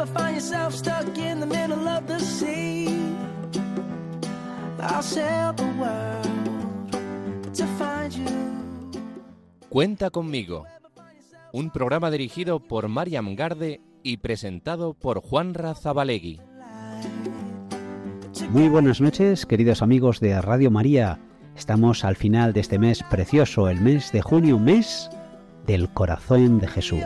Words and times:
ever 0.00 0.06
find 0.06 0.34
yourself 0.34 0.74
stuck 0.74 1.18
in 1.18 1.40
the 1.40 1.46
middle 1.46 1.88
of 1.88 2.06
the 2.06 2.20
sea, 2.20 2.88
I'll 4.80 5.02
sail 5.02 5.52
the 5.54 5.64
world 5.78 7.52
to 7.54 7.66
find 7.78 8.12
you. 8.12 8.26
Cuenta 9.68 10.10
conmigo. 10.10 10.66
Un 11.52 11.70
programa 11.70 12.10
dirigido 12.10 12.60
por 12.60 12.88
Mariam 12.88 13.34
Garde 13.34 13.80
y 14.02 14.18
presentado 14.18 14.94
por 14.94 15.20
Juan 15.20 15.54
Razabalegui. 15.54 16.40
Muy 18.50 18.68
buenas 18.68 19.00
noches, 19.00 19.46
queridos 19.46 19.82
amigos 19.82 20.20
de 20.20 20.40
Radio 20.40 20.70
María. 20.70 21.18
Estamos 21.56 22.04
al 22.04 22.16
final 22.16 22.52
de 22.52 22.60
este 22.60 22.78
mes 22.78 23.02
precioso, 23.10 23.68
el 23.68 23.80
mes 23.80 24.12
de 24.12 24.22
junio, 24.22 24.58
mes 24.58 25.10
del 25.66 25.92
corazón 25.92 26.60
de 26.60 26.68
Jesús. 26.68 27.02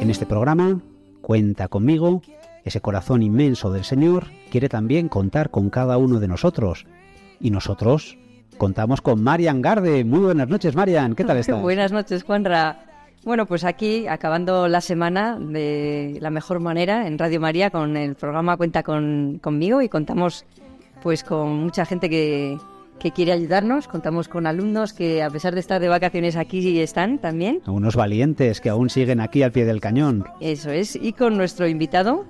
En 0.00 0.10
este 0.10 0.26
programa, 0.26 0.80
cuenta 1.22 1.68
conmigo, 1.68 2.22
ese 2.64 2.80
corazón 2.80 3.22
inmenso 3.22 3.70
del 3.72 3.84
Señor 3.84 4.26
quiere 4.50 4.68
también 4.68 5.08
contar 5.08 5.50
con 5.50 5.70
cada 5.70 5.98
uno 5.98 6.20
de 6.20 6.28
nosotros. 6.28 6.86
Y 7.40 7.50
nosotros 7.50 8.18
contamos 8.58 9.00
con 9.00 9.22
Marian 9.22 9.62
Garde. 9.62 10.04
Muy 10.04 10.20
buenas 10.20 10.48
noches, 10.48 10.76
Marian. 10.76 11.14
¿Qué 11.14 11.24
tal 11.24 11.36
estás? 11.38 11.60
Buenas 11.60 11.92
noches, 11.92 12.22
Juanra. 12.24 12.84
Bueno, 13.24 13.46
pues 13.46 13.64
aquí, 13.64 14.06
acabando 14.06 14.68
la 14.68 14.80
semana 14.80 15.38
de 15.40 16.18
la 16.20 16.30
mejor 16.30 16.60
manera 16.60 17.06
en 17.06 17.18
Radio 17.18 17.40
María 17.40 17.70
con 17.70 17.96
el 17.96 18.14
programa 18.14 18.56
Cuenta 18.56 18.82
con, 18.82 19.40
conmigo 19.42 19.82
y 19.82 19.88
contamos 19.88 20.44
pues 21.02 21.24
con 21.24 21.56
mucha 21.58 21.84
gente 21.84 22.08
que, 22.08 22.58
que 22.98 23.10
quiere 23.12 23.32
ayudarnos. 23.32 23.88
Contamos 23.88 24.28
con 24.28 24.46
alumnos 24.46 24.92
que 24.92 25.22
a 25.22 25.30
pesar 25.30 25.54
de 25.54 25.60
estar 25.60 25.80
de 25.80 25.88
vacaciones 25.88 26.36
aquí 26.36 26.80
están 26.80 27.18
también. 27.18 27.60
Unos 27.66 27.96
valientes 27.96 28.60
que 28.60 28.68
aún 28.68 28.90
siguen 28.90 29.20
aquí 29.20 29.42
al 29.42 29.52
pie 29.52 29.64
del 29.64 29.80
cañón. 29.80 30.24
Eso 30.40 30.70
es. 30.70 30.96
Y 30.96 31.12
con 31.12 31.36
nuestro 31.36 31.66
invitado, 31.68 32.24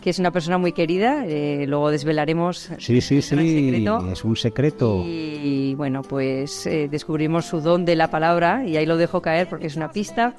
que 0.00 0.10
es 0.10 0.18
una 0.18 0.30
persona 0.30 0.58
muy 0.58 0.72
querida. 0.72 1.24
eh, 1.26 1.64
luego 1.66 1.90
desvelaremos 1.90 2.70
Sí, 2.78 3.00
sí, 3.00 3.22
sí, 3.22 3.84
es 4.12 4.24
un 4.24 4.36
secreto. 4.36 5.02
Y 5.06 5.74
bueno, 5.76 6.02
pues 6.02 6.66
eh, 6.66 6.88
descubrimos 6.90 7.46
su 7.46 7.60
don 7.60 7.84
de 7.84 7.96
la 7.96 8.10
palabra 8.10 8.64
y 8.66 8.76
ahí 8.76 8.86
lo 8.86 8.96
dejo 8.96 9.22
caer 9.22 9.48
porque 9.48 9.66
es 9.66 9.76
una 9.76 9.90
pista. 9.90 10.34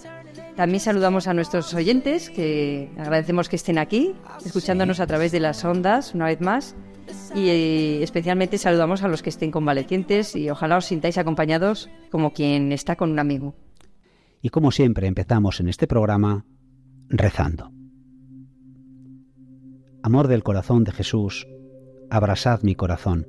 También 0.55 0.79
saludamos 0.79 1.27
a 1.27 1.33
nuestros 1.33 1.73
oyentes, 1.73 2.29
que 2.29 2.91
agradecemos 2.99 3.49
que 3.49 3.55
estén 3.55 3.79
aquí, 3.79 4.13
escuchándonos 4.45 4.99
a 4.99 5.07
través 5.07 5.31
de 5.31 5.39
las 5.39 5.63
ondas 5.65 6.13
una 6.13 6.25
vez 6.25 6.41
más. 6.41 6.75
Y 7.35 7.49
eh, 7.49 8.03
especialmente 8.03 8.57
saludamos 8.57 9.03
a 9.03 9.07
los 9.07 9.23
que 9.23 9.29
estén 9.29 9.51
convalecientes 9.51 10.35
y 10.35 10.49
ojalá 10.49 10.77
os 10.77 10.85
sintáis 10.85 11.17
acompañados 11.17 11.89
como 12.11 12.31
quien 12.31 12.71
está 12.71 12.95
con 12.95 13.11
un 13.11 13.19
amigo. 13.19 13.55
Y 14.41 14.49
como 14.49 14.71
siempre 14.71 15.07
empezamos 15.07 15.59
en 15.59 15.69
este 15.69 15.87
programa 15.87 16.45
rezando. 17.09 17.71
Amor 20.03 20.27
del 20.27 20.43
corazón 20.43 20.83
de 20.83 20.91
Jesús, 20.91 21.47
abrasad 22.09 22.61
mi 22.61 22.75
corazón. 22.75 23.25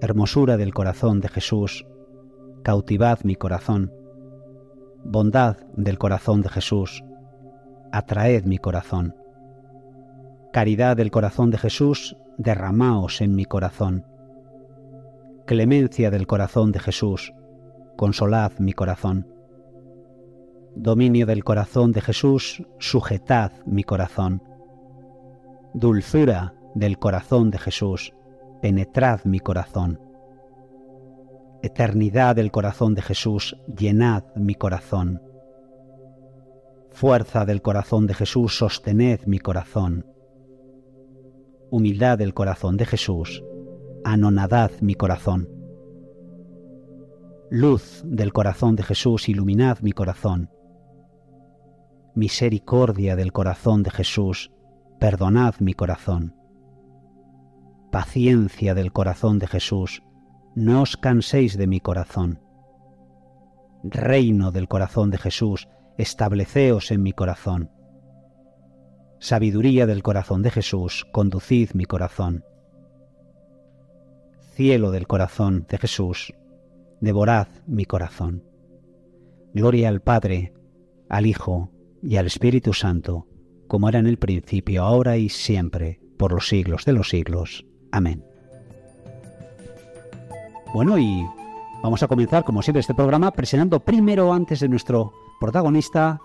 Hermosura 0.00 0.56
del 0.56 0.72
corazón 0.72 1.20
de 1.20 1.28
Jesús, 1.28 1.86
cautivad 2.64 3.20
mi 3.22 3.36
corazón. 3.36 3.92
Bondad 5.04 5.58
del 5.76 5.98
corazón 5.98 6.40
de 6.42 6.48
Jesús, 6.48 7.04
atraed 7.92 8.44
mi 8.44 8.58
corazón. 8.58 9.14
Caridad 10.52 10.96
del 10.96 11.10
corazón 11.10 11.50
de 11.50 11.58
Jesús, 11.58 12.16
derramaos 12.38 13.20
en 13.20 13.34
mi 13.34 13.44
corazón. 13.44 14.06
Clemencia 15.46 16.10
del 16.10 16.26
corazón 16.26 16.72
de 16.72 16.80
Jesús, 16.80 17.32
consolad 17.96 18.52
mi 18.58 18.72
corazón. 18.72 19.26
Dominio 20.74 21.26
del 21.26 21.44
corazón 21.44 21.92
de 21.92 22.00
Jesús, 22.00 22.62
sujetad 22.78 23.52
mi 23.66 23.84
corazón. 23.84 24.42
Dulzura 25.74 26.54
del 26.74 26.98
corazón 26.98 27.50
de 27.50 27.58
Jesús, 27.58 28.14
penetrad 28.62 29.24
mi 29.24 29.40
corazón. 29.40 30.00
Eternidad 31.62 32.36
del 32.36 32.50
corazón 32.50 32.94
de 32.94 33.02
Jesús, 33.02 33.56
llenad 33.66 34.24
mi 34.34 34.54
corazón. 34.54 35.20
Fuerza 36.90 37.44
del 37.44 37.62
corazón 37.62 38.06
de 38.06 38.14
Jesús, 38.14 38.56
sostened 38.56 39.20
mi 39.26 39.38
corazón. 39.38 40.11
Humildad 41.74 42.18
del 42.18 42.34
corazón 42.34 42.76
de 42.76 42.84
Jesús, 42.84 43.42
anonadad 44.04 44.72
mi 44.82 44.94
corazón. 44.94 45.48
Luz 47.50 48.02
del 48.04 48.34
corazón 48.34 48.76
de 48.76 48.82
Jesús, 48.82 49.30
iluminad 49.30 49.78
mi 49.80 49.92
corazón. 49.92 50.50
Misericordia 52.14 53.16
del 53.16 53.32
corazón 53.32 53.82
de 53.82 53.90
Jesús, 53.90 54.52
perdonad 55.00 55.54
mi 55.60 55.72
corazón. 55.72 56.36
Paciencia 57.90 58.74
del 58.74 58.92
corazón 58.92 59.38
de 59.38 59.46
Jesús, 59.46 60.02
no 60.54 60.82
os 60.82 60.98
canséis 60.98 61.56
de 61.56 61.66
mi 61.66 61.80
corazón. 61.80 62.42
Reino 63.82 64.52
del 64.52 64.68
corazón 64.68 65.10
de 65.10 65.16
Jesús, 65.16 65.70
estableceos 65.96 66.90
en 66.90 67.02
mi 67.02 67.12
corazón. 67.12 67.70
Sabiduría 69.22 69.86
del 69.86 70.02
corazón 70.02 70.42
de 70.42 70.50
Jesús, 70.50 71.06
conducid 71.12 71.70
mi 71.74 71.84
corazón. 71.84 72.44
Cielo 74.56 74.90
del 74.90 75.06
corazón 75.06 75.64
de 75.68 75.78
Jesús, 75.78 76.34
devorad 77.00 77.46
mi 77.68 77.84
corazón. 77.84 78.42
Gloria 79.54 79.90
al 79.90 80.00
Padre, 80.00 80.52
al 81.08 81.26
Hijo 81.26 81.70
y 82.02 82.16
al 82.16 82.26
Espíritu 82.26 82.72
Santo, 82.72 83.28
como 83.68 83.88
era 83.88 84.00
en 84.00 84.08
el 84.08 84.18
principio, 84.18 84.82
ahora 84.82 85.16
y 85.16 85.28
siempre, 85.28 86.00
por 86.18 86.32
los 86.32 86.48
siglos 86.48 86.84
de 86.84 86.92
los 86.92 87.08
siglos. 87.08 87.64
Amén. 87.92 88.24
Bueno, 90.74 90.98
y 90.98 91.24
vamos 91.80 92.02
a 92.02 92.08
comenzar, 92.08 92.42
como 92.42 92.60
siempre, 92.60 92.80
este 92.80 92.92
programa 92.92 93.30
presentando 93.30 93.78
primero, 93.78 94.32
antes 94.32 94.58
de 94.58 94.68
nuestro 94.68 95.12
protagonista, 95.38 96.18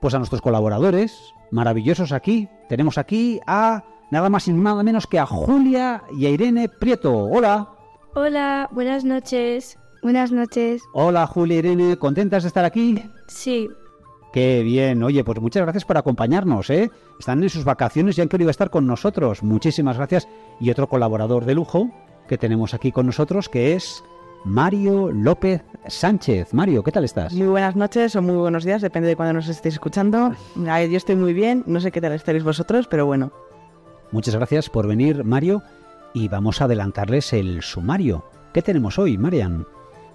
pues 0.00 0.14
a 0.14 0.18
nuestros 0.18 0.40
colaboradores 0.40 1.34
maravillosos 1.54 2.12
aquí. 2.12 2.48
Tenemos 2.68 2.98
aquí 2.98 3.40
a 3.46 3.84
nada 4.10 4.28
más 4.28 4.48
y 4.48 4.52
nada 4.52 4.82
menos 4.82 5.06
que 5.06 5.18
a 5.18 5.26
Julia 5.26 6.02
y 6.16 6.26
a 6.26 6.30
Irene 6.30 6.68
Prieto. 6.68 7.16
Hola. 7.16 7.68
Hola, 8.14 8.68
buenas 8.72 9.04
noches. 9.04 9.78
Buenas 10.02 10.32
noches. 10.32 10.82
Hola 10.92 11.26
Julia 11.26 11.56
y 11.56 11.58
Irene, 11.60 11.96
¿contentas 11.96 12.42
de 12.42 12.48
estar 12.48 12.64
aquí? 12.64 13.02
Sí, 13.28 13.68
Qué 14.34 14.64
bien, 14.64 15.00
oye, 15.04 15.22
pues 15.22 15.40
muchas 15.40 15.62
gracias 15.62 15.84
por 15.84 15.96
acompañarnos, 15.96 16.68
¿eh? 16.68 16.90
Están 17.20 17.40
en 17.44 17.50
sus 17.50 17.62
vacaciones 17.62 18.18
y 18.18 18.20
han 18.20 18.28
querido 18.28 18.50
estar 18.50 18.68
con 18.68 18.84
nosotros. 18.84 19.44
Muchísimas 19.44 19.96
gracias. 19.96 20.26
Y 20.58 20.70
otro 20.70 20.88
colaborador 20.88 21.44
de 21.44 21.54
lujo 21.54 21.88
que 22.26 22.36
tenemos 22.36 22.74
aquí 22.74 22.90
con 22.90 23.06
nosotros, 23.06 23.48
que 23.48 23.74
es 23.74 24.02
Mario 24.44 25.10
López 25.10 25.62
Sánchez. 25.86 26.52
Mario, 26.52 26.82
¿qué 26.82 26.92
tal 26.92 27.04
estás? 27.04 27.32
Muy 27.32 27.46
buenas 27.46 27.76
noches 27.76 28.14
o 28.14 28.22
muy 28.22 28.36
buenos 28.36 28.64
días, 28.64 28.82
depende 28.82 29.08
de 29.08 29.16
cuándo 29.16 29.32
nos 29.32 29.48
estéis 29.48 29.76
escuchando. 29.76 30.34
Ay, 30.68 30.90
yo 30.90 30.98
estoy 30.98 31.16
muy 31.16 31.32
bien, 31.32 31.64
no 31.66 31.80
sé 31.80 31.90
qué 31.90 32.00
tal 32.00 32.12
estaréis 32.12 32.44
vosotros, 32.44 32.86
pero 32.86 33.06
bueno. 33.06 33.32
Muchas 34.12 34.36
gracias 34.36 34.68
por 34.68 34.86
venir, 34.86 35.24
Mario. 35.24 35.62
Y 36.12 36.28
vamos 36.28 36.60
a 36.60 36.66
adelantarles 36.66 37.32
el 37.32 37.62
sumario. 37.62 38.24
¿Qué 38.52 38.62
tenemos 38.62 38.98
hoy, 38.98 39.18
Marian? 39.18 39.66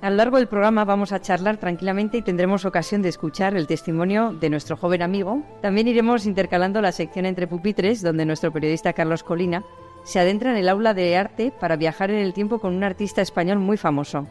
A 0.01 0.09
lo 0.09 0.15
largo 0.15 0.37
del 0.37 0.47
programa 0.47 0.85
vamos 0.85 1.11
a 1.11 1.19
charlar 1.19 1.57
tranquilamente 1.57 2.19
y 2.19 2.21
tendremos 2.21 2.63
ocasión 2.63 3.01
de 3.01 3.09
escuchar 3.09 3.57
el 3.57 3.67
testimonio 3.67 4.31
de 4.31 4.49
nuestro 4.49 4.77
joven 4.77 5.01
amigo. 5.01 5.43
También 5.61 5.89
iremos 5.89 6.25
intercalando 6.25 6.81
la 6.81 6.93
sección 6.93 7.25
entre 7.25 7.47
pupitres, 7.47 8.01
donde 8.01 8.25
nuestro 8.25 8.53
periodista 8.53 8.93
Carlos 8.93 9.23
Colina 9.23 9.65
se 10.09 10.19
adentra 10.19 10.49
en 10.49 10.57
el 10.57 10.67
aula 10.69 10.95
de 10.95 11.15
arte 11.15 11.51
para 11.51 11.75
viajar 11.75 12.09
en 12.09 12.17
el 12.17 12.33
tiempo 12.33 12.57
con 12.57 12.73
un 12.73 12.83
artista 12.83 13.21
español 13.21 13.59
muy 13.59 13.77
famoso. 13.77 14.27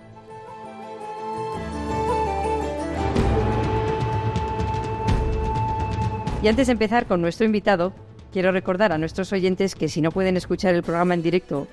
Y 6.43 6.49
antes 6.49 6.67
de 6.67 6.73
empezar 6.73 7.07
con 7.07 7.21
nuestro 7.21 7.47
invitado, 7.47 7.93
quiero 8.33 8.51
recordar 8.51 8.91
a 8.91 8.99
nuestros 8.99 9.33
oyentes 9.33 9.77
que 9.77 9.89
si 9.89 10.01
no 10.01 10.11
pueden 10.11 10.37
escuchar 10.37 10.75
el 10.75 10.83
programa 10.83 11.15
en 11.15 11.23
directo 11.23 11.69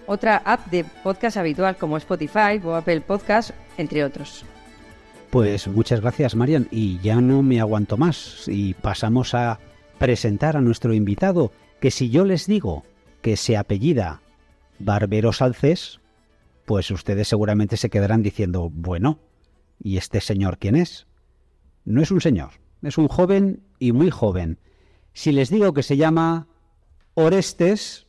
otra 0.07 0.37
app 0.37 0.67
de 0.67 0.83
podcast 1.03 1.37
habitual 1.37 1.77
como 1.77 1.97
Spotify 1.97 2.59
o 2.63 2.75
Apple 2.75 3.01
Podcast, 3.01 3.51
entre 3.77 4.03
otros. 4.03 4.45
Pues 5.29 5.67
muchas 5.67 6.01
gracias, 6.01 6.35
Marian. 6.35 6.67
Y 6.69 6.99
ya 6.99 7.19
no 7.19 7.41
me 7.41 7.59
aguanto 7.59 7.97
más. 7.97 8.47
Y 8.47 8.75
pasamos 8.75 9.33
a 9.33 9.59
presentar 9.97 10.57
a 10.57 10.61
nuestro 10.61 10.93
invitado, 10.93 11.51
que 11.79 11.91
si 11.91 12.09
yo 12.09 12.25
les 12.25 12.45
digo 12.45 12.83
que 13.21 13.37
se 13.37 13.57
apellida 13.57 14.21
Barbero 14.79 15.33
Salcés, 15.33 16.01
pues 16.65 16.91
ustedes 16.91 17.27
seguramente 17.27 17.77
se 17.77 17.89
quedarán 17.89 18.21
diciendo, 18.21 18.69
bueno, 18.71 19.19
¿y 19.81 19.97
este 19.97 20.21
señor 20.21 20.57
quién 20.57 20.75
es? 20.75 21.07
No 21.85 22.01
es 22.01 22.11
un 22.11 22.21
señor, 22.21 22.51
es 22.81 22.97
un 22.97 23.07
joven 23.07 23.63
y 23.79 23.91
muy 23.91 24.09
joven. 24.09 24.59
Si 25.13 25.31
les 25.31 25.49
digo 25.49 25.73
que 25.73 25.83
se 25.83 25.97
llama 25.97 26.47
Orestes, 27.13 28.07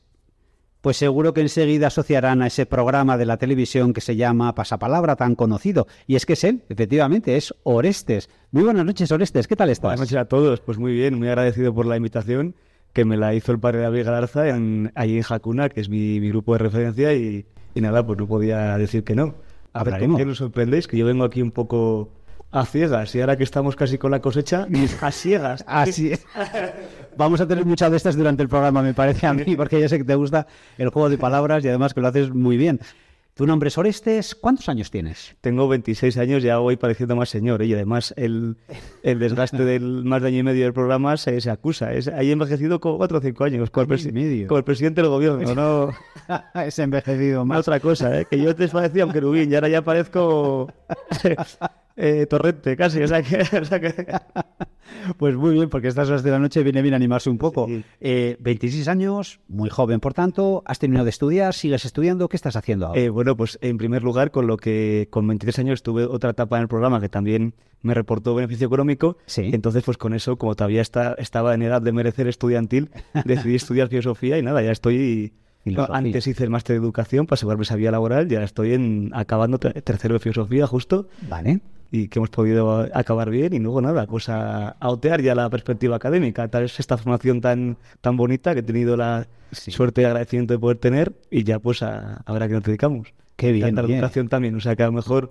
pues 0.85 0.99
seguro 0.99 1.33
que 1.33 1.41
enseguida 1.41 1.87
asociarán 1.87 2.43
a 2.43 2.47
ese 2.47 2.67
programa 2.67 3.17
de 3.17 3.25
la 3.25 3.39
televisión 3.39 3.95
que 3.95 4.03
se 4.03 4.17
llama 4.17 4.55
Pasapalabra 4.55 5.17
tan 5.17 5.35
conocido. 5.35 5.87
Y 6.07 6.15
es 6.15 6.27
que 6.27 6.35
es 6.35 6.45
él, 6.45 6.61
efectivamente, 6.69 7.39
es 7.39 7.55
Orestes. 7.63 8.29
Muy 8.51 8.65
buenas 8.65 8.85
noches, 8.85 9.11
Orestes, 9.11 9.49
¿qué 9.49 9.57
tal 9.57 9.71
estás? 9.71 9.93
Buenas 9.93 10.01
noches 10.01 10.19
a 10.19 10.27
todos, 10.27 10.61
pues 10.61 10.77
muy 10.77 10.93
bien, 10.93 11.15
muy 11.15 11.29
agradecido 11.29 11.75
por 11.75 11.87
la 11.87 11.97
invitación 11.97 12.55
que 12.93 13.07
me 13.07 13.17
la 13.17 13.35
hizo 13.35 13.51
el 13.51 13.61
padre 13.61 13.81
David 13.81 14.05
Galarza 14.05 14.47
en, 14.51 14.93
allí 14.95 15.17
en 15.17 15.23
Jacuna, 15.23 15.71
que 15.71 15.81
es 15.81 15.89
mi, 15.89 16.21
mi 16.21 16.29
grupo 16.29 16.53
de 16.53 16.59
referencia, 16.59 17.15
y, 17.15 17.47
y 17.75 17.81
nada, 17.81 18.07
pues 18.07 18.19
no 18.19 18.29
podía 18.29 18.77
decir 18.77 19.05
que 19.05 19.15
no. 19.15 19.23
A 19.73 19.85
ver, 19.85 19.95
¿con 19.95 19.95
Hablaremos. 19.95 20.19
qué 20.19 20.27
nos 20.27 20.37
sorprendéis? 20.37 20.87
Que 20.87 20.99
yo 20.99 21.07
vengo 21.07 21.25
aquí 21.25 21.41
un 21.41 21.51
poco 21.51 22.11
a 22.55 22.65
ciegas, 22.65 23.12
y 23.17 23.21
ahora 23.21 23.37
que 23.37 23.43
estamos 23.43 23.75
casi 23.75 23.99
con 23.99 24.12
la 24.12 24.21
cosecha, 24.21 24.69
a 25.01 25.11
ciegas. 25.11 25.65
Así 25.69 26.12
es. 26.12 26.25
Vamos 27.17 27.41
a 27.41 27.49
tener 27.49 27.67
muchas 27.67 27.91
de 27.91 27.97
estas 27.97 28.17
durante 28.17 28.43
el 28.45 28.49
programa, 28.49 28.81
me 28.81 28.95
parece 28.95 29.27
a 29.27 29.35
mí, 29.35 29.56
porque 29.56 29.81
ya 29.81 29.89
sé 29.89 29.99
que 29.99 30.05
te 30.05 30.15
gusta 30.15 30.47
el 30.79 30.89
juego 30.91 31.09
de 31.09 31.19
palabras 31.19 31.65
y 31.65 31.69
además 31.69 31.95
que 31.95 32.01
lo 32.01 32.09
haces 32.09 32.31
muy 32.33 32.56
bien. 32.56 32.81
Tu 33.35 33.47
nombre 33.47 33.67
es 33.67 33.77
Orestes, 33.77 34.37
¿cuántos 34.37 34.69
años 34.69 34.93
tienes? 34.93 35.35
Tengo 35.41 35.67
26 35.67 36.17
años, 36.19 36.45
ya 36.45 36.59
voy 36.59 36.77
pareciendo 36.77 37.17
más 37.17 37.29
señor, 37.29 37.62
¿eh? 37.62 37.67
y 37.67 37.75
además 37.75 38.15
el, 38.17 38.57
el 39.03 39.19
desgaste 39.19 39.65
del 39.65 40.05
más 40.05 40.23
de 40.23 40.29
año 40.29 40.39
y 40.39 40.43
medio 40.45 40.62
del 40.62 40.73
programa 40.73 41.17
se, 41.17 41.41
se 41.41 41.50
acusa. 41.50 41.93
Es, 41.93 42.07
hay 42.07 42.31
envejecido 42.31 42.79
como 42.79 42.99
4 42.99 43.19
o 43.19 43.21
5 43.21 43.45
años, 43.45 43.71
como 43.71 43.93
el, 43.93 44.12
medio. 44.12 44.47
como 44.47 44.59
el 44.59 44.65
presidente 44.65 45.00
del 45.00 45.11
gobierno, 45.11 45.53
no... 45.57 45.91
es 46.62 46.79
envejecido 46.79 47.45
Más 47.45 47.59
otra 47.59 47.81
cosa, 47.81 48.21
¿eh? 48.21 48.27
que 48.31 48.41
yo 48.41 48.55
te 48.55 48.69
parecía 48.69 49.05
un 49.05 49.12
querubín 49.12 49.50
y 49.50 49.57
ahora 49.57 49.69
ya 49.69 49.83
parezco 49.83 50.73
eh, 51.96 52.26
torrente 52.26 52.76
casi. 52.76 53.02
O 53.02 53.08
sea 53.08 53.23
que, 53.23 53.37
o 53.61 53.64
sea 53.64 53.81
que- 53.81 54.06
Pues 55.19 55.35
muy 55.37 55.55
bien, 55.55 55.69
porque 55.69 55.88
estas 55.88 56.08
horas 56.08 56.23
de 56.23 56.31
la 56.31 56.38
noche 56.38 56.62
viene 56.62 56.81
bien 56.82 56.94
animarse 56.94 57.29
un 57.31 57.38
poco. 57.38 57.67
Sí. 57.67 57.85
Eh, 58.00 58.37
26 58.41 58.88
años, 58.88 59.41
muy 59.49 59.69
joven, 59.69 60.00
por 60.00 60.14
tanto, 60.14 60.62
has 60.67 60.79
terminado 60.79 61.05
de 61.05 61.11
estudiar, 61.11 61.52
sigues 61.55 61.85
estudiando, 61.85 62.29
¿qué 62.29 62.37
estás 62.37 62.56
haciendo 62.56 62.87
ahora? 62.87 63.00
Eh, 63.00 63.08
bueno, 63.11 63.37
pues 63.37 63.58
en 63.61 63.76
primer 63.76 64.02
lugar, 64.02 64.31
con 64.31 64.46
lo 64.46 64.56
que 64.56 65.08
con 65.11 65.26
23 65.26 65.58
años 65.61 65.82
tuve 65.82 66.05
otra 66.05 66.31
etapa 66.31 66.56
en 66.56 66.62
el 66.62 66.69
programa 66.69 67.00
que 67.00 67.08
también 67.08 67.55
me 67.82 67.93
reportó 67.94 68.35
beneficio 68.35 68.67
económico. 68.67 69.19
Sí. 69.26 69.50
Entonces, 69.52 69.82
pues 69.85 69.97
con 69.99 70.14
eso, 70.14 70.37
como 70.37 70.55
todavía 70.55 70.81
está, 70.81 71.14
estaba 71.19 71.55
en 71.55 71.62
edad 71.62 71.82
de 71.82 71.93
merecer 71.93 72.26
estudiantil, 72.29 72.90
decidí 73.25 73.56
estudiar 73.56 73.88
filosofía 73.88 74.38
y 74.38 74.43
nada, 74.43 74.62
ya 74.62 74.70
estoy. 74.70 75.35
Antes 75.88 76.26
hice 76.26 76.44
el 76.44 76.50
máster 76.50 76.76
de 76.79 76.82
educación 76.85 77.25
para 77.26 77.35
asegurarme 77.37 77.62
esa 77.62 77.76
vía 77.76 77.90
laboral, 77.90 78.29
ya 78.29 78.43
estoy 78.43 78.75
en, 78.75 79.11
acabando 79.14 79.58
te- 79.58 79.73
tercero 79.81 80.12
de 80.14 80.19
filosofía 80.20 80.67
justo. 80.67 81.08
Vale. 81.29 81.61
Y 81.91 82.09
que 82.09 82.19
hemos 82.19 82.31
podido 82.31 82.89
acabar 82.93 83.31
bien 83.31 83.53
y 83.53 83.59
luego 83.59 83.81
nada, 83.81 84.07
pues 84.07 84.29
a, 84.29 84.71
a 84.71 84.89
otear 84.91 85.23
ya 85.23 85.35
la 85.35 85.49
perspectiva 85.51 85.97
académica, 85.97 86.49
tal 86.49 86.63
vez 86.63 86.79
esta 86.81 86.97
formación 86.97 87.41
tan, 87.41 87.77
tan 88.01 88.17
bonita 88.17 88.53
que 88.55 88.61
he 88.61 88.65
tenido 88.65 88.97
la 88.97 89.27
Sí. 89.53 89.71
suerte 89.71 90.03
y 90.03 90.05
agradecimiento 90.05 90.53
de 90.55 90.59
poder 90.59 90.79
tener 90.79 91.13
y 91.31 91.45
ya 91.45 91.61
pues 91.61 91.83
a, 91.85 92.23
a 92.27 92.33
ver 92.33 92.43
a 92.43 92.49
qué 92.49 92.55
nos 92.55 92.65
dedicamos. 92.65 93.15
Qué 93.37 93.53
bien, 93.53 93.73
bien. 93.75 93.91
educación 93.99 94.29
también, 94.29 94.57
o 94.57 94.61
sea 94.61 94.75
que 94.75 94.83
a 94.83 94.87
lo 94.87 94.93
mejor 94.93 95.31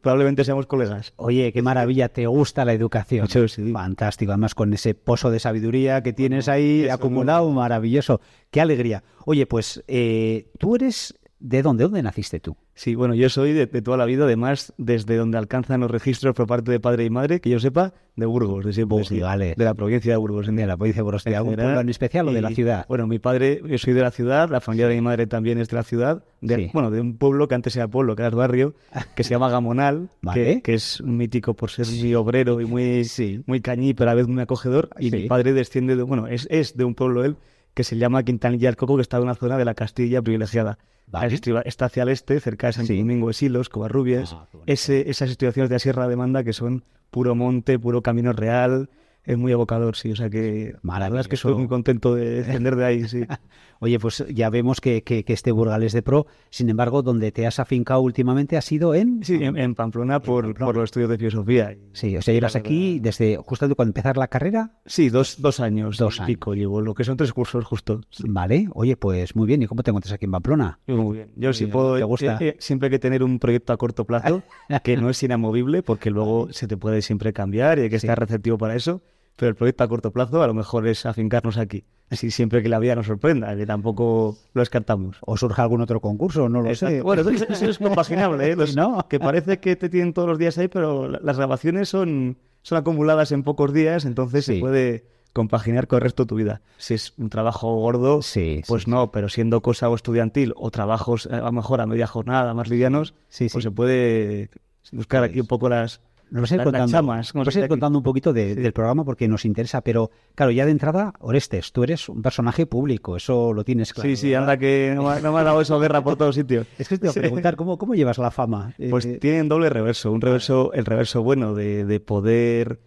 probablemente 0.00 0.44
seamos 0.44 0.66
colegas. 0.66 1.12
Oye, 1.16 1.52
qué 1.52 1.62
maravilla, 1.62 2.08
te 2.08 2.26
gusta 2.26 2.64
la 2.64 2.72
educación. 2.72 3.28
Sí. 3.28 3.72
Fantástico, 3.72 4.32
además 4.32 4.54
con 4.54 4.72
ese 4.72 4.94
pozo 4.94 5.30
de 5.30 5.38
sabiduría 5.38 6.02
que 6.02 6.12
tienes 6.12 6.48
ahí 6.48 6.82
eso, 6.84 6.94
acumulado, 6.94 7.50
maravilloso. 7.50 8.20
Qué 8.50 8.60
alegría. 8.60 9.02
Oye, 9.24 9.46
pues 9.46 9.82
eh, 9.88 10.50
tú 10.58 10.76
eres 10.76 11.14
de 11.42 11.60
dónde, 11.62 11.84
¿dónde 11.84 12.02
naciste 12.02 12.38
tú? 12.38 12.56
Sí, 12.74 12.94
bueno, 12.94 13.14
yo 13.14 13.28
soy 13.28 13.52
de, 13.52 13.66
de 13.66 13.82
toda 13.82 13.96
la 13.96 14.04
vida, 14.04 14.24
además 14.24 14.72
desde 14.78 15.16
donde 15.16 15.38
alcanzan 15.38 15.80
los 15.80 15.90
registros 15.90 16.34
por 16.34 16.46
parte 16.46 16.70
de 16.70 16.78
padre 16.78 17.04
y 17.04 17.10
madre, 17.10 17.40
que 17.40 17.50
yo 17.50 17.58
sepa, 17.58 17.92
de 18.14 18.26
Burgos, 18.26 18.64
de 18.64 18.72
siempre, 18.72 19.04
sí, 19.04 19.20
vale. 19.20 19.54
de 19.56 19.64
la 19.64 19.74
provincia 19.74 20.12
de 20.12 20.16
Burgos. 20.18 20.46
De 20.46 20.66
la 20.66 20.76
provincia 20.76 21.00
de 21.00 21.02
Burgos, 21.04 21.24
¿de 21.24 21.36
algún 21.36 21.56
pueblo 21.56 21.80
en 21.80 21.88
especial 21.88 22.28
o 22.28 22.32
de 22.32 22.40
la 22.42 22.50
ciudad? 22.50 22.86
Bueno, 22.88 23.06
mi 23.06 23.18
padre, 23.18 23.60
yo 23.66 23.76
soy 23.78 23.92
de 23.92 24.02
la 24.02 24.10
ciudad, 24.12 24.50
la 24.50 24.60
familia 24.60 24.86
de 24.86 24.94
mi 24.94 25.00
madre 25.00 25.26
también 25.26 25.58
es 25.58 25.68
de 25.68 25.76
la 25.76 25.82
ciudad, 25.82 26.22
de, 26.40 26.56
Sí. 26.56 26.70
bueno, 26.72 26.90
de 26.90 27.00
un 27.00 27.16
pueblo 27.16 27.48
que 27.48 27.54
antes 27.56 27.74
era 27.74 27.88
pueblo, 27.88 28.14
que 28.14 28.22
era 28.22 28.30
barrio, 28.30 28.74
que 29.16 29.24
se 29.24 29.30
llama 29.30 29.50
Gamonal, 29.50 30.10
Vale. 30.22 30.44
que, 30.56 30.62
que 30.62 30.74
es 30.74 31.02
mítico 31.02 31.54
por 31.54 31.70
ser 31.70 31.86
muy 31.88 32.14
obrero 32.14 32.60
y 32.60 32.66
muy, 32.66 33.06
muy 33.46 33.60
cañí, 33.60 33.94
pero 33.94 34.10
a 34.10 34.14
la 34.14 34.16
vez 34.16 34.28
muy 34.28 34.42
acogedor. 34.42 34.90
Y 35.00 35.10
mi 35.10 35.26
padre 35.26 35.52
desciende 35.52 35.96
de, 35.96 36.02
bueno, 36.02 36.28
es, 36.28 36.46
es 36.50 36.76
de 36.76 36.84
un 36.84 36.94
pueblo 36.94 37.24
él 37.24 37.36
que 37.74 37.84
se 37.84 37.96
llama 37.96 38.22
Quintanilla 38.22 38.68
del 38.68 38.76
Coco, 38.76 38.96
que 38.96 39.02
está 39.02 39.16
en 39.18 39.24
una 39.24 39.34
zona 39.34 39.56
de 39.58 39.64
la 39.64 39.74
Castilla 39.74 40.20
privilegiada. 40.22 40.78
Vale. 41.06 41.34
Está- 41.64 41.86
hacia 41.86 42.02
el 42.04 42.08
este, 42.10 42.40
cerca 42.40 42.68
de 42.68 42.72
San 42.72 42.86
Sí. 42.86 42.98
Domingo 42.98 43.28
de 43.28 43.34
Silos, 43.34 43.68
Covarrubias. 43.68 44.32
Ah. 44.34 44.46
Ese, 44.66 45.10
esas 45.10 45.28
situaciones 45.30 45.68
de 45.68 45.74
la 45.74 45.78
Sierra 45.78 46.08
de 46.08 46.16
Manda 46.16 46.42
que 46.44 46.52
son 46.52 46.84
puro 47.10 47.34
monte, 47.34 47.78
puro 47.78 48.02
camino 48.02 48.32
real. 48.32 48.88
Es 49.24 49.38
muy 49.38 49.52
evocador, 49.52 49.94
sí. 49.96 50.10
O 50.12 50.16
sea 50.16 50.28
que 50.30 50.74
la 50.82 50.98
verdad 50.98 51.20
es 51.20 51.28
que 51.28 51.36
estoy 51.36 51.54
muy 51.54 51.68
contento 51.68 52.14
de 52.14 52.42
descender 52.42 52.74
de 52.76 52.84
ahí, 52.84 53.08
sí. 53.08 53.22
Oye, 53.80 53.98
pues 53.98 54.24
ya 54.32 54.48
vemos 54.50 54.80
que, 54.80 55.02
que, 55.02 55.24
que 55.24 55.32
este 55.32 55.50
Burgales 55.50 55.92
de 55.92 56.02
Pro, 56.02 56.26
sin 56.50 56.70
embargo, 56.70 57.02
donde 57.02 57.32
te 57.32 57.46
has 57.48 57.58
afincado 57.58 58.00
últimamente 58.00 58.56
ha 58.56 58.60
sido 58.60 58.94
en... 58.94 59.24
Sí, 59.24 59.34
en, 59.42 59.56
en 59.56 59.74
Pamplona 59.74 60.20
por, 60.20 60.44
Pamplona. 60.44 60.66
por 60.66 60.76
los 60.76 60.84
estudios 60.84 61.10
de 61.10 61.18
filosofía. 61.18 61.76
Sí, 61.92 62.16
o 62.16 62.22
sea, 62.22 62.32
llevas 62.32 62.54
aquí 62.54 63.00
desde 63.00 63.36
justo 63.38 63.66
cuando 63.74 63.90
empezar 63.90 64.16
la 64.16 64.28
carrera. 64.28 64.78
Sí, 64.86 65.08
dos, 65.08 65.40
dos 65.42 65.58
años. 65.60 65.98
Dos 65.98 66.20
y 66.20 66.26
pico 66.26 66.54
llevo, 66.54 66.80
lo 66.80 66.94
que 66.94 67.02
son 67.04 67.16
tres 67.16 67.32
cursos 67.32 67.64
justo. 67.64 68.00
Sí. 68.10 68.24
Vale, 68.28 68.68
oye, 68.74 68.96
pues 68.96 69.34
muy 69.34 69.46
bien. 69.48 69.62
¿Y 69.62 69.66
cómo 69.66 69.82
te 69.82 69.90
encuentras 69.90 70.12
aquí 70.14 70.26
en 70.26 70.30
Pamplona? 70.32 70.78
Muy 70.86 71.16
bien. 71.16 71.32
Yo 71.36 71.52
sí 71.52 71.66
puedo, 71.66 71.96
¿te 71.96 72.04
gusta? 72.04 72.38
eh, 72.40 72.48
eh, 72.50 72.56
siempre 72.60 72.86
hay 72.86 72.90
que 72.90 72.98
tener 73.00 73.22
un 73.24 73.38
proyecto 73.40 73.72
a 73.72 73.76
corto 73.76 74.04
plazo 74.04 74.42
que 74.84 74.96
no 74.96 75.10
es 75.10 75.20
inamovible 75.22 75.82
porque 75.82 76.10
luego 76.10 76.48
se 76.52 76.66
te 76.68 76.76
puede 76.76 77.02
siempre 77.02 77.32
cambiar 77.32 77.78
y 77.78 77.82
hay 77.82 77.90
que 77.90 77.98
Sí. 77.98 78.06
estar 78.06 78.18
receptivo 78.18 78.58
para 78.58 78.74
eso. 78.76 79.02
Pero 79.36 79.48
el 79.50 79.54
proyecto 79.56 79.84
a 79.84 79.88
corto 79.88 80.10
plazo 80.12 80.42
a 80.42 80.46
lo 80.46 80.54
mejor 80.54 80.86
es 80.86 81.06
afincarnos 81.06 81.56
aquí. 81.58 81.84
Así 82.10 82.30
siempre 82.30 82.62
que 82.62 82.68
la 82.68 82.78
vida 82.78 82.94
nos 82.94 83.06
sorprenda, 83.06 83.56
que 83.56 83.64
tampoco 83.64 84.36
lo 84.52 84.60
descartamos. 84.60 85.16
¿O 85.22 85.36
surge 85.38 85.62
algún 85.62 85.80
otro 85.80 86.00
concurso? 86.00 86.48
No 86.50 86.60
lo 86.60 86.68
Exacto. 86.68 86.96
sé. 86.96 87.02
Bueno, 87.02 87.22
eso, 87.30 87.44
eso 87.48 87.66
es 87.70 87.78
compaginable, 87.78 88.50
¿eh? 88.50 88.56
Los- 88.56 88.76
¿no? 88.76 89.06
que 89.08 89.18
parece 89.18 89.58
que 89.60 89.76
te 89.76 89.88
tienen 89.88 90.12
todos 90.12 90.28
los 90.28 90.38
días 90.38 90.58
ahí, 90.58 90.68
pero 90.68 91.08
la- 91.08 91.20
las 91.22 91.38
grabaciones 91.38 91.88
son, 91.88 92.36
son 92.62 92.76
acumuladas 92.78 93.32
en 93.32 93.42
pocos 93.42 93.72
días, 93.72 94.04
entonces 94.04 94.44
Sí. 94.44 94.54
se 94.56 94.60
puede 94.60 95.06
compaginar 95.32 95.86
con 95.86 95.96
el 95.96 96.02
resto 96.02 96.24
de 96.24 96.28
tu 96.28 96.34
vida. 96.34 96.60
Si 96.76 96.92
es 96.92 97.14
un 97.16 97.30
trabajo 97.30 97.74
gordo, 97.76 98.20
Sí, 98.20 98.60
pues 98.68 98.82
sí. 98.82 98.90
no, 98.90 99.10
pero 99.10 99.30
siendo 99.30 99.62
cosa 99.62 99.88
o 99.88 99.94
estudiantil 99.94 100.52
o 100.56 100.70
trabajos 100.70 101.24
eh, 101.24 101.34
a 101.36 101.40
lo 101.40 101.52
mejor 101.52 101.80
a 101.80 101.86
media 101.86 102.06
jornada, 102.06 102.52
más 102.52 102.68
livianos, 102.68 103.14
pues 103.38 103.50
se 103.62 103.70
puede 103.70 104.50
buscar 104.92 105.22
aquí 105.24 105.40
un 105.40 105.46
poco 105.46 105.70
las, 105.70 106.02
Nos 106.32 106.40
vas 106.42 106.52
a 106.52 106.54
ir 106.56 106.62
contando, 106.64 106.90
chamas. 106.90 107.32
como 107.32 107.40
nos 107.42 107.46
vas 107.46 107.52
se 107.54 107.58
a 107.58 107.60
ir 107.60 107.62
dice 107.62 107.64
aquí. 107.66 107.70
contando 107.70 107.98
un 107.98 108.02
poquito 108.02 108.32
de- 108.32 108.54
del 108.54 108.72
programa 108.72 109.04
porque 109.04 109.28
nos 109.28 109.44
interesa, 109.44 109.82
pero 109.82 110.10
claro, 110.34 110.50
ya 110.50 110.64
de 110.64 110.70
entrada, 110.72 111.12
Orestes, 111.20 111.72
tú 111.72 111.84
eres 111.84 112.08
un 112.08 112.22
personaje 112.22 112.66
público, 112.66 113.16
eso 113.16 113.52
lo 113.52 113.64
tienes 113.64 113.92
claro. 113.92 114.08
Sí, 114.08 114.16
sí, 114.16 114.30
¿verdad? 114.30 114.42
anda 114.42 114.58
que 114.58 114.92
no, 114.96 115.02
me 115.04 115.08
ha- 115.10 115.20
no 115.20 115.32
me 115.32 115.40
ha 115.40 115.42
dado 115.44 115.60
eso 115.60 115.78
guerra 115.78 116.02
por 116.02 116.16
todos 116.16 116.34
sitios. 116.34 116.66
Es 116.78 116.88
que 116.88 116.96
te 116.98 117.06
iba 117.06 117.10
a 117.10 117.14
preguntar, 117.14 117.54
¿cómo, 117.56 117.76
cómo 117.78 117.94
llevas 117.94 118.18
la 118.18 118.30
fama? 118.30 118.74
Pues 118.90 119.04
Eh, 119.04 119.18
tienen 119.20 119.48
doble 119.48 119.68
reverso. 119.68 120.10
Un 120.10 120.20
reverso, 120.22 120.72
el 120.72 120.86
reverso 120.86 121.22
bueno 121.22 121.54
de, 121.54 121.84
de 121.84 122.00
poder 122.00 122.80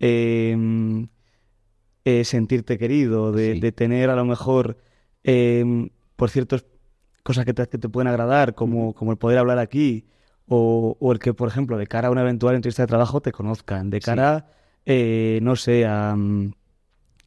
eh, 0.00 0.56
eh, 2.04 2.24
sentirte 2.24 2.78
querido, 2.78 3.32
de, 3.32 3.54
Sí. 3.54 3.60
de 3.60 3.72
tener 3.72 4.10
a 4.10 4.16
lo 4.16 4.24
mejor, 4.24 4.78
eh, 5.24 5.90
por 6.16 6.30
ciertas 6.30 6.64
cosas 7.22 7.44
que 7.44 7.52
te, 7.52 7.66
que 7.68 7.76
te 7.78 7.88
pueden 7.88 8.08
agradar, 8.08 8.54
como, 8.54 8.94
como 8.94 9.10
el 9.12 9.18
poder 9.18 9.38
hablar 9.38 9.58
aquí, 9.58 10.06
o, 10.48 10.96
o 10.98 11.12
el 11.12 11.18
que, 11.18 11.34
por 11.34 11.48
ejemplo, 11.48 11.76
de 11.78 11.86
cara 11.86 12.08
a 12.08 12.10
una 12.10 12.22
eventual 12.22 12.54
entrevista 12.54 12.82
de 12.82 12.86
trabajo 12.88 13.20
te 13.20 13.32
conozcan, 13.32 13.90
de 13.90 13.98
Sí. 14.00 14.04
cara, 14.06 14.46
eh, 14.86 15.38
no 15.42 15.56
sé, 15.56 15.84
a, 15.86 16.16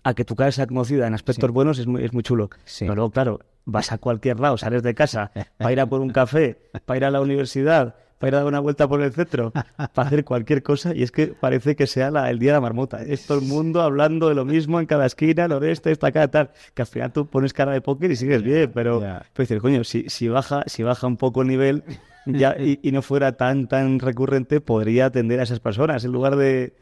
a 0.03 0.13
que 0.13 0.25
tu 0.25 0.35
cara 0.35 0.51
sea 0.51 0.67
conocida 0.67 1.07
en 1.07 1.13
aspectos 1.13 1.47
Sí. 1.49 1.53
buenos 1.53 1.77
es 1.79 1.87
muy, 1.87 2.03
es 2.03 2.13
muy 2.13 2.23
chulo. 2.23 2.49
Sí. 2.65 2.85
Pero 2.85 2.95
luego, 2.95 3.11
claro, 3.11 3.39
vas 3.65 3.91
a 3.91 3.97
cualquier 3.99 4.39
lado, 4.39 4.57
sales 4.57 4.81
de 4.83 4.95
casa 4.95 5.31
para 5.57 5.71
ir 5.71 5.79
a 5.79 5.85
por 5.85 6.01
un 6.01 6.09
café, 6.13 6.59
para 6.85 6.97
ir 6.97 7.05
a 7.05 7.11
la 7.11 7.21
universidad, 7.21 7.95
para 8.17 8.29
ir 8.29 8.35
a 8.35 8.37
dar 8.39 8.47
una 8.47 8.59
vuelta 8.59 8.87
por 8.87 9.01
el 9.01 9.11
centro, 9.13 9.51
para 9.51 10.07
hacer 10.07 10.23
cualquier 10.25 10.61
cosa, 10.63 10.93
y 10.95 11.03
es 11.03 11.11
que 11.11 11.27
parece 11.27 11.75
que 11.75 11.85
sea 11.87 12.09
la- 12.11 12.29
el 12.31 12.39
día 12.39 12.51
de 12.51 12.57
la 12.57 12.61
marmota. 12.61 13.01
Es 13.03 13.25
todo 13.27 13.39
el 13.39 13.45
mundo 13.45 13.81
hablando 13.81 14.29
de 14.29 14.35
lo 14.35 14.45
mismo 14.45 14.79
en 14.79 14.85
cada 14.87 15.05
esquina, 15.05 15.47
noreste, 15.47 15.91
esta 15.91 16.07
acá, 16.07 16.27
tal, 16.29 16.49
que 16.73 16.81
al 16.81 16.87
final 16.87 17.11
tú 17.13 17.27
pones 17.27 17.53
cara 17.53 17.71
de 17.71 17.81
póker 17.81 18.09
y 18.11 18.15
sigues 18.15 18.41
bien, 18.43 18.71
pero, 18.73 19.01
ya. 19.01 19.23
pero 19.33 19.43
dices, 19.43 19.61
coño, 19.61 19.83
si, 19.83 20.09
si, 20.09 20.27
baja, 20.27 20.63
si 20.67 20.81
baja 20.83 21.05
un 21.07 21.17
poco 21.17 21.41
el 21.43 21.47
nivel 21.47 21.83
ya, 22.25 22.55
y, 22.59 22.79
y 22.83 22.91
no 22.91 23.01
fuera 23.01 23.33
tan, 23.37 23.67
tan 23.67 23.99
recurrente, 23.99 24.61
podría 24.61 25.05
atender 25.07 25.39
a 25.39 25.43
esas 25.43 25.59
personas 25.59 26.03
en 26.05 26.11
lugar 26.11 26.35
de... 26.35 26.73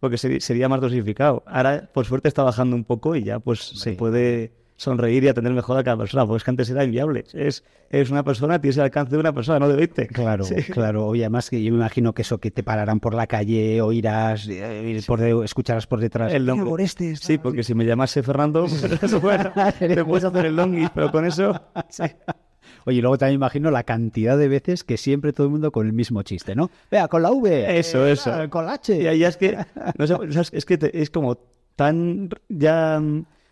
Porque 0.00 0.16
seri- 0.16 0.40
sería 0.40 0.68
más 0.68 0.80
dosificado. 0.80 1.42
Ahora, 1.46 1.88
por 1.94 2.04
suerte, 2.04 2.28
está 2.28 2.42
bajando 2.42 2.76
un 2.76 2.84
poco 2.84 3.16
y 3.16 3.24
ya 3.24 3.38
pues 3.38 3.60
se 3.60 3.92
puede 3.92 4.52
sonreír 4.76 5.22
y 5.24 5.28
atender 5.28 5.52
mejor 5.52 5.78
a 5.78 5.84
cada 5.84 5.96
persona, 5.96 6.26
porque 6.26 6.38
es 6.38 6.44
que 6.44 6.50
antes 6.50 6.68
era 6.68 6.84
inviable. 6.84 7.24
Es, 7.32 7.64
es 7.90 8.10
una 8.10 8.22
persona, 8.24 8.60
tienes 8.60 8.76
el 8.76 8.82
alcance 8.82 9.12
de 9.12 9.18
una 9.20 9.32
persona, 9.32 9.60
no 9.60 9.68
de 9.68 9.76
20. 9.76 10.08
Claro, 10.08 10.44
Sí. 10.44 10.56
claro. 10.64 11.06
Oye, 11.06 11.22
además 11.22 11.48
que 11.48 11.62
yo 11.62 11.70
me 11.72 11.78
imagino 11.78 12.12
que 12.12 12.22
eso, 12.22 12.38
que 12.38 12.50
te 12.50 12.62
pararán 12.64 12.98
por 13.00 13.14
la 13.14 13.26
calle, 13.28 13.80
oirás, 13.80 14.46
eh, 14.50 15.00
por 15.06 15.20
de- 15.20 15.42
escucharás 15.44 15.86
por 15.86 16.00
detrás. 16.00 16.32
El 16.34 16.44
nombre. 16.44 16.64
"Mira, 16.64 16.74
Orestes", 16.74 17.20
Sí, 17.20 17.38
porque 17.38 17.62
si 17.62 17.74
me 17.74 17.86
llamase 17.86 18.22
Fernando, 18.22 18.66
pues, 19.00 19.20
bueno, 19.22 19.52
te 19.78 20.04
puedes 20.04 20.24
hacer 20.24 20.46
el 20.46 20.56
longis, 20.56 20.90
pero 20.94 21.10
con 21.10 21.24
eso... 21.24 21.58
Oye, 22.86 22.98
y 22.98 23.00
luego 23.00 23.16
también 23.18 23.36
imagino 23.36 23.70
la 23.70 23.82
cantidad 23.84 24.36
de 24.36 24.48
veces 24.48 24.84
que 24.84 24.96
siempre 24.96 25.32
todo 25.32 25.46
el 25.46 25.50
mundo 25.52 25.72
con 25.72 25.86
el 25.86 25.92
mismo 25.92 26.22
chiste, 26.22 26.54
¿no? 26.54 26.70
Vea, 26.90 27.08
con 27.08 27.22
la 27.22 27.30
V. 27.32 27.78
Eso, 27.78 28.06
eh, 28.06 28.12
eso. 28.12 28.30
Con 28.50 28.66
la 28.66 28.74
H. 28.74 29.00
Y 29.00 29.06
ahí 29.06 29.24
es 29.24 29.36
que, 29.36 29.56
no 29.98 30.06
sé, 30.06 30.16
es 30.52 30.64
que 30.64 30.78
te- 30.78 31.00
es 31.02 31.10
como 31.10 31.38
tan 31.76 32.28
ya 32.48 33.02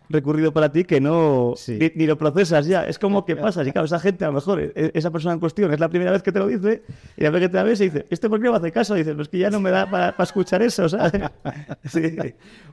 recurrido 0.08 0.52
para 0.52 0.70
ti 0.70 0.84
que 0.84 1.00
no 1.00 1.54
Sí. 1.56 1.78
ni, 1.80 1.90
ni 1.94 2.06
lo 2.06 2.18
procesas 2.18 2.66
ya. 2.66 2.84
Es 2.84 2.98
como 2.98 3.24
que 3.24 3.34
pasa. 3.34 3.62
Y 3.66 3.72
claro, 3.72 3.86
esa 3.86 3.98
gente, 3.98 4.24
a 4.24 4.28
lo 4.28 4.34
mejor, 4.34 4.60
e- 4.60 4.90
esa 4.94 5.10
persona 5.10 5.32
en 5.32 5.40
cuestión 5.40 5.72
es 5.72 5.80
la 5.80 5.88
primera 5.88 6.10
vez 6.10 6.22
que 6.22 6.30
te 6.32 6.38
lo 6.38 6.46
dice, 6.48 6.82
y 7.16 7.22
la 7.22 7.30
vez 7.30 7.40
que 7.40 7.48
te 7.48 7.56
la 7.56 7.62
ves 7.62 7.80
y 7.80 7.84
dice, 7.84 8.06
¿este 8.10 8.28
por 8.28 8.38
qué 8.38 8.44
no 8.46 8.52
me 8.52 8.58
hace 8.58 8.70
caso? 8.72 8.94
Y 8.94 8.98
dices, 8.98 9.14
pues 9.14 9.28
que 9.30 9.38
ya 9.38 9.48
no 9.48 9.60
me 9.60 9.70
da 9.70 9.90
para, 9.90 10.12
para 10.12 10.24
escuchar 10.24 10.60
eso, 10.62 10.86
¿sabes? 10.88 11.12
Sí. 11.84 12.16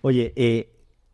Oye, 0.01 0.34
eh, 0.36 0.70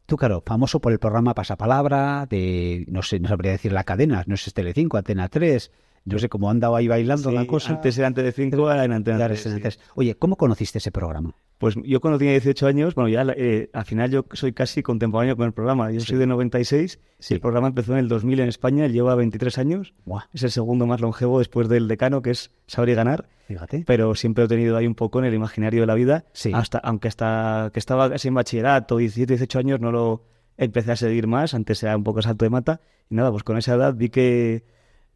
tú, 0.06 0.18
claro, 0.18 0.44
famoso 0.46 0.80
por 0.80 0.92
el 0.92 1.00
programa 1.00 1.34
Pasapalabra, 1.34 2.26
de, 2.30 2.86
no 2.90 3.02
sé, 3.02 3.20
no 3.20 3.28
sabría 3.30 3.52
decir 3.52 3.72
la 3.72 3.84
cadena, 3.84 4.24
no 4.28 4.38
sé, 4.38 4.50
es 4.50 4.54
Telecinco, 4.54 4.98
Antena 4.98 5.28
3, 5.30 5.72
no 6.06 6.20
sé 6.20 6.30
cómo 6.30 6.50
andaba 6.50 6.78
ahí 6.78 6.88
bailando 6.88 7.32
la 7.32 7.42
Sí, 7.42 7.48
cosa. 7.48 7.72
Antes 7.74 7.98
era 7.98 8.08
antes 8.08 8.24
de 8.24 8.32
5, 8.32 8.70
ahora 8.70 8.84
en 8.86 8.94
Antena 8.94 9.18
Claro, 9.18 9.34
3, 9.34 9.40
es 9.40 9.46
en 9.48 9.52
sí. 9.52 9.56
Antena 9.58 9.76
3. 9.76 9.92
Oye, 9.96 10.16
¿cómo 10.16 10.36
conociste 10.36 10.78
ese 10.78 10.92
programa? 10.92 11.36
Pues 11.58 11.76
yo 11.86 12.02
cuando 12.02 12.18
tenía 12.18 12.34
18 12.34 12.68
años, 12.68 12.96
bueno, 12.96 13.08
ya 13.08 13.26
eh, 13.38 13.70
al 13.72 13.86
final 13.86 14.12
yo 14.12 14.26
soy 14.34 14.52
casi 14.52 14.84
contemporáneo 14.84 15.38
con 15.38 15.46
el 15.46 15.54
programa. 15.54 15.90
Yo 15.92 16.02
soy 16.02 16.18
de 16.18 16.28
96 16.28 17.00
Sí. 17.18 17.34
el 17.36 17.40
programa 17.40 17.68
empezó 17.70 17.94
en 17.94 18.00
el 18.00 18.10
2000 18.10 18.42
en 18.42 18.50
España, 18.50 18.88
lleva 18.88 19.16
23 19.16 19.58
años. 19.58 19.94
Buah, 20.06 20.24
Es 20.34 20.44
el 20.44 20.52
segundo 20.52 20.86
más 20.86 21.00
longevo 21.00 21.40
después 21.40 21.70
del 21.70 21.88
decano, 21.88 22.22
que 22.22 22.32
es 22.32 22.52
Saber 22.68 22.90
y 22.90 22.94
Ganar. 22.96 23.30
fíjate. 23.48 23.84
Pero 23.88 24.16
siempre 24.16 24.44
he 24.44 24.48
tenido 24.50 24.76
ahí 24.76 24.86
un 24.86 24.96
poco 24.96 25.20
en 25.20 25.26
el 25.26 25.34
imaginario 25.34 25.80
de 25.82 25.88
la 25.88 25.96
vida. 25.96 26.26
Sí. 26.34 26.52
Hasta, 26.54 26.78
aunque 26.80 27.08
hasta 27.08 27.70
que 27.74 27.80
estaba 27.80 28.10
casi 28.10 28.28
en 28.28 28.34
bachillerato, 28.34 28.98
17, 28.98 29.34
18 29.34 29.60
años, 29.60 29.80
no 29.80 29.92
lo 29.94 30.24
empecé 30.58 30.92
a 30.92 30.96
seguir 30.98 31.26
más. 31.28 31.54
Antes 31.54 31.82
era 31.84 31.96
un 31.96 32.04
poco 32.04 32.22
salto 32.22 32.44
de 32.44 32.50
mata. 32.50 32.82
Y 33.10 33.16
nada, 33.16 33.32
pues 33.32 33.44
con 33.44 33.58
esa 33.58 33.76
edad 33.76 33.94
vi 33.96 34.10
que 34.10 34.66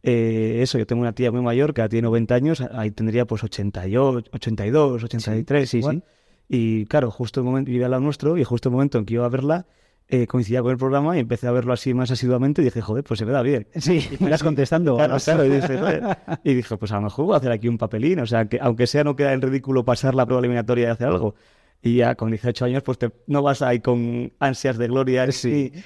eh, 0.03 0.59
eso, 0.61 0.77
yo 0.77 0.87
tengo 0.87 1.01
una 1.01 1.11
tía 1.13 1.31
muy 1.31 1.41
mayor 1.41 1.73
que 1.73 1.81
ahora 1.81 1.89
tiene 1.89 2.03
90 2.07 2.33
años, 2.35 2.61
ahí 2.61 2.91
tendría 2.91 3.25
pues 3.25 3.43
88, 3.43 4.29
82, 4.31 5.03
83, 5.03 5.61
Sí, 5.69 5.71
sí, 5.71 5.77
igual. 5.79 5.97
sí. 5.97 6.03
Y 6.49 6.85
claro, 6.87 7.11
justo 7.11 7.39
el 7.41 7.45
momento, 7.45 7.69
vivía 7.71 7.87
lado 7.87 8.01
nuestro, 8.01 8.37
y 8.37 8.43
justo 8.43 8.69
el 8.69 8.73
momento 8.73 8.97
en 8.97 9.05
que 9.05 9.13
iba 9.13 9.25
a 9.25 9.29
verla, 9.29 9.67
eh, 10.07 10.25
coincidía 10.25 10.63
con 10.63 10.71
el 10.71 10.77
programa 10.77 11.15
y 11.15 11.19
empecé 11.19 11.45
a 11.47 11.51
verlo 11.51 11.71
así 11.71 11.93
más 11.93 12.09
asiduamente 12.09 12.63
y 12.63 12.65
dije, 12.65 12.81
joder, 12.81 13.03
pues 13.03 13.19
se 13.19 13.25
me 13.27 13.31
da 13.31 13.43
bien. 13.43 13.67
Sí, 13.75 14.03
me 14.19 14.25
estás 14.25 14.41
contestando. 14.41 14.95
Claro, 14.95 15.17
claro, 15.23 15.45
y 15.45 15.49
dije, 15.49 15.77
"Joder". 15.79 16.17
y 16.43 16.53
dije, 16.55 16.77
pues 16.77 16.91
a 16.91 16.95
lo 16.95 17.01
mejor 17.03 17.25
voy 17.25 17.35
a 17.35 17.37
hacer 17.37 17.51
aquí 17.51 17.67
un 17.67 17.77
papelín, 17.77 18.19
o 18.19 18.25
sea, 18.25 18.45
que 18.45 18.57
aunque 18.59 18.87
sea 18.87 19.03
no 19.03 19.15
queda 19.15 19.33
en 19.33 19.41
ridículo 19.43 19.85
pasar 19.85 20.15
la 20.15 20.25
prueba 20.25 20.39
eliminatoria 20.39 20.87
y 20.87 20.91
hacer 20.91 21.07
algo. 21.07 21.35
Y 21.83 21.97
ya 21.97 22.15
con 22.15 22.31
18 22.31 22.65
años, 22.65 22.81
pues 22.81 22.97
te- 22.97 23.11
no 23.27 23.43
vas 23.43 23.61
ahí 23.61 23.79
con 23.81 24.33
ansias 24.39 24.77
de 24.79 24.87
gloria 24.87 25.27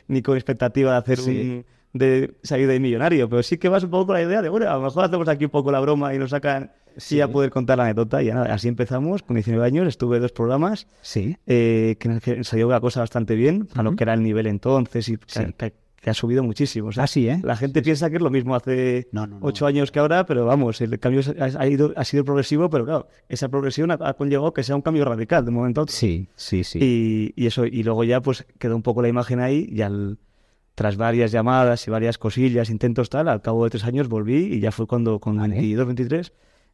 ni, 0.08 0.22
con 0.22 0.38
expectativa 0.38 0.93
de 0.93 0.98
hacer 0.98 1.17
Sí. 1.20 1.29
un 1.29 1.65
de 1.94 2.36
salir 2.44 2.68
de 2.68 2.80
millonario, 2.80 3.30
pero 3.30 3.44
sí 3.44 3.58
que 3.58 3.70
vas 3.70 3.84
un 3.84 3.90
poco 3.92 4.08
con 4.08 4.16
la 4.16 4.22
idea 4.24 4.42
de, 4.42 4.50
bueno, 4.50 4.70
a 4.70 4.74
lo 4.74 4.82
mejor 4.82 5.06
hacemos 5.06 5.28
aquí 5.28 5.46
un 5.46 5.52
poco 5.52 5.72
la 5.72 5.80
broma 5.80 6.14
y 6.14 6.20
nos 6.20 6.32
sacan 6.32 6.72
Sí. 6.98 7.16
y 7.18 7.22
a 7.22 7.28
poder 7.28 7.50
contar 7.50 7.78
la 7.80 7.86
anécdota. 7.86 8.22
Y 8.22 8.28
ya 8.28 8.36
nada, 8.36 8.54
así 8.54 8.68
empezamos, 8.68 9.24
con 9.24 9.36
19 9.36 9.66
años, 9.66 9.88
estuve 9.88 10.20
dos 10.20 10.32
programas, 10.32 10.88
Sí, 11.02 11.38
eh, 11.48 11.96
que, 12.00 12.44
salió 12.44 12.70
la 12.70 12.80
cosa 12.82 13.00
bastante 13.00 13.34
bien, 13.36 13.68
a 13.76 13.82
lo 13.84 13.90
Ujú. 13.92 13.98
que 13.98 14.04
era 14.04 14.14
el 14.14 14.22
nivel 14.22 14.46
entonces, 14.48 15.10
y 15.10 15.18
que, 15.18 15.24
Sí. 15.28 15.42
que- 15.58 15.74
que 16.04 16.10
ha 16.10 16.14
subido 16.14 16.44
muchísimo. 16.44 16.90
O 16.90 16.92
sea, 16.92 17.06
Ah, 17.06 17.08
sí, 17.08 17.30
¿eh? 17.30 17.40
La 17.44 17.56
gente 17.56 17.82
piensa 17.82 18.10
que 18.10 18.18
es 18.18 18.22
lo 18.22 18.30
mismo 18.30 18.56
hace 18.56 19.08
No, 19.14 19.26
no, 19.26 19.40
no. 19.40 19.46
ocho 19.46 19.66
años 19.66 19.90
que 19.90 20.00
ahora, 20.00 20.26
pero 20.26 20.46
vamos, 20.46 20.82
el 20.82 21.00
cambio 21.00 21.22
ha, 21.40 21.66
ido, 21.68 21.94
ha 21.96 22.04
sido 22.04 22.26
progresivo, 22.26 22.70
pero 22.70 22.84
claro, 22.84 23.08
esa 23.30 23.48
progresión 23.48 23.90
ha, 23.90 23.98
ha 24.02 24.14
conllevado 24.16 24.52
que 24.54 24.64
sea 24.64 24.76
un 24.76 24.82
cambio 24.82 25.06
radical 25.06 25.46
de 25.46 25.50
un 25.50 25.56
momento 25.56 25.80
a 25.80 25.84
otro. 25.84 25.96
sí, 25.96 26.28
sí, 26.36 26.66
sí. 26.66 26.80
Y, 26.82 27.34
y 27.42 27.48
eso, 27.48 27.66
y 27.66 27.84
luego 27.84 28.04
ya 28.04 28.20
pues 28.22 28.46
quedó 28.60 28.76
un 28.76 28.82
poco 28.84 29.02
la 29.02 29.08
imagen 29.08 29.40
ahí 29.40 29.66
y 29.72 29.82
al, 29.82 30.18
tras 30.75 30.98
varias 30.98 31.32
llamadas 31.32 31.88
y 31.88 31.92
varias 31.92 32.18
cosillas, 32.18 32.70
intentos 32.70 33.10
tal, 33.10 33.27
al 33.27 33.42
cabo 33.42 33.63
de 33.63 33.70
tres 33.70 33.84
años 33.84 34.08
volví 34.08 34.53
y 34.53 34.60
ya 34.60 34.72
fue 34.72 34.88
cuando 34.88 35.20
con 35.20 35.38
Vale. 35.38 35.56
22, 35.56 35.86
23 35.86 36.34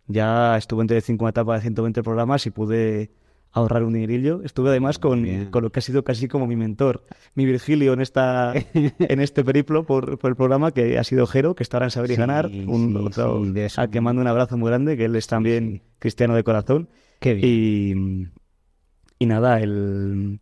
ya 0.10 0.58
estuve 0.58 0.82
en 0.82 0.88
Telecinco 0.88 1.24
una 1.24 1.29
etapa 1.29 1.56
de 1.56 1.62
120 1.62 2.01
programas 2.01 2.46
y 2.48 2.50
pude 2.50 3.12
ahorrar 3.51 3.84
un 3.84 3.94
dinerillo. 3.94 4.41
Estuve 4.44 4.70
además 4.70 5.00
con, 5.00 5.46
con 5.51 5.63
lo 5.63 5.72
que 5.72 5.79
ha 5.79 5.82
sido 5.82 6.03
casi 6.03 6.27
como 6.27 6.48
mi 6.48 6.56
mentor, 6.56 7.06
mi 7.36 7.46
Virgilio 7.46 7.94
en 7.94 8.01
esta 8.01 8.53
en 8.74 9.20
este 9.20 9.44
periplo 9.44 9.86
por, 9.86 10.18
por 10.18 10.32
el 10.32 10.36
programa 10.36 10.72
que 10.72 10.98
ha 10.98 11.03
sido 11.03 11.27
Jero, 11.27 11.56
que 11.56 11.63
está 11.63 11.77
ahora 11.77 11.88
en 11.88 11.91
Saber 11.91 12.12
y 12.12 12.15
Sí, 12.15 12.20
Ganar, 12.20 12.48
un 12.48 12.94
sí, 12.94 13.06
otro 13.06 13.46
sí, 13.46 13.51
de 13.51 13.72
al 13.75 13.89
que 13.89 14.01
mando 14.01 14.22
un 14.22 14.27
abrazo 14.27 14.58
muy 14.58 14.70
grande, 14.70 14.98
que 14.98 15.06
él 15.06 15.15
es 15.15 15.27
también 15.27 15.84
cristiano 16.00 16.36
de 16.36 16.44
corazón. 16.44 16.89
Qué 17.20 17.36
bien. 17.36 18.32
Y, 19.20 19.24
y 19.24 19.25
nada, 19.27 19.60
el, 19.62 20.39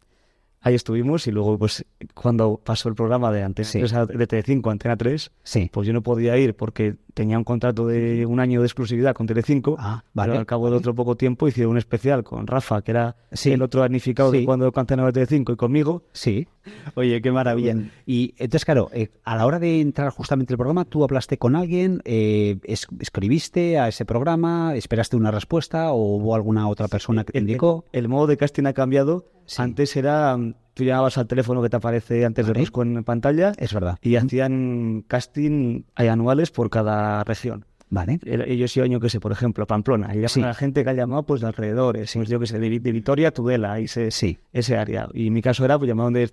ahí 0.67 0.75
estuvimos 0.75 1.27
y 1.27 1.31
luego 1.31 1.57
pues 1.57 1.85
cuando 2.13 2.59
pasó 2.63 2.89
el 2.89 2.95
programa 2.95 3.31
de 3.31 3.43
Antena 3.43 3.67
Sí. 3.67 3.79
3 3.79 3.93
a- 3.93 4.05
de 4.05 4.27
Telecinco 4.27 4.69
Antena 4.69 4.95
3, 4.97 5.31
Sí. 5.43 5.69
pues 5.71 5.87
yo 5.87 5.93
no 5.93 6.01
podía 6.03 6.37
ir 6.37 6.55
porque 6.55 6.95
tenía 7.13 7.37
un 7.37 7.43
contrato 7.43 7.87
de 7.87 8.25
un 8.27 8.39
año 8.39 8.59
de 8.61 8.67
exclusividad 8.67 9.13
con 9.15 9.25
Telecinco. 9.25 9.75
Ah, 9.79 10.03
Pero 10.13 10.27
vale. 10.27 10.37
al 10.37 10.45
cabo 10.45 10.69
de 10.69 10.77
otro 10.77 10.93
poco 10.93 11.15
tiempo 11.15 11.47
hicieron 11.47 11.71
un 11.71 11.77
especial 11.77 12.23
con 12.23 12.45
Rafa, 12.45 12.81
que 12.83 12.91
era 12.91 13.15
Sí. 13.31 13.51
el 13.51 13.61
otro 13.63 13.81
damnificado 13.81 14.31
de 14.31 14.45
cuando 14.45 14.71
cancelaba 14.71 15.11
Telecinco 15.11 15.51
y 15.51 15.55
conmigo. 15.55 16.03
Sí. 16.13 16.47
Oye, 16.95 17.21
qué 17.21 17.31
maravilla. 17.31 17.75
Y 18.05 18.33
entonces, 18.37 18.65
claro, 18.65 18.89
eh, 18.93 19.09
a 19.23 19.35
la 19.35 19.45
hora 19.45 19.57
de 19.57 19.81
entrar 19.81 20.09
justamente 20.11 20.53
al 20.53 20.57
programa, 20.57 20.85
tú 20.85 21.03
hablaste 21.03 21.37
con 21.37 21.55
alguien, 21.55 22.01
eh, 22.05 22.57
es- 22.63 22.87
escribiste 22.99 23.79
a 23.79 23.87
ese 23.87 24.05
programa, 24.05 24.75
esperaste 24.75 25.15
una 25.15 25.31
respuesta 25.31 25.91
o 25.91 26.17
hubo 26.17 26.35
alguna 26.35 26.67
otra 26.67 26.87
persona 26.87 27.23
que 27.23 27.31
te 27.31 27.39
el, 27.39 27.45
indicó. 27.45 27.85
el- 27.93 28.03
el 28.03 28.09
modo 28.09 28.27
de 28.27 28.37
casting 28.37 28.65
ha 28.65 28.73
cambiado. 28.73 29.25
Sí. 29.47 29.59
Antes 29.61 29.95
era, 29.95 30.37
mm, 30.37 30.53
tú 30.75 30.83
llamabas 30.83 31.17
al 31.17 31.25
teléfono 31.25 31.63
que 31.63 31.69
te 31.69 31.77
aparece 31.77 32.23
antes 32.23 32.45
Vale. 32.45 32.53
de 32.53 32.59
Rusco 32.59 32.83
en 32.83 33.03
pantalla 33.03 33.53
Es 33.57 33.73
verdad. 33.73 33.97
y 34.03 34.15
hacían 34.17 35.03
casting 35.07 35.81
anuales 35.95 36.51
por 36.51 36.69
cada 36.69 37.23
región. 37.23 37.65
Vale. 37.89 38.19
El- 38.25 38.41
Ellos 38.41 38.75
iban, 38.75 38.89
yo 38.91 38.99
qué 38.99 39.07
sé, 39.09 39.19
por 39.21 39.31
ejemplo, 39.31 39.65
Pamplona, 39.65 40.13
y 40.13 40.27
Sí. 40.27 40.41
a 40.41 40.47
la 40.47 40.53
gente 40.53 40.83
que 40.83 40.89
ha 40.89 40.93
llamado 40.93 41.23
pues 41.23 41.39
de 41.41 41.47
alrededores, 41.47 42.11
pues, 42.13 42.27
yo 42.29 42.37
qué 42.39 42.45
sé, 42.45 42.59
de, 42.59 42.67
Vi- 42.69 42.79
de 42.79 42.91
Vitoria, 42.91 43.31
Tudela, 43.31 43.79
ese, 43.79 44.11
Sí. 44.11 44.37
ese 44.51 44.75
área. 44.77 45.07
Y 45.13 45.31
mi 45.31 45.41
caso 45.41 45.63
era, 45.63 45.77
pues 45.79 45.87
llamaron 45.87 46.11
de, 46.13 46.29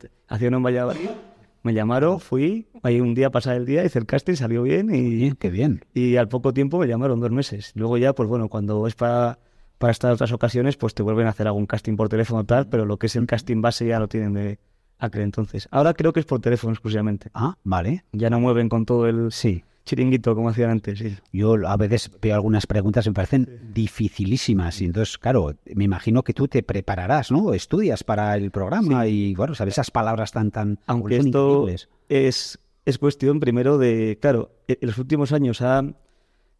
uno 0.49 0.57
en 0.57 0.63
Valladolid, 0.65 1.09
me 1.63 1.73
llamaron, 1.73 2.19
fui, 2.19 2.67
ahí 2.83 3.01
un 3.01 3.15
día, 3.15 3.31
pasar 3.31 3.55
el 3.57 3.65
día, 3.67 3.85
hice 3.85 4.01
el 4.01 4.05
casting, 4.07 4.35
salió 4.35 4.65
bien 4.65 4.93
y, 4.93 5.33
qué 5.37 5.49
bien. 5.49 5.85
y 5.95 6.17
al 6.17 6.27
poco 6.29 6.53
tiempo 6.53 6.79
me 6.81 6.89
llamaron 6.89 7.21
dos 7.21 7.31
meses. 7.31 7.71
Luego 7.77 7.99
ya, 7.99 8.13
pues 8.15 8.29
bueno, 8.29 8.49
cuando 8.49 8.87
es 8.89 8.97
para, 8.97 9.39
para 9.85 9.93
estas 9.93 10.15
otras 10.15 10.33
ocasiones, 10.33 10.79
pues 10.79 10.95
te 10.95 11.03
vuelven 11.03 11.27
a 11.27 11.31
hacer 11.31 11.47
algún 11.47 11.67
casting 11.67 11.95
por 11.95 12.09
teléfono 12.09 12.43
tal, 12.45 12.67
pero 12.71 12.87
lo 12.87 12.97
que 12.97 13.07
es 13.09 13.17
el 13.17 13.27
casting 13.27 13.61
base 13.61 13.87
ya 13.87 13.99
lo 13.99 14.09
tienen 14.09 14.33
de 14.33 14.59
aquel 14.99 15.21
entonces. 15.21 15.69
Ahora 15.71 15.93
creo 15.93 16.15
que 16.15 16.21
es 16.21 16.25
por 16.27 16.41
teléfono 16.41 16.73
exclusivamente. 16.73 17.29
Ah, 17.35 17.59
vale. 17.65 18.03
Ya 18.13 18.31
no 18.31 18.41
mueven 18.41 18.71
con 18.71 18.87
todo 18.87 19.07
el 19.07 19.31
Sí. 19.31 19.63
chiringuito 19.85 20.35
como 20.35 20.49
hacían 20.49 20.71
antes. 20.71 20.99
sí. 21.01 21.15
Yo 21.35 21.57
a 21.69 21.77
veces 21.77 22.11
veo 22.23 22.35
algunas 22.35 22.67
preguntas 22.67 23.05
que 23.05 23.11
me 23.11 23.15
parecen 23.15 23.71
dificilísimas 23.75 24.81
y 24.81 24.87
entonces, 24.87 25.19
claro, 25.19 25.55
me 25.75 25.85
imagino 25.85 26.23
que 26.23 26.33
tú 26.33 26.49
te 26.49 26.63
prepararás, 26.63 27.31
¿no? 27.31 27.53
Estudias 27.53 28.05
para 28.05 28.35
el 28.39 28.51
programa 28.51 29.07
y, 29.07 29.35
bueno, 29.35 29.55
sabes 29.55 29.75
esas 29.75 29.91
palabras 29.91 30.33
tan, 30.33 30.51
tan... 30.51 30.79
Aunque 30.87 31.17
esto 31.19 31.49
increíbles. 31.51 31.91
es, 32.09 32.59
es 32.87 32.97
cuestión 32.97 33.39
primero 33.39 33.77
de, 33.77 34.17
claro, 34.19 34.51
e- 34.67 34.79
en 34.81 34.89
los 34.89 34.97
últimos 34.97 35.33
años 35.33 35.61
ha 35.61 35.85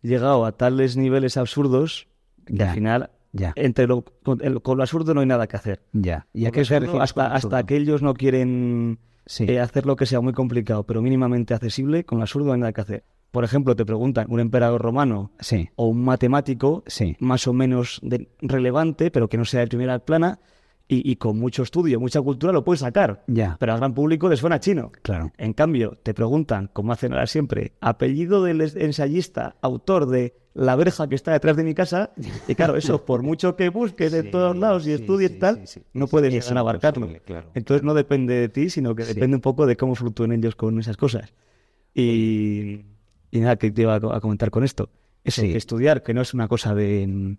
llegado 0.03 0.45
a 0.45 0.53
tales 0.53 0.99
niveles 0.99 1.39
absurdos 1.39 2.07
Ya, 2.49 2.69
al 2.71 2.75
final, 2.75 3.11
ya. 3.33 3.53
entre 3.57 3.87
lo, 3.87 4.05
con, 4.23 4.41
el- 4.43 4.61
con 4.63 4.77
lo 4.77 4.83
absurdo 4.83 5.15
no 5.15 5.21
hay 5.21 5.27
nada 5.27 5.47
que 5.47 5.57
hacer. 5.57 5.81
Ya. 5.93 6.27
¿Y 6.33 6.47
a 6.47 6.51
qué 6.51 6.65
se 6.65 6.77
absurdo, 6.77 7.01
hasta, 7.03 7.35
hasta 7.35 7.65
que 7.67 7.77
ellos 7.77 8.03
no 8.03 8.15
quieren 8.15 8.99
Sí. 9.27 9.45
eh, 9.49 9.59
hacer 9.61 9.87
lo 9.87 9.97
que 9.97 10.05
sea 10.07 10.21
muy 10.21 10.33
complicado, 10.35 10.83
pero 10.85 11.01
mínimamente 11.01 11.55
accesible, 11.55 12.05
con 12.05 12.19
lo 12.19 12.25
absurdo 12.25 12.49
no 12.49 12.53
hay 12.55 12.61
nada 12.61 12.73
que 12.73 12.81
hacer. 12.83 13.05
Por 13.31 13.43
ejemplo, 13.43 13.75
te 13.75 13.85
preguntan, 13.85 14.27
un 14.29 14.39
emperador 14.39 14.81
romano 14.83 15.33
Sí, 15.41 15.69
o 15.77 15.87
un 15.89 16.05
matemático 16.05 16.85
sí. 16.87 17.17
más 17.19 17.49
o 17.49 17.53
menos 17.53 17.99
de- 18.03 18.29
relevante, 18.41 19.11
pero 19.11 19.29
que 19.29 19.37
no 19.39 19.45
sea 19.45 19.61
de 19.61 19.67
primera 19.67 19.99
plana, 19.99 20.39
y, 20.87 21.11
y 21.11 21.17
con 21.17 21.39
mucho 21.39 21.63
estudio, 21.63 21.99
mucha 21.99 22.21
cultura 22.21 22.53
lo 22.53 22.63
puedes 22.65 22.81
sacar. 22.81 23.25
Ya, 23.27 23.57
Pero 23.59 23.73
al 23.73 23.79
gran 23.79 23.95
público 23.95 24.29
les 24.29 24.41
suena 24.41 24.61
chino. 24.61 24.93
claro. 25.03 25.33
En 25.39 25.53
cambio, 25.55 25.99
te 26.03 26.13
preguntan, 26.15 26.69
como 26.73 26.93
hacen 26.93 27.13
ahora 27.13 27.27
siempre, 27.27 27.73
apellido 27.81 28.43
del 28.45 28.61
ensayista, 28.61 29.57
autor 29.63 30.07
de 30.07 30.35
La 30.53 30.77
verja 30.77 31.09
que 31.09 31.15
está 31.17 31.33
detrás 31.33 31.57
de 31.57 31.65
mi 31.65 31.75
casa, 31.75 32.11
y 32.47 32.55
claro, 32.55 32.77
eso, 32.77 33.05
por 33.05 33.23
mucho 33.23 33.57
que 33.57 33.71
busques 33.71 34.13
de 34.13 34.23
Sí, 34.25 34.31
todos 34.31 34.57
lados 34.57 34.87
y 34.87 34.93
estudies 34.93 35.33
sí, 35.33 35.39
tal, 35.41 35.67
sí, 35.67 35.83
no 35.95 36.05
Es- 36.05 36.11
puedes 36.13 36.33
es 36.35 36.45
llegar 36.45 36.59
a 36.59 36.61
abarcarlo. 36.61 37.09
claro. 37.25 37.51
Entonces 37.55 37.83
no 37.83 37.93
depende 37.95 38.35
de 38.35 38.49
ti, 38.49 38.71
sino 38.71 38.95
que 38.95 39.05
depende 39.05 39.35
un 39.37 39.41
poco 39.43 39.67
de 39.67 39.77
cómo 39.77 39.95
fluctúen 39.97 40.31
ellos 40.33 40.55
con 40.55 40.79
esas 40.79 40.97
cosas. 40.97 41.33
Y, 41.95 42.85
y 43.31 43.41
nada, 43.41 43.57
que 43.57 43.71
te 43.71 43.83
iba 43.83 43.95
a, 43.95 44.01
co- 44.01 44.13
a 44.13 44.21
comentar 44.21 44.51
con 44.51 44.65
esto. 44.65 44.91
Eso, 45.25 45.43
que 45.43 45.57
estudiar, 45.57 46.03
que 46.03 46.13
no 46.13 46.21
es 46.21 46.35
una 46.35 46.49
cosa 46.49 46.75
de, 46.75 47.37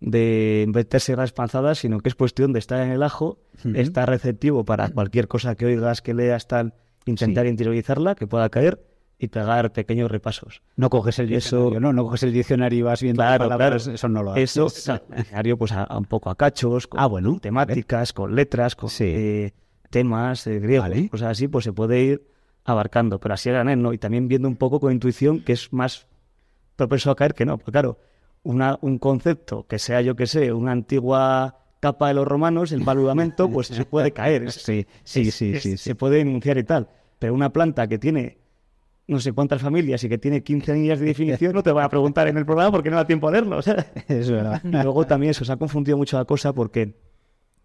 de 0.00 0.66
meterse 0.72 1.16
las 1.16 1.32
panzadas, 1.32 1.78
sino 1.78 2.00
que 2.00 2.08
es 2.08 2.14
cuestión 2.14 2.52
de 2.52 2.58
estar 2.60 2.80
en 2.82 2.90
el 2.92 3.02
ajo, 3.02 3.38
estar 3.74 4.08
receptivo 4.08 4.64
para 4.64 4.88
cualquier 4.90 5.26
cosa 5.28 5.54
que 5.56 5.66
oigas, 5.66 6.02
que 6.02 6.14
leas, 6.14 6.46
tal, 6.46 6.74
intentar 7.06 7.44
Sí. 7.46 7.50
interiorizarla, 7.50 8.14
que 8.14 8.26
pueda 8.26 8.48
caer 8.48 8.84
y 9.18 9.26
pegar 9.28 9.72
pequeños 9.72 10.10
repasos. 10.10 10.62
No 10.76 10.90
coges 10.90 11.18
el 11.18 11.32
Eso- 11.32 11.56
diccionario, 11.56 11.80
¿no? 11.80 11.92
No 11.92 12.04
coges 12.04 12.22
el 12.22 12.32
diccionario 12.32 12.78
y 12.78 12.82
vas 12.82 13.02
viendo 13.02 13.20
Claro, 13.20 13.44
palabras, 13.48 13.82
claro. 13.84 13.94
eso 13.96 14.08
no 14.08 14.22
lo 14.22 14.32
haces. 14.32 14.50
Eso, 14.52 14.66
o 14.66 14.68
sea, 14.68 15.02
el 15.16 15.24
diario, 15.24 15.58
pues 15.58 15.72
a, 15.72 15.82
a 15.82 15.98
un 15.98 16.04
poco 16.04 16.30
a 16.30 16.36
cachos, 16.36 16.86
con 16.86 17.00
Ah, 17.00 17.06
bueno, 17.06 17.38
temáticas, 17.40 18.12
con 18.12 18.36
letras, 18.36 18.76
con 18.76 18.90
Sí. 18.90 19.04
eh, 19.06 19.52
temas 19.90 20.46
eh, 20.46 20.60
griegos, 20.60 20.88
Vale. 20.90 21.08
cosas 21.08 21.30
así, 21.32 21.48
pues 21.48 21.64
se 21.64 21.72
puede 21.72 22.00
ir 22.00 22.28
abarcando, 22.64 23.18
pero 23.18 23.34
así 23.34 23.48
granel, 23.50 23.82
¿no? 23.82 23.92
Y 23.92 23.98
también 23.98 24.28
viendo 24.28 24.46
un 24.46 24.54
poco 24.56 24.78
con 24.78 24.92
intuición 24.92 25.40
que 25.40 25.54
es 25.54 25.72
más 25.72 26.06
propenso 26.76 27.10
a 27.10 27.16
caer 27.16 27.34
que 27.34 27.44
no, 27.46 27.56
porque 27.58 27.72
claro, 27.72 27.98
una, 28.48 28.78
un 28.80 28.96
concepto 28.98 29.66
que 29.66 29.78
sea, 29.78 30.00
yo 30.00 30.16
que 30.16 30.26
sé, 30.26 30.52
una 30.54 30.72
antigua 30.72 31.58
capa 31.80 32.08
de 32.08 32.14
los 32.14 32.26
romanos, 32.26 32.72
el 32.72 32.82
paludamento, 32.82 33.50
pues 33.50 33.66
se 33.66 33.84
puede 33.84 34.12
caer. 34.12 34.50
Sí, 34.52 34.86
sí, 35.04 35.30
sí, 35.30 35.54
sí, 35.54 35.60
sí. 35.60 35.76
Se 35.76 35.94
puede 35.94 36.20
enunciar 36.20 36.56
y 36.56 36.64
tal. 36.64 36.88
Pero 37.18 37.34
una 37.34 37.52
planta 37.52 37.86
que 37.86 37.98
tiene 37.98 38.38
no 39.06 39.20
sé 39.20 39.32
cuántas 39.32 39.60
familias 39.60 40.02
y 40.04 40.08
que 40.08 40.16
tiene 40.18 40.42
15 40.42 40.72
líneas 40.74 40.98
de 40.98 41.06
definición, 41.06 41.52
no 41.52 41.62
te 41.62 41.72
voy 41.72 41.82
a 41.82 41.88
preguntar 41.90 42.26
en 42.28 42.36
el 42.38 42.44
programa 42.46 42.70
porque 42.70 42.88
no 42.90 42.96
da 42.96 43.06
tiempo 43.06 43.28
a 43.28 43.32
leerlo. 43.32 43.58
o 43.58 43.62
sea. 43.62 43.86
Es 44.08 44.30
verdad. 44.30 44.62
Luego 44.64 45.06
también 45.06 45.30
eso, 45.32 45.44
se 45.44 45.52
ha 45.52 45.56
confundido 45.56 45.98
mucho 45.98 46.16
la 46.16 46.24
cosa 46.24 46.54
porque 46.54 46.94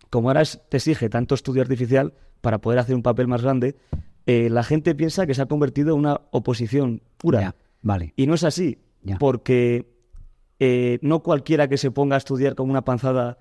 como 0.09 0.29
ahora 0.29 0.43
te 0.69 0.77
exige 0.77 1.07
tanto 1.09 1.33
estudio 1.33 1.61
artificial 1.61 2.13
para 2.41 2.59
poder 2.59 2.79
hacer 2.79 2.93
un 2.93 3.03
papel 3.03 3.27
más 3.29 3.41
grande, 3.41 3.77
eh, 4.25 4.49
la 4.49 4.63
gente 4.63 4.95
piensa 4.95 5.25
que 5.25 5.33
se 5.33 5.41
ha 5.41 5.45
convertido 5.45 5.93
en 5.93 5.99
una 5.99 6.19
oposición 6.31 7.01
pura. 7.17 7.39
Ya, 7.41 7.55
vale. 7.81 8.13
Y 8.17 8.27
no 8.27 8.33
es 8.33 8.43
así, 8.43 8.79
Ya. 9.01 9.17
porque 9.17 9.92
eh, 10.59 10.99
no 11.01 11.21
cualquiera 11.21 11.67
que 11.67 11.77
se 11.77 11.91
ponga 11.91 12.15
a 12.15 12.17
estudiar 12.17 12.55
con 12.55 12.69
una 12.69 12.83
panzada 12.83 13.37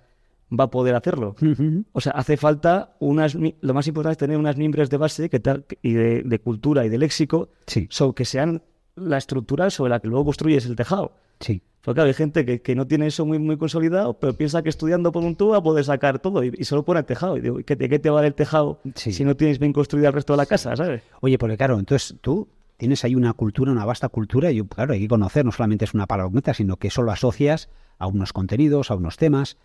va 0.50 0.64
a 0.64 0.70
poder 0.70 0.94
hacerlo. 0.94 1.34
O 1.92 2.00
sea, 2.00 2.12
hace 2.12 2.36
falta 2.36 2.96
unas... 3.00 3.34
Lo 3.60 3.74
más 3.74 3.86
importante 3.86 4.12
es 4.12 4.18
tener 4.18 4.36
unas 4.38 4.56
mimbres 4.56 4.90
de 4.90 4.96
base 4.96 5.30
que 5.30 5.40
tal, 5.40 5.64
y 5.82 5.92
de, 5.92 6.22
de 6.22 6.38
cultura 6.40 6.84
y 6.84 6.88
de 6.88 6.98
léxico 6.98 7.48
Sí, 7.66 7.86
so, 7.90 8.14
que 8.14 8.24
sean 8.24 8.62
la 8.94 9.16
estructura 9.18 9.70
sobre 9.70 9.90
la 9.90 10.00
que 10.00 10.08
luego 10.08 10.26
construyes 10.26 10.66
el 10.66 10.76
tejado. 10.76 11.12
sí. 11.40 11.62
Porque 11.84 11.96
claro, 11.96 12.06
hay 12.08 12.14
gente 12.14 12.46
que, 12.46 12.62
que 12.62 12.76
no 12.76 12.86
tiene 12.86 13.08
eso 13.08 13.26
muy, 13.26 13.40
muy 13.40 13.56
consolidado, 13.56 14.14
pero 14.14 14.34
piensa 14.34 14.62
que 14.62 14.68
estudiando 14.68 15.10
por 15.10 15.24
un 15.24 15.34
tubo 15.34 15.50
va 15.50 15.56
a 15.56 15.62
poder 15.64 15.84
sacar 15.84 16.20
todo 16.20 16.44
y, 16.44 16.52
y 16.56 16.62
solo 16.62 16.84
pone 16.84 17.00
el 17.00 17.06
tejado. 17.06 17.36
Y 17.36 17.40
digo, 17.40 17.56
¿qué, 17.66 17.74
¿de 17.74 17.88
qué 17.88 17.98
te 17.98 18.08
vale 18.08 18.28
el 18.28 18.34
tejado 18.34 18.78
Sí. 18.94 19.12
si 19.12 19.24
no 19.24 19.34
tienes 19.36 19.58
bien 19.58 19.72
construido 19.72 20.06
el 20.06 20.12
resto 20.12 20.32
de 20.32 20.36
la 20.36 20.46
casa, 20.46 20.76
sabes? 20.76 21.02
Oye, 21.22 21.38
porque 21.38 21.56
claro, 21.56 21.80
entonces 21.80 22.14
tú 22.20 22.46
tienes 22.82 23.04
ahí 23.04 23.14
una 23.14 23.32
cultura, 23.32 23.70
una 23.70 23.84
vasta 23.84 24.08
cultura, 24.08 24.50
y 24.50 24.60
claro, 24.62 24.92
hay 24.94 25.02
que 25.02 25.06
conocer, 25.06 25.44
no 25.44 25.52
solamente 25.52 25.84
es 25.84 25.94
una 25.94 26.08
palabrita, 26.08 26.52
sino 26.52 26.78
que 26.78 26.88
eso 26.88 27.02
lo 27.02 27.12
asocias 27.12 27.68
a 27.96 28.08
unos 28.08 28.32
contenidos, 28.32 28.90
a 28.90 28.96
unos 28.96 29.18
temas. 29.18 29.56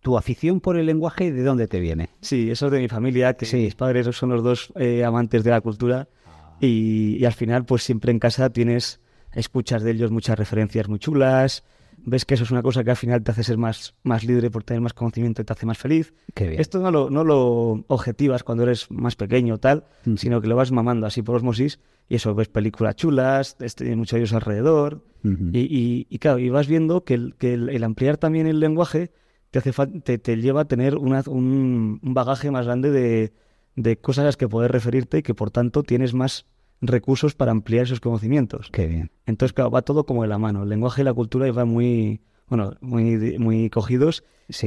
¿Tu 0.00 0.16
afición 0.16 0.60
por 0.60 0.78
el 0.78 0.86
lenguaje 0.86 1.32
de 1.32 1.42
dónde 1.42 1.68
te 1.68 1.80
viene? 1.80 2.08
Sí, 2.22 2.50
eso 2.50 2.66
es 2.68 2.72
de 2.72 2.78
mi 2.78 2.88
familia, 2.88 3.34
que 3.34 3.44
Sí. 3.44 3.58
mis 3.58 3.74
padres 3.74 4.06
son 4.16 4.30
los 4.30 4.42
dos 4.42 4.72
eh, 4.76 5.04
amantes 5.04 5.44
de 5.44 5.50
la 5.50 5.60
cultura 5.60 6.08
y, 6.60 7.18
y 7.20 7.24
al 7.26 7.34
final 7.34 7.66
pues 7.66 7.82
siempre 7.82 8.10
en 8.10 8.18
casa 8.18 8.48
tienes, 8.48 9.00
escuchas 9.34 9.82
de 9.82 9.90
ellos 9.90 10.10
muchas 10.10 10.38
referencias 10.38 10.88
muy 10.88 10.98
chulas, 10.98 11.62
ves 12.04 12.24
que 12.24 12.34
eso 12.34 12.44
es 12.44 12.50
una 12.50 12.62
cosa 12.62 12.82
que 12.84 12.90
al 12.90 12.96
final 12.96 13.22
te 13.22 13.30
hace 13.30 13.42
ser 13.44 13.58
más, 13.58 13.94
más 14.02 14.24
libre 14.24 14.50
por 14.50 14.64
tener 14.64 14.80
más 14.80 14.92
conocimiento 14.94 15.42
y 15.42 15.44
te 15.44 15.52
hace 15.52 15.66
más 15.66 15.78
feliz. 15.78 16.14
Qué 16.34 16.48
bien. 16.48 16.60
Esto 16.60 16.80
no 16.80 16.90
lo, 16.90 17.10
no 17.10 17.24
lo 17.24 17.84
objetivas 17.88 18.42
cuando 18.42 18.64
eres 18.64 18.90
más 18.90 19.16
pequeño 19.16 19.54
o 19.54 19.58
tal, 19.58 19.84
Mm. 20.04 20.16
sino 20.16 20.40
que 20.40 20.48
lo 20.48 20.56
vas 20.56 20.72
mamando 20.72 21.06
así 21.06 21.22
por 21.22 21.36
osmosis 21.36 21.78
y 22.08 22.16
eso, 22.16 22.34
ves 22.34 22.48
películas 22.48 22.96
chulas, 22.96 23.56
tienes 23.58 23.96
muchos 23.96 24.12
de 24.12 24.18
ellos 24.20 24.32
alrededor 24.32 25.04
y, 25.22 25.58
y- 25.60 26.06
y 26.08 26.18
claro, 26.18 26.38
y 26.38 26.48
vas 26.48 26.66
viendo 26.66 27.04
que 27.04 27.14
el, 27.14 27.34
que 27.36 27.52
el- 27.54 27.68
el 27.68 27.84
ampliar 27.84 28.16
también 28.16 28.46
el 28.46 28.58
lenguaje 28.60 29.12
te, 29.50 29.58
hace 29.58 29.72
te, 30.02 30.16
te 30.18 30.36
lleva 30.36 30.62
a 30.62 30.64
tener 30.64 30.96
una- 30.96 31.22
un, 31.26 32.00
un 32.02 32.14
bagaje 32.14 32.50
más 32.50 32.64
grande 32.66 32.90
de, 32.90 33.32
de 33.76 33.98
cosas 33.98 34.22
a 34.22 34.26
las 34.26 34.36
que 34.38 34.48
poder 34.48 34.72
referirte 34.72 35.18
y 35.18 35.22
que 35.22 35.34
por 35.34 35.50
tanto 35.50 35.82
tienes 35.82 36.14
más 36.14 36.46
recursos 36.80 37.34
para 37.34 37.50
ampliar 37.52 37.84
esos 37.84 38.00
conocimientos. 38.00 38.68
Qué 38.72 38.86
bien. 38.86 39.10
Entonces, 39.26 39.52
claro, 39.52 39.70
va 39.70 39.82
todo 39.82 40.04
como 40.04 40.22
de 40.22 40.28
la 40.28 40.38
mano. 40.38 40.62
El 40.62 40.68
lenguaje 40.68 41.02
y 41.02 41.04
la 41.04 41.12
cultura 41.14 41.50
van 41.52 41.68
muy, 41.68 42.20
bueno, 42.48 42.74
muy, 42.80 43.38
muy 43.38 43.70
cogidos. 43.70 44.24
Sí. 44.48 44.66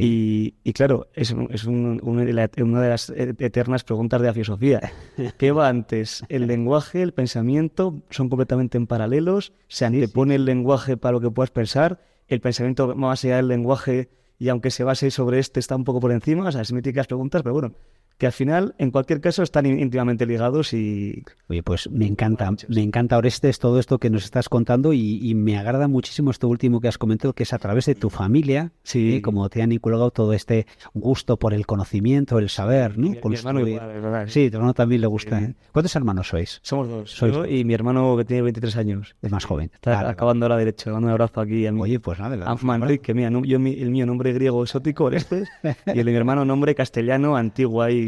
Y, 0.64 0.70
y 0.70 0.72
claro, 0.74 1.08
es, 1.14 1.32
un- 1.32 1.50
es 1.52 1.66
un- 1.66 2.00
una, 2.04 2.24
de 2.24 2.32
la- 2.34 2.50
una 2.62 2.82
de 2.82 2.90
las 2.90 3.10
eternas 3.10 3.84
preguntas 3.84 4.22
de 4.22 4.28
la 4.28 4.34
filosofía. 4.34 4.80
¿Qué 5.38 5.52
va 5.52 5.68
antes? 5.68 6.24
¿El 6.30 6.48
lenguaje, 6.48 7.02
el 7.02 7.14
pensamiento? 7.14 8.02
¿Son 8.10 8.30
completamente 8.30 8.78
en 8.78 8.88
paralelos? 8.88 9.52
¿Se 9.68 9.84
antepone 9.86 10.36
el 10.36 10.46
lenguaje 10.46 10.96
para 10.96 11.14
lo 11.14 11.20
que 11.22 11.32
puedas 11.32 11.52
pensar? 11.52 12.00
¿El 12.30 12.40
pensamiento 12.40 12.96
más 12.96 13.26
allá 13.26 13.36
del 13.38 13.50
lenguaje 13.50 14.10
y 14.40 14.48
aunque 14.50 14.72
se 14.72 14.84
base 14.86 15.12
sobre 15.12 15.40
este 15.40 15.60
está 15.60 15.76
un 15.76 15.84
poco 15.84 16.00
por 16.00 16.12
encima? 16.14 16.48
O 16.48 16.52
sea, 16.54 16.62
es 16.62 16.72
míticas 16.72 17.08
preguntas, 17.08 17.44
pero 17.44 17.54
bueno, 17.54 17.74
que 18.18 18.26
al 18.28 18.32
final, 18.32 18.76
en 18.78 18.92
cualquier 18.92 19.20
caso, 19.22 19.44
están 19.44 19.66
ín- 19.66 19.80
íntimamente 19.82 20.26
ligados 20.26 20.74
y... 20.74 21.24
Oye, 21.50 21.64
pues 21.64 21.90
me 21.90 22.06
encanta, 22.08 22.50
me 22.70 22.82
encanta 22.82 23.18
Orestes 23.18 23.60
todo 23.60 23.80
esto 23.80 23.98
que 24.00 24.10
nos 24.10 24.24
estás 24.24 24.50
contando 24.50 24.94
y, 24.94 25.20
y 25.22 25.36
me 25.36 25.58
agrada 25.58 25.88
muchísimo 25.88 26.32
esto 26.32 26.48
último 26.48 26.80
que 26.80 26.88
has 26.88 26.98
comentado, 26.98 27.34
que 27.34 27.44
es 27.44 27.54
a 27.54 27.58
través 27.60 27.86
de 27.86 27.96
tu 27.96 28.10
familia, 28.10 28.72
Sí. 28.84 29.16
¿eh? 29.16 29.22
como 29.22 29.50
te 29.50 29.62
han 29.62 29.72
inculcado 29.72 30.12
todo 30.12 30.34
este 30.34 30.68
gusto 30.94 31.38
por 31.38 31.54
el 31.54 31.66
conocimiento, 31.66 32.40
el 32.40 32.50
saber, 32.50 32.98
¿no? 32.98 33.10
Mi- 33.10 33.20
mi 33.24 33.36
hermano 33.36 33.68
igual, 33.68 33.92
es 33.92 34.02
verdad. 34.02 34.26
Sí, 34.28 34.50
tu 34.50 34.58
hermano 34.58 34.74
también 34.74 35.02
le 35.02 35.08
gusta. 35.08 35.40
Sí. 35.40 35.46
¿eh? 35.46 35.56
¿Cuántos 35.72 35.96
hermanos 35.96 36.28
sois? 36.30 36.60
Somos 36.64 36.88
dos. 36.88 37.12
Sois 37.12 37.34
yo 37.34 37.40
dos. 37.40 37.50
y 37.50 37.64
mi 37.66 37.74
hermano 37.74 38.16
que 38.18 38.26
tiene 38.26 38.44
23 38.44 38.78
años. 38.78 39.16
Es 39.22 39.32
más 39.32 39.46
joven. 39.46 39.70
Está 39.74 39.96
Vale, 39.96 40.10
acabando 40.10 40.46
ahora 40.46 40.58
derecho. 40.58 40.90
Le 40.90 40.94
mando 40.94 41.08
un 41.08 41.12
abrazo 41.12 41.42
aquí 41.42 41.66
a 41.68 41.72
mi, 41.72 41.82
Oye, 41.82 42.00
pues 42.00 42.20
nada, 42.20 42.36
le 42.36 42.42
a 42.44 42.46
damos 42.46 42.62
un 42.64 42.68
Manrique, 42.68 43.14
mira, 43.14 43.30
no- 43.30 43.44
yo, 43.44 43.60
mi- 43.60 43.74
el 43.80 43.90
mío 43.90 44.06
nombre 44.06 44.32
griego 44.34 44.64
exótico, 44.64 45.06
Orestes, 45.06 45.50
y 45.88 46.00
el 46.00 46.06
de 46.06 46.12
mi 46.12 46.18
hermano 46.18 46.46
nombre 46.46 46.74
castellano 46.76 47.36
antiguo 47.36 47.82
ahí, 47.82 48.03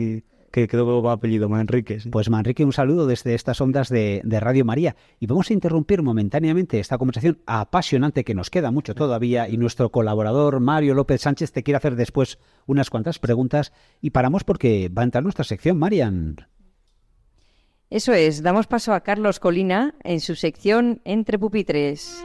que 0.55 0.69
quedó 0.69 0.85
como 0.85 1.11
apellido, 1.11 1.49
Manrique. 1.49 1.99
sí. 1.99 2.09
Pues 2.09 2.29
Manrique, 2.29 2.63
un 2.63 2.71
saludo 2.71 3.07
desde 3.07 3.35
estas 3.35 3.59
ondas 3.59 3.89
de, 3.89 4.21
de 4.23 4.39
Radio 4.39 4.63
María. 4.63 4.95
Y 5.19 5.27
vamos 5.27 5.49
a 5.49 5.53
interrumpir 5.53 6.01
momentáneamente 6.01 6.79
esta 6.79 6.97
conversación 6.97 7.39
apasionante 7.45 8.23
que 8.23 8.33
nos 8.33 8.49
queda 8.49 8.71
mucho 8.71 8.95
todavía 8.95 9.49
y 9.49 9.57
nuestro 9.57 9.91
colaborador 9.91 10.61
Mario 10.61 10.93
López 10.93 11.23
Sánchez 11.23 11.51
te 11.51 11.61
quiere 11.61 11.75
hacer 11.75 11.97
después 11.97 12.39
unas 12.67 12.89
cuantas 12.89 13.19
preguntas 13.19 13.73
y 13.99 14.11
paramos 14.11 14.45
porque 14.45 14.87
va 14.87 15.01
a 15.01 15.05
entrar 15.05 15.23
nuestra 15.23 15.43
sección, 15.43 15.77
Marian. 15.77 16.37
Eso 17.89 18.13
es, 18.13 18.41
damos 18.41 18.67
paso 18.67 18.93
a 18.93 19.01
Carlos 19.01 19.41
Colina 19.41 19.95
en 20.03 20.21
su 20.21 20.35
sección 20.35 21.01
Entre 21.03 21.37
Pupitres. 21.37 22.23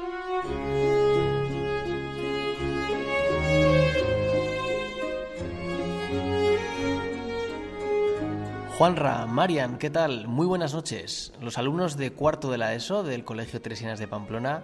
Juanra, 8.81 9.27
Marian, 9.27 9.77
¿qué 9.77 9.91
tal? 9.91 10.27
Muy 10.27 10.47
buenas 10.47 10.73
noches. 10.73 11.35
Los 11.39 11.59
alumnos 11.59 11.99
de 11.99 12.13
cuarto 12.13 12.51
de 12.51 12.57
la 12.57 12.75
ESO 12.75 13.03
del 13.03 13.25
Colegio 13.25 13.61
Teresianas 13.61 13.99
de 13.99 14.09
Pamplona 14.09 14.63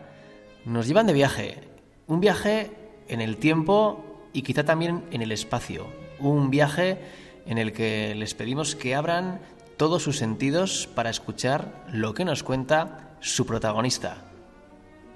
nos 0.64 0.88
llevan 0.88 1.06
de 1.06 1.12
viaje. 1.12 1.58
Un 2.06 2.20
viaje 2.20 2.70
en 3.08 3.20
el 3.20 3.36
tiempo 3.36 4.02
y 4.32 4.40
quizá 4.40 4.64
también 4.64 5.04
en 5.10 5.20
el 5.20 5.32
espacio. 5.32 5.86
Un 6.18 6.48
viaje 6.48 6.96
en 7.44 7.58
el 7.58 7.74
que 7.74 8.14
les 8.14 8.32
pedimos 8.32 8.74
que 8.74 8.94
abran 8.94 9.38
todos 9.76 10.04
sus 10.04 10.16
sentidos 10.16 10.88
para 10.94 11.10
escuchar 11.10 11.84
lo 11.92 12.14
que 12.14 12.24
nos 12.24 12.42
cuenta 12.42 13.18
su 13.20 13.44
protagonista. 13.44 14.16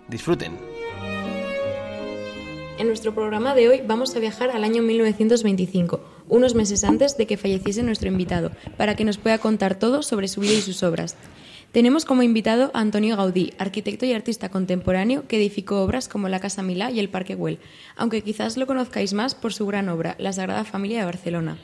Disfruten. 0.08 0.58
En 2.80 2.86
nuestro 2.86 3.14
programa 3.14 3.54
de 3.54 3.68
hoy 3.68 3.82
vamos 3.86 4.14
a 4.14 4.18
viajar 4.18 4.50
al 4.50 4.62
año 4.62 4.82
1925, 4.82 6.00
unos 6.30 6.54
meses 6.54 6.84
antes 6.84 7.18
de 7.18 7.26
que 7.26 7.36
falleciese 7.36 7.82
nuestro 7.82 8.08
invitado, 8.08 8.50
para 8.78 8.94
que 8.94 9.04
nos 9.04 9.18
pueda 9.18 9.36
contar 9.36 9.74
todo 9.74 10.02
sobre 10.02 10.28
su 10.28 10.40
vida 10.40 10.54
y 10.54 10.62
sus 10.62 10.82
obras. 10.82 11.16
Tenemos 11.72 12.04
como 12.04 12.24
invitado 12.24 12.70
a 12.74 12.80
Antonio 12.80 13.16
Gaudí, 13.16 13.52
arquitecto 13.58 14.04
y 14.06 14.12
artista 14.12 14.48
contemporáneo 14.48 15.28
que 15.28 15.36
edificó 15.36 15.82
obras 15.82 16.08
como 16.08 16.28
la 16.28 16.40
Casa 16.40 16.62
Milá 16.62 16.90
y 16.90 16.98
el 16.98 17.10
Parque 17.10 17.36
Güell, 17.36 17.60
aunque 17.96 18.22
quizás 18.22 18.56
lo 18.56 18.66
conozcáis 18.66 19.12
más 19.12 19.36
por 19.36 19.52
su 19.52 19.66
gran 19.66 19.88
obra, 19.88 20.16
La 20.18 20.32
Sagrada 20.32 20.64
Familia 20.64 21.00
de 21.00 21.04
Barcelona. 21.04 21.58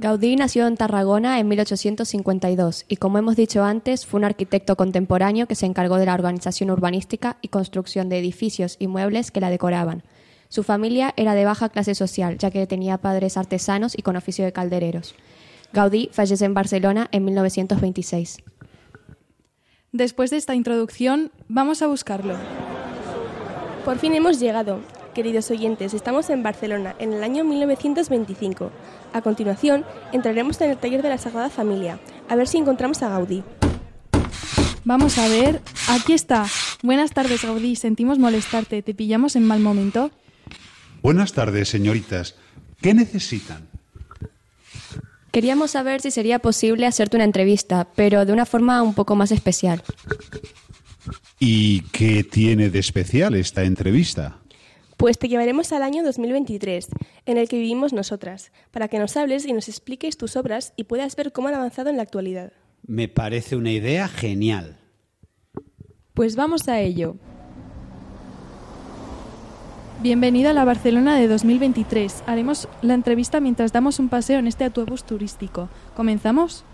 Gaudí 0.00 0.34
nació 0.34 0.66
en 0.66 0.78
Tarragona 0.78 1.38
en 1.40 1.48
1852 1.48 2.86
y, 2.88 2.96
como 2.96 3.18
hemos 3.18 3.36
dicho 3.36 3.62
antes, 3.62 4.06
fue 4.06 4.16
un 4.16 4.24
arquitecto 4.24 4.74
contemporáneo 4.74 5.46
que 5.46 5.54
se 5.54 5.66
encargó 5.66 5.96
de 5.98 6.06
la 6.06 6.14
organización 6.14 6.70
urbanística 6.70 7.36
y 7.42 7.48
construcción 7.48 8.08
de 8.08 8.18
edificios 8.18 8.76
y 8.78 8.86
muebles 8.86 9.30
que 9.30 9.42
la 9.42 9.50
decoraban. 9.50 10.02
Su 10.50 10.64
familia 10.64 11.14
era 11.16 11.34
de 11.34 11.44
baja 11.44 11.68
clase 11.68 11.94
social, 11.94 12.36
ya 12.36 12.50
que 12.50 12.66
tenía 12.66 12.98
padres 12.98 13.36
artesanos 13.36 13.96
y 13.96 14.02
con 14.02 14.16
oficio 14.16 14.44
de 14.44 14.52
caldereros. 14.52 15.14
Gaudí 15.72 16.10
fallece 16.12 16.44
en 16.44 16.54
Barcelona 16.54 17.08
en 17.12 17.24
1926. 17.24 18.38
Después 19.92 20.30
de 20.30 20.38
esta 20.38 20.56
introducción, 20.56 21.30
vamos 21.46 21.82
a 21.82 21.86
buscarlo. 21.86 22.34
Por 23.84 23.98
fin 23.98 24.12
hemos 24.14 24.40
llegado. 24.40 24.80
Queridos 25.14 25.48
oyentes, 25.52 25.94
estamos 25.94 26.30
en 26.30 26.42
Barcelona, 26.42 26.96
en 26.98 27.12
el 27.12 27.22
año 27.22 27.44
1925. 27.44 28.72
A 29.12 29.22
continuación, 29.22 29.84
entraremos 30.12 30.60
en 30.60 30.70
el 30.70 30.78
taller 30.78 31.02
de 31.02 31.10
la 31.10 31.18
Sagrada 31.18 31.48
Familia, 31.48 32.00
a 32.28 32.34
ver 32.34 32.48
si 32.48 32.58
encontramos 32.58 33.02
a 33.02 33.08
Gaudí. 33.08 33.44
Vamos 34.84 35.16
a 35.18 35.28
ver. 35.28 35.60
Aquí 35.88 36.12
está. 36.12 36.46
Buenas 36.82 37.12
tardes, 37.12 37.44
Gaudí. 37.44 37.76
Sentimos 37.76 38.18
molestarte. 38.18 38.82
¿Te 38.82 38.94
pillamos 38.94 39.36
en 39.36 39.46
mal 39.46 39.60
momento? 39.60 40.10
Buenas 41.02 41.32
tardes, 41.32 41.68
señoritas. 41.68 42.34
¿Qué 42.80 42.92
necesitan? 42.94 43.68
Queríamos 45.32 45.70
saber 45.70 46.00
si 46.00 46.10
sería 46.10 46.40
posible 46.40 46.86
hacerte 46.86 47.16
una 47.16 47.24
entrevista, 47.24 47.88
pero 47.94 48.26
de 48.26 48.32
una 48.32 48.46
forma 48.46 48.82
un 48.82 48.94
poco 48.94 49.16
más 49.16 49.30
especial. 49.30 49.82
¿Y 51.38 51.82
qué 51.92 52.24
tiene 52.24 52.68
de 52.68 52.78
especial 52.80 53.34
esta 53.34 53.62
entrevista? 53.62 54.38
Pues 54.96 55.18
te 55.18 55.28
llevaremos 55.28 55.72
al 55.72 55.82
año 55.82 56.02
2023, 56.02 56.88
en 57.24 57.38
el 57.38 57.48
que 57.48 57.56
vivimos 57.56 57.94
nosotras, 57.94 58.52
para 58.70 58.88
que 58.88 58.98
nos 58.98 59.16
hables 59.16 59.46
y 59.46 59.54
nos 59.54 59.68
expliques 59.68 60.18
tus 60.18 60.36
obras 60.36 60.74
y 60.76 60.84
puedas 60.84 61.16
ver 61.16 61.32
cómo 61.32 61.48
han 61.48 61.54
avanzado 61.54 61.88
en 61.88 61.96
la 61.96 62.02
actualidad. 62.02 62.52
Me 62.86 63.08
parece 63.08 63.56
una 63.56 63.72
idea 63.72 64.08
genial. 64.08 64.78
Pues 66.12 66.36
vamos 66.36 66.68
a 66.68 66.80
ello. 66.80 67.16
Bienvenido 70.02 70.48
a 70.48 70.54
la 70.54 70.64
Barcelona 70.64 71.14
de 71.16 71.28
2023. 71.28 72.24
Haremos 72.26 72.68
la 72.80 72.94
entrevista 72.94 73.38
mientras 73.38 73.70
damos 73.70 73.98
un 73.98 74.08
paseo 74.08 74.38
en 74.38 74.46
este 74.46 74.64
autobús 74.64 75.04
turístico. 75.04 75.68
¿Comenzamos? 75.94 76.64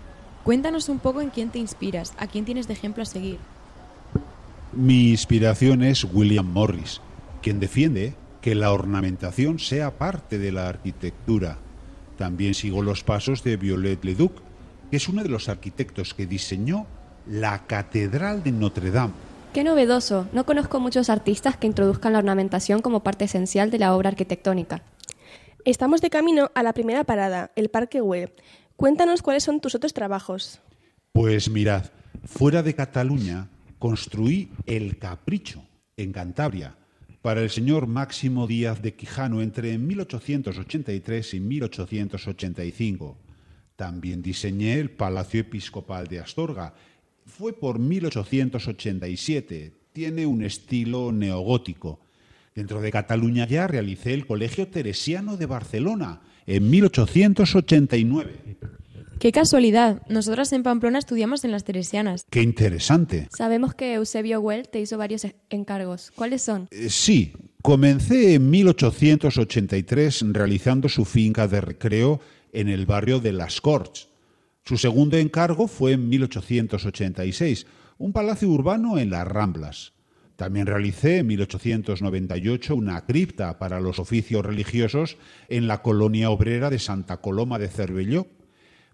Cuéntanos 0.45 0.87
un 0.87 0.99
poco 0.99 1.19
en 1.19 1.29
quién 1.29 1.49
te 1.49 1.59
inspiras, 1.59 2.13
a 2.19 2.27
quién 2.27 2.45
tienes 2.45 2.69
de 2.69 2.73
ejemplo 2.73 3.03
a 3.03 3.05
seguir. 3.05 3.37
Mi 4.71 5.09
inspiración 5.09 5.83
es 5.83 6.05
William 6.05 6.45
Morris, 6.45 7.01
quien 7.41 7.59
defiende 7.59 8.15
que 8.39 8.55
la 8.55 8.71
ornamentación 8.71 9.59
sea 9.59 9.97
parte 9.97 10.37
de 10.39 10.53
la 10.53 10.69
arquitectura. 10.69 11.57
También 12.17 12.53
sigo 12.53 12.81
los 12.81 13.03
pasos 13.03 13.43
de 13.43 13.57
Violet 13.57 14.05
Leduc, 14.05 14.31
que 14.89 14.95
es 14.95 15.09
uno 15.09 15.21
de 15.21 15.29
los 15.29 15.49
arquitectos 15.49 16.13
que 16.13 16.27
diseñó 16.27 16.87
la 17.29 17.67
Catedral 17.67 18.41
de 18.41 18.53
Notre 18.53 18.89
Dame. 18.89 19.26
Qué 19.57 19.63
novedoso. 19.63 20.29
No 20.33 20.45
conozco 20.45 20.79
muchos 20.79 21.09
artistas 21.09 21.57
que 21.57 21.65
introduzcan 21.65 22.13
la 22.13 22.19
ornamentación 22.19 22.83
como 22.83 23.01
parte 23.01 23.25
esencial 23.25 23.71
de 23.71 23.79
la 23.79 23.95
obra 23.95 24.09
arquitectónica. 24.09 24.83
Estamos 25.65 25.99
de 25.99 26.11
camino 26.11 26.51
a 26.53 26.61
la 26.61 26.73
primera 26.73 27.05
parada, 27.05 27.49
el 27.55 27.69
Parque 27.69 27.99
Güell. 27.99 28.33
Cuéntanos 28.75 29.23
cuáles 29.23 29.41
son 29.41 29.59
tus 29.59 29.73
otros 29.73 29.95
trabajos. 29.95 30.61
Pues 31.11 31.49
mirad, 31.49 31.85
fuera 32.23 32.61
de 32.61 32.75
Cataluña 32.75 33.49
construí 33.79 34.51
El 34.67 34.99
Capricho, 34.99 35.63
en 35.95 36.11
Cantabria, 36.11 36.75
para 37.23 37.41
el 37.41 37.49
señor 37.49 37.87
Máximo 37.87 38.45
Díaz 38.45 38.83
de 38.83 38.93
Quijano 38.93 39.41
entre 39.41 39.75
1883 39.79 41.33
y 41.33 41.39
1885. 41.39 43.17
También 43.75 44.21
diseñé 44.21 44.75
el 44.75 44.91
Palacio 44.91 45.41
Episcopal 45.41 46.05
de 46.05 46.19
Astorga. 46.19 46.75
Fue 47.27 47.53
por 47.53 47.77
1887. 47.79 49.73
Tiene 49.93 50.25
un 50.25 50.43
estilo 50.43 51.11
neogótico. 51.11 51.99
Dentro 52.55 52.81
de 52.81 52.91
Cataluña 52.91 53.45
ya 53.47 53.67
realicé 53.67 54.13
el 54.13 54.25
Colegio 54.25 54.67
Teresiano 54.67 55.37
de 55.37 55.45
Barcelona 55.45 56.21
en 56.47 56.69
1889. 56.69 58.57
Qué 59.19 59.31
casualidad. 59.31 60.01
Nosotras 60.09 60.53
en 60.53 60.63
Pamplona 60.63 60.99
estudiamos 60.99 61.43
en 61.43 61.51
las 61.51 61.63
Teresianas. 61.63 62.25
¡Qué 62.29 62.41
interesante! 62.43 63.27
Sabemos 63.35 63.73
que 63.75 63.95
Eusebio 63.95 64.39
Well 64.39 64.69
te 64.69 64.79
hizo 64.79 64.97
varios 64.97 65.25
e- 65.25 65.35
encargos. 65.49 66.11
¿Cuáles 66.15 66.43
son? 66.43 66.67
Eh, 66.71 66.89
Sí, 66.89 67.33
comencé 67.63 68.35
en 68.35 68.49
1883 68.49 70.23
realizando 70.33 70.87
su 70.87 71.03
finca 71.05 71.47
de 71.47 71.61
recreo 71.61 72.19
en 72.53 72.69
el 72.69 72.85
barrio 72.85 73.19
de 73.19 73.33
Las 73.33 73.59
Corts. 73.59 74.07
Su 74.67 74.75
segundo 74.75 75.15
encargo 75.15 75.69
fue 75.69 75.93
en 75.93 76.09
1886, 76.09 77.67
un 77.99 78.11
palacio 78.11 78.49
urbano 78.49 78.97
en 78.97 79.11
las 79.11 79.25
Ramblas. 79.25 79.93
También 80.35 80.67
realicé 80.67 81.19
en 81.19 81.27
1898 81.27 82.75
una 82.75 83.05
cripta 83.05 83.59
para 83.59 83.79
los 83.79 83.97
oficios 83.97 84.45
religiosos 84.45 85.15
en 85.47 85.69
la 85.69 85.81
colonia 85.81 86.31
obrera 86.31 86.69
de 86.69 86.79
Santa 86.79 87.21
Coloma 87.21 87.59
de 87.59 87.69
Cervelló. 87.69 88.27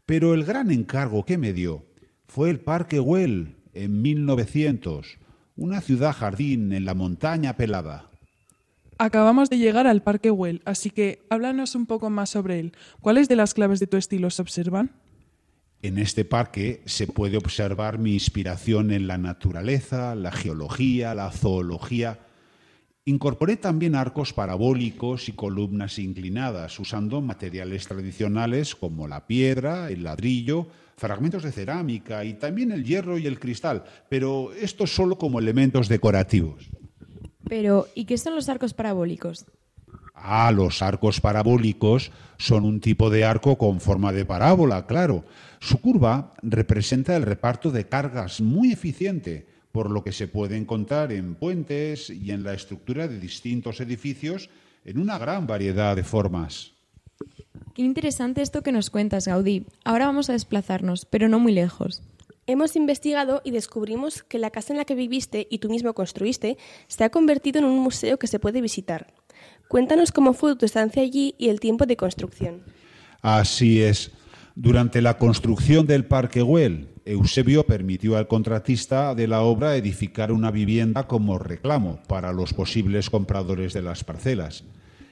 Pero 0.05 0.35
el 0.35 0.43
gran 0.43 0.69
encargo 0.69 1.25
que 1.25 1.39
me 1.39 1.53
dio 1.53 1.87
fue 2.27 2.51
el 2.51 2.59
Parque 2.59 2.99
Güell 2.99 3.55
en 3.73 3.99
1900, 4.03 5.17
una 5.55 5.81
ciudad 5.81 6.13
jardín 6.13 6.71
en 6.71 6.85
la 6.85 6.93
montaña 6.93 7.57
pelada. 7.57 8.11
Acabamos 8.99 9.49
de 9.49 9.57
llegar 9.57 9.87
al 9.87 10.03
Parque 10.03 10.29
Güell, 10.29 10.61
así 10.65 10.91
que 10.91 11.25
háblanos 11.31 11.73
un 11.73 11.87
poco 11.87 12.11
más 12.11 12.29
sobre 12.29 12.59
él. 12.59 12.73
¿Cuáles 13.01 13.27
de 13.27 13.37
las 13.37 13.55
claves 13.55 13.79
de 13.79 13.87
tu 13.87 13.97
estilo 13.97 14.29
se 14.29 14.43
observan? 14.43 14.91
En 15.83 15.97
este 15.97 16.23
parque 16.23 16.81
se 16.85 17.07
puede 17.07 17.35
observar 17.35 17.99
mi 17.99 18.13
inspiración 18.13 18.89
en 18.91 19.05
la 19.05 19.17
naturaleza, 19.17 20.15
la 20.15 20.31
geología, 20.31 21.13
la 21.13 21.29
zoología. 21.29 22.19
Incorporé 23.03 23.57
también 23.57 23.93
arcos 23.93 24.31
parabólicos 24.31 25.27
y 25.27 25.33
columnas 25.33 25.99
inclinadas, 25.99 26.79
usando 26.79 27.19
materiales 27.19 27.85
tradicionales 27.85 28.75
como 28.75 29.09
la 29.09 29.27
piedra, 29.27 29.91
el 29.91 30.03
ladrillo, 30.03 30.67
fragmentos 30.95 31.43
de 31.43 31.51
cerámica 31.51 32.23
y 32.23 32.35
también 32.35 32.71
el 32.71 32.85
hierro 32.85 33.17
y 33.17 33.27
el 33.27 33.37
cristal, 33.37 33.83
pero 34.07 34.53
esto 34.53 34.87
solo 34.87 35.17
como 35.17 35.39
elementos 35.39 35.89
decorativos. 35.89 36.69
Pero, 37.49 37.87
¿y 37.93 38.05
qué 38.05 38.17
son 38.17 38.35
los 38.35 38.47
arcos 38.47 38.73
parabólicos? 38.73 39.47
Ah, 40.15 40.49
los 40.53 40.81
arcos 40.81 41.19
parabólicos 41.19 42.11
son 42.37 42.63
un 42.63 42.79
tipo 42.79 43.09
de 43.09 43.25
arco 43.25 43.57
con 43.57 43.81
forma 43.81 44.13
de 44.13 44.23
parábola, 44.23 44.85
claro. 44.85 45.25
Su 45.63 45.79
curva 45.79 46.33
representa 46.41 47.15
el 47.15 47.23
reparto 47.23 47.71
de 47.71 47.87
cargas 47.87 48.41
muy 48.41 48.73
eficiente, 48.73 49.47
por 49.71 49.89
lo 49.89 50.03
que 50.03 50.11
se 50.11 50.27
puede 50.27 50.57
encontrar 50.57 51.13
en 51.13 51.35
puentes 51.35 52.09
y 52.09 52.31
en 52.31 52.43
la 52.43 52.53
estructura 52.53 53.07
de 53.07 53.17
distintos 53.17 53.79
edificios 53.79 54.49
en 54.83 54.99
una 54.99 55.17
gran 55.17 55.47
variedad 55.47 55.95
de 55.95 56.03
formas. 56.03 56.73
Qué 57.73 57.81
interesante 57.81 58.41
esto 58.41 58.61
que 58.61 58.73
nos 58.73 58.89
cuentas, 58.89 59.25
Gaudí. 59.25 59.65
Ahora 59.85 60.07
vamos 60.07 60.29
a 60.29 60.33
desplazarnos, 60.33 61.05
pero 61.05 61.29
no 61.29 61.39
muy 61.39 61.53
lejos. 61.53 62.03
Hemos 62.45 62.75
investigado 62.75 63.41
y 63.45 63.51
descubrimos 63.51 64.21
que 64.21 64.39
la 64.39 64.49
casa 64.49 64.73
en 64.73 64.77
la 64.79 64.85
que 64.85 64.95
viviste 64.95 65.47
y 65.49 65.59
tú 65.59 65.69
mismo 65.69 65.93
construiste 65.93 66.57
se 66.87 67.05
ha 67.05 67.09
convertido 67.09 67.59
en 67.59 67.65
un 67.65 67.79
museo 67.79 68.19
que 68.19 68.27
se 68.27 68.37
puede 68.37 68.59
visitar. 68.59 69.13
Cuéntanos 69.69 70.11
cómo 70.11 70.33
fue 70.33 70.57
tu 70.57 70.65
estancia 70.65 71.03
allí 71.03 71.35
y 71.37 71.47
el 71.47 71.61
tiempo 71.61 71.85
de 71.85 71.95
construcción. 71.95 72.63
Así 73.21 73.81
es. 73.81 74.11
Durante 74.55 75.01
la 75.01 75.17
construcción 75.17 75.87
del 75.87 76.05
Parque 76.05 76.43
Güell, 76.43 76.89
Eusebio 77.05 77.65
permitió 77.65 78.17
al 78.17 78.27
contratista 78.27 79.15
de 79.15 79.27
la 79.27 79.41
obra 79.41 79.75
edificar 79.75 80.31
una 80.31 80.51
vivienda 80.51 81.07
como 81.07 81.39
reclamo 81.39 81.99
para 82.07 82.31
los 82.31 82.53
posibles 82.53 83.09
compradores 83.09 83.73
de 83.73 83.81
las 83.81 84.03
parcelas. 84.03 84.63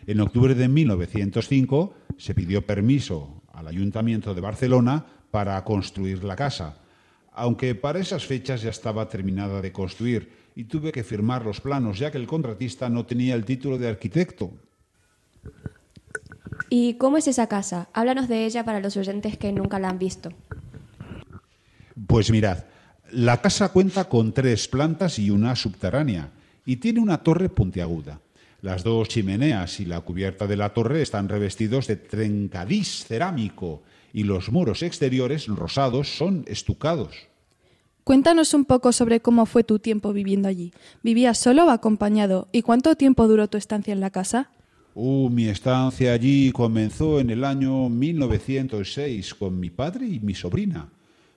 En 0.06 0.20
octubre 0.20 0.54
de 0.54 0.68
1905 0.68 1.96
se 2.18 2.36
pidió 2.36 2.68
permiso 2.68 3.42
al 3.52 3.68
Ayuntamiento 3.68 4.36
de 4.36 4.42
Barcelona 4.42 5.08
para 5.32 5.64
construir 5.64 6.24
la 6.24 6.36
casa, 6.36 6.78
aunque 7.34 7.74
para 7.74 8.00
esas 8.00 8.24
fechas 8.24 8.62
ya 8.62 8.70
estaba 8.70 9.10
terminada 9.10 9.60
de 9.60 9.72
construir 9.72 10.30
y 10.56 10.66
tuve 10.66 10.92
que 10.92 11.04
firmar 11.04 11.44
los 11.44 11.62
planos 11.62 11.98
ya 11.98 12.12
que 12.12 12.20
el 12.20 12.28
contratista 12.28 12.90
no 12.90 13.08
tenía 13.08 13.34
el 13.34 13.46
título 13.46 13.80
de 13.80 13.88
arquitecto. 13.88 14.52
¿Y 16.74 16.94
cómo 16.94 17.18
es 17.18 17.28
esa 17.28 17.48
casa? 17.48 17.90
Háblanos 17.92 18.30
de 18.30 18.46
ella 18.46 18.64
para 18.64 18.80
los 18.80 18.96
oyentes 18.96 19.38
que 19.38 19.52
nunca 19.52 19.78
la 19.78 19.90
han 19.90 20.00
visto. 20.00 20.32
Pues 22.08 22.32
mirad, 22.32 22.60
la 23.12 23.42
casa 23.42 23.74
cuenta 23.74 24.06
con 24.06 24.32
tres 24.32 24.70
plantas 24.70 25.20
y 25.20 25.32
una 25.32 25.54
subterránea 25.58 26.30
y 26.66 26.78
tiene 26.78 27.02
una 27.02 27.18
torre 27.18 27.50
puntiaguda. 27.50 28.22
Las 28.62 28.86
dos 28.86 29.10
chimeneas 29.10 29.82
y 29.82 29.86
la 29.86 30.00
cubierta 30.00 30.48
de 30.48 30.56
la 30.56 30.74
torre 30.74 31.02
están 31.02 31.28
revestidos 31.28 31.88
de 31.88 31.98
trencadís 31.98 33.04
cerámico 33.04 33.82
y 34.14 34.24
los 34.24 34.50
muros 34.50 34.82
exteriores 34.82 35.48
rosados 35.48 36.16
son 36.16 36.46
estucados. 36.48 37.28
Cuéntanos 38.06 38.54
un 38.54 38.64
poco 38.64 38.94
sobre 38.94 39.20
cómo 39.20 39.46
fue 39.46 39.66
tu 39.66 39.80
tiempo 39.80 40.14
viviendo 40.14 40.48
allí. 40.48 40.72
¿Vivías 41.04 41.38
solo 41.38 41.66
o 41.66 41.70
acompañado? 41.70 42.48
¿Y 42.54 42.62
cuánto 42.62 42.96
tiempo 42.96 43.28
duró 43.28 43.50
tu 43.50 43.58
estancia 43.58 43.92
en 43.92 44.00
la 44.00 44.10
casa? 44.10 44.52
Uh, 44.94 45.30
mi 45.30 45.48
estancia 45.48 46.12
allí 46.12 46.52
comenzó 46.52 47.22
en 47.22 47.30
el 47.30 47.46
año 47.46 47.88
1906 47.88 49.34
con 49.36 49.58
mi 49.58 49.70
padre 49.70 50.06
y 50.06 50.20
mi 50.20 50.36
sobrina, 50.36 50.90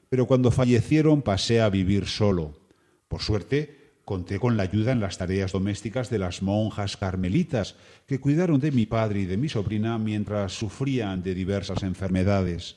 pero 0.08 0.26
cuando 0.26 0.50
fallecieron 0.50 1.22
pasé 1.22 1.60
a 1.60 1.68
vivir 1.68 2.06
solo. 2.06 2.58
Por 3.06 3.22
suerte, 3.22 3.92
conté 4.04 4.40
con 4.40 4.56
la 4.56 4.64
ayuda 4.64 4.90
en 4.90 4.98
las 4.98 5.18
tareas 5.18 5.52
domésticas 5.52 6.10
de 6.10 6.18
las 6.18 6.42
monjas 6.42 6.96
carmelitas 6.96 7.76
que 8.08 8.18
cuidaron 8.18 8.58
de 8.58 8.72
mi 8.72 8.86
padre 8.86 9.20
y 9.20 9.24
de 9.24 9.36
mi 9.36 9.48
sobrina 9.48 9.98
mientras 9.98 10.52
sufrían 10.52 11.22
de 11.22 11.34
diversas 11.34 11.84
enfermedades. 11.84 12.74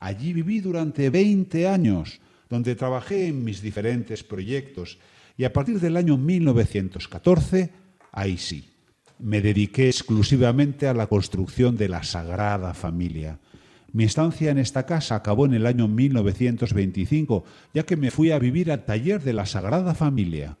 Allí 0.00 0.32
viví 0.32 0.60
durante 0.60 1.10
20 1.10 1.68
años, 1.68 2.20
donde 2.48 2.74
trabajé 2.76 3.26
en 3.26 3.44
mis 3.44 3.60
diferentes 3.60 4.24
proyectos 4.24 4.98
y 5.36 5.44
a 5.44 5.52
partir 5.52 5.80
del 5.80 5.98
año 5.98 6.16
1914, 6.16 7.70
ahí 8.12 8.38
sí, 8.38 8.73
me 9.18 9.40
dediqué 9.40 9.88
exclusivamente 9.88 10.88
a 10.88 10.94
la 10.94 11.06
construcción 11.06 11.76
de 11.76 11.88
la 11.88 12.02
Sagrada 12.02 12.74
Familia. 12.74 13.38
Mi 13.92 14.04
estancia 14.04 14.50
en 14.50 14.58
esta 14.58 14.86
casa 14.86 15.14
acabó 15.14 15.46
en 15.46 15.54
el 15.54 15.66
año 15.66 15.86
1925, 15.86 17.44
ya 17.72 17.84
que 17.84 17.96
me 17.96 18.10
fui 18.10 18.32
a 18.32 18.38
vivir 18.38 18.72
al 18.72 18.84
taller 18.84 19.22
de 19.22 19.32
la 19.32 19.46
Sagrada 19.46 19.94
Familia. 19.94 20.56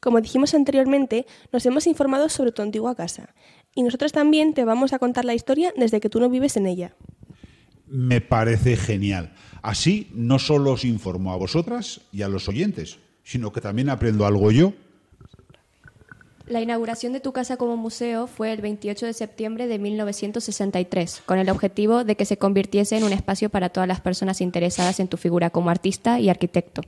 Como 0.00 0.20
dijimos 0.20 0.54
anteriormente, 0.54 1.26
nos 1.52 1.64
hemos 1.66 1.86
informado 1.86 2.28
sobre 2.28 2.52
tu 2.52 2.62
antigua 2.62 2.94
casa 2.94 3.34
y 3.74 3.82
nosotros 3.82 4.12
también 4.12 4.54
te 4.54 4.64
vamos 4.64 4.92
a 4.92 4.98
contar 4.98 5.24
la 5.24 5.34
historia 5.34 5.72
desde 5.76 6.00
que 6.00 6.08
tú 6.08 6.20
no 6.20 6.28
vives 6.28 6.56
en 6.56 6.66
ella. 6.66 6.94
Me 7.86 8.20
parece 8.20 8.76
genial. 8.76 9.32
Así 9.62 10.10
no 10.12 10.38
solo 10.38 10.72
os 10.72 10.84
informo 10.84 11.32
a 11.32 11.36
vosotras 11.36 12.02
y 12.12 12.22
a 12.22 12.28
los 12.28 12.48
oyentes, 12.48 12.98
sino 13.24 13.52
que 13.52 13.60
también 13.60 13.88
aprendo 13.88 14.26
algo 14.26 14.52
yo. 14.52 14.74
La 16.48 16.62
inauguración 16.62 17.12
de 17.12 17.20
tu 17.20 17.32
casa 17.32 17.58
como 17.58 17.76
museo 17.76 18.26
fue 18.26 18.52
el 18.52 18.62
28 18.62 19.04
de 19.04 19.12
septiembre 19.12 19.66
de 19.66 19.78
1963, 19.78 21.22
con 21.26 21.38
el 21.38 21.50
objetivo 21.50 22.04
de 22.04 22.16
que 22.16 22.24
se 22.24 22.38
convirtiese 22.38 22.96
en 22.96 23.04
un 23.04 23.12
espacio 23.12 23.50
para 23.50 23.68
todas 23.68 23.86
las 23.86 24.00
personas 24.00 24.40
interesadas 24.40 24.98
en 24.98 25.08
tu 25.08 25.18
figura 25.18 25.50
como 25.50 25.68
artista 25.68 26.20
y 26.20 26.30
arquitecto. 26.30 26.80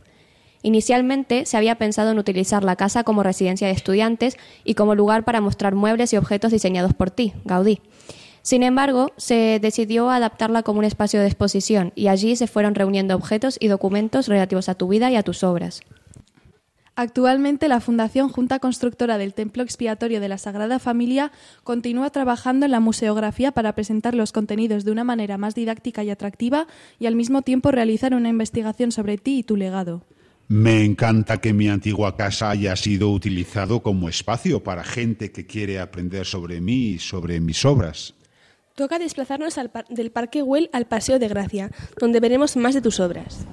Inicialmente 0.63 1.45
se 1.45 1.59
había 1.59 1.75
pensado 1.75 2.11
en 2.11 2.19
utilizar 2.19 2.65
la 2.65 2.77
casa 2.77 3.05
como 3.05 3.23
residencia 3.23 3.67
de 3.67 3.75
estudiantes 3.75 4.39
y 4.65 4.77
como 4.77 4.95
lugar 4.95 5.25
para 5.25 5.43
mostrar 5.43 5.75
muebles 5.75 6.15
y 6.15 6.17
objetos 6.17 6.53
diseñados 6.53 6.95
por 6.95 7.11
ti, 7.11 7.35
Gaudí. 7.45 7.83
Sin 8.41 8.63
embargo, 8.63 9.13
se 9.19 9.59
decidió 9.61 10.09
adaptarla 10.09 10.63
como 10.63 10.79
un 10.79 10.87
espacio 10.87 11.21
de 11.21 11.27
exposición 11.27 11.93
y 11.95 12.09
allí 12.09 12.35
se 12.35 12.47
fueron 12.47 12.75
reuniendo 12.75 13.15
objetos 13.15 13.59
y 13.61 13.69
documentos 13.69 14.27
relativos 14.27 14.71
a 14.71 14.75
tu 14.75 14.89
vida 14.89 15.11
y 15.11 15.17
a 15.17 15.23
tus 15.23 15.45
obras. 15.45 15.83
Actualmente 17.05 17.69
la 17.69 17.81
Fundación 17.81 18.29
Junta 18.29 18.59
Constructora 18.59 19.17
del 19.17 19.33
Templo 19.33 19.63
Expiatorio 19.63 20.21
de 20.21 20.29
la 20.29 20.37
Sagrada 20.37 20.79
Familia 20.79 21.33
continúa 21.65 22.11
trabajando 22.11 22.67
en 22.67 22.73
la 22.73 22.81
museografía 22.81 23.53
para 23.53 23.75
presentar 23.75 24.15
los 24.15 24.33
contenidos 24.33 24.85
de 24.85 24.91
una 24.91 25.03
manera 25.03 25.39
más 25.39 25.55
didáctica 25.55 26.05
y 26.05 26.11
atractiva 26.11 26.67
y 26.99 27.07
al 27.07 27.17
mismo 27.17 27.41
tiempo 27.41 27.71
realizar 27.71 28.13
una 28.13 28.29
investigación 28.29 28.93
sobre 28.93 29.17
ti 29.17 29.39
y 29.39 29.43
tu 29.45 29.57
legado. 29.57 30.05
Me 30.49 30.85
encanta 30.85 31.41
que 31.41 31.55
mi 31.55 31.71
antigua 31.71 32.19
casa 32.19 32.51
haya 32.51 32.77
sido 32.77 33.11
utilizado 33.13 33.81
como 33.83 34.11
espacio 34.11 34.63
para 34.63 34.85
gente 34.85 35.33
que 35.33 35.47
quiere 35.47 35.81
aprender 35.81 36.27
sobre 36.27 36.61
mí 36.61 36.89
y 36.91 36.99
sobre 36.99 37.41
mis 37.41 37.65
obras. 37.65 38.13
Toca 38.75 38.99
desplazarnos 38.99 39.57
al 39.57 39.71
par- 39.71 39.87
del 39.89 40.11
Parque 40.11 40.43
Güell 40.43 40.69
al 40.75 40.85
Paseo 40.87 41.19
de 41.19 41.29
Gracia, 41.29 41.71
donde 41.99 42.21
veremos 42.21 42.59
más 42.59 42.75
de 42.75 42.83
tus 42.83 43.01
obras. 43.01 43.47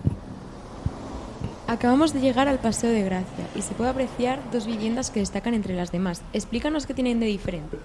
Acabamos 1.67 2.13
de 2.13 2.21
llegar 2.21 2.47
al 2.47 2.59
Paseo 2.59 2.91
de 2.91 3.03
Gracia 3.03 3.45
y 3.53 3.61
se 3.61 3.73
puede 3.73 3.89
apreciar 3.89 4.39
dos 4.53 4.65
viviendas 4.65 5.11
que 5.11 5.19
destacan 5.19 5.53
entre 5.53 5.75
las 5.75 5.91
demás. 5.91 6.21
Explícanos 6.31 6.85
qué 6.85 6.93
tienen 6.93 7.19
de 7.19 7.25
diferente. 7.25 7.77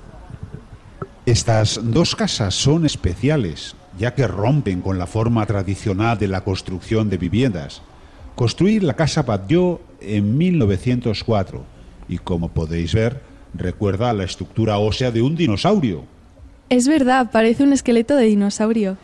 Estas 1.26 1.80
dos 1.82 2.14
casas 2.14 2.54
son 2.54 2.86
especiales, 2.86 3.74
ya 3.98 4.14
que 4.14 4.28
rompen 4.28 4.82
con 4.82 4.98
la 4.98 5.08
forma 5.08 5.44
tradicional 5.46 6.16
de 6.16 6.28
la 6.28 6.42
construcción 6.42 7.10
de 7.10 7.16
viviendas. 7.16 7.82
Construir 8.36 8.84
la 8.84 8.94
casa 8.94 9.22
Batlló 9.22 9.80
en 10.00 10.38
1904 10.38 11.64
y 12.08 12.18
como 12.18 12.50
podéis 12.50 12.94
ver, 12.94 13.20
recuerda 13.52 14.10
a 14.10 14.14
la 14.14 14.24
estructura 14.24 14.78
ósea 14.78 15.10
de 15.10 15.22
un 15.22 15.34
dinosaurio. 15.34 16.04
Es 16.68 16.86
verdad, 16.86 17.30
parece 17.32 17.64
un 17.64 17.72
esqueleto 17.72 18.14
de 18.16 18.26
dinosaurio. 18.26 18.96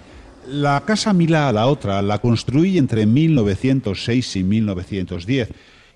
La 0.51 0.83
casa 0.87 1.13
Milá, 1.13 1.53
la 1.53 1.67
otra, 1.67 2.01
la 2.01 2.21
construí 2.21 2.79
entre 2.79 3.05
1906 3.05 4.37
y 4.37 4.43
1910 4.43 5.51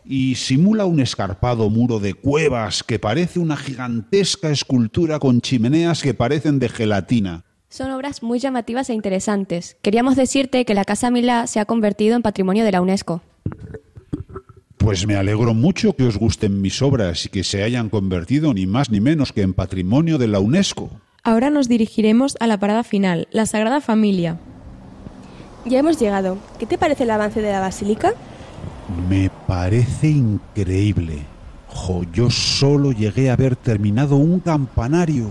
y 0.04 0.34
simula 0.34 0.84
un 0.84 1.00
escarpado 1.00 1.70
muro 1.70 2.00
de 2.00 2.12
cuevas 2.12 2.82
que 2.82 2.98
parece 2.98 3.38
una 3.38 3.56
gigantesca 3.56 4.50
escultura 4.50 5.18
con 5.18 5.40
chimeneas 5.40 6.02
que 6.02 6.12
parecen 6.12 6.58
de 6.58 6.68
gelatina. 6.68 7.44
Son 7.70 7.90
obras 7.92 8.22
muy 8.22 8.40
llamativas 8.40 8.90
e 8.90 8.94
interesantes. 8.94 9.78
Queríamos 9.80 10.16
decirte 10.16 10.66
que 10.66 10.74
la 10.74 10.84
Casa 10.84 11.10
Milá 11.10 11.46
se 11.46 11.58
ha 11.58 11.64
convertido 11.64 12.14
en 12.14 12.20
patrimonio 12.20 12.66
de 12.66 12.72
la 12.72 12.82
UNESCO. 12.82 13.22
Pues 14.76 15.06
me 15.06 15.16
alegro 15.16 15.54
mucho 15.54 15.96
que 15.96 16.04
os 16.04 16.18
gusten 16.18 16.60
mis 16.60 16.82
obras 16.82 17.24
y 17.24 17.30
que 17.30 17.42
se 17.42 17.62
hayan 17.62 17.88
convertido 17.88 18.52
ni 18.52 18.66
más 18.66 18.90
ni 18.90 19.00
menos 19.00 19.32
que 19.32 19.40
en 19.40 19.54
patrimonio 19.54 20.18
de 20.18 20.28
la 20.28 20.40
UNESCO. 20.40 20.90
Ahora 21.24 21.50
nos 21.50 21.68
dirigiremos 21.68 22.36
a 22.40 22.48
la 22.48 22.58
parada 22.58 22.82
final, 22.82 23.28
la 23.30 23.46
Sagrada 23.46 23.80
Familia. 23.80 24.38
Ya 25.64 25.78
hemos 25.78 26.00
llegado. 26.00 26.36
¿Qué 26.58 26.66
te 26.66 26.78
parece 26.78 27.04
el 27.04 27.12
avance 27.12 27.40
de 27.40 27.52
la 27.52 27.60
basílica? 27.60 28.14
Me 29.08 29.30
parece 29.46 30.08
increíble. 30.08 31.22
Jo, 31.68 32.02
yo 32.12 32.28
solo 32.28 32.90
llegué 32.90 33.30
a 33.30 33.34
haber 33.34 33.54
terminado 33.54 34.16
un 34.16 34.40
campanario. 34.40 35.30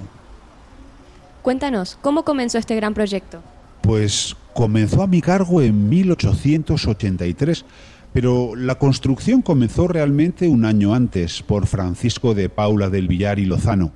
Cuéntanos, 1.41 1.97
¿cómo 2.01 2.23
comenzó 2.23 2.57
este 2.57 2.77
gran 2.77 2.93
proyecto? 2.93 3.41
Pues 3.81 4.37
comenzó 4.53 5.03
a 5.03 5.07
mi 5.07 5.21
cargo 5.21 5.61
en 5.61 5.89
1883, 5.89 7.65
pero 8.13 8.55
la 8.55 8.75
construcción 8.75 9.41
comenzó 9.41 9.89
realmente 9.89 10.47
un 10.47 10.63
año 10.63 10.93
antes 10.93 11.43
por 11.43 11.67
Francisco 11.67 12.33
de 12.33 12.47
Paula 12.47 12.89
del 12.89 13.09
Villar 13.09 13.39
y 13.39 13.45
Lozano. 13.45 13.91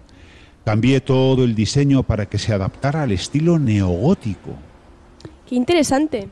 Cambié 0.66 1.00
todo 1.00 1.44
el 1.44 1.54
diseño 1.54 2.02
para 2.02 2.26
que 2.26 2.40
se 2.40 2.52
adaptara 2.52 3.04
al 3.04 3.12
estilo 3.12 3.60
neogótico. 3.60 4.58
¡Qué 5.48 5.54
interesante! 5.54 6.30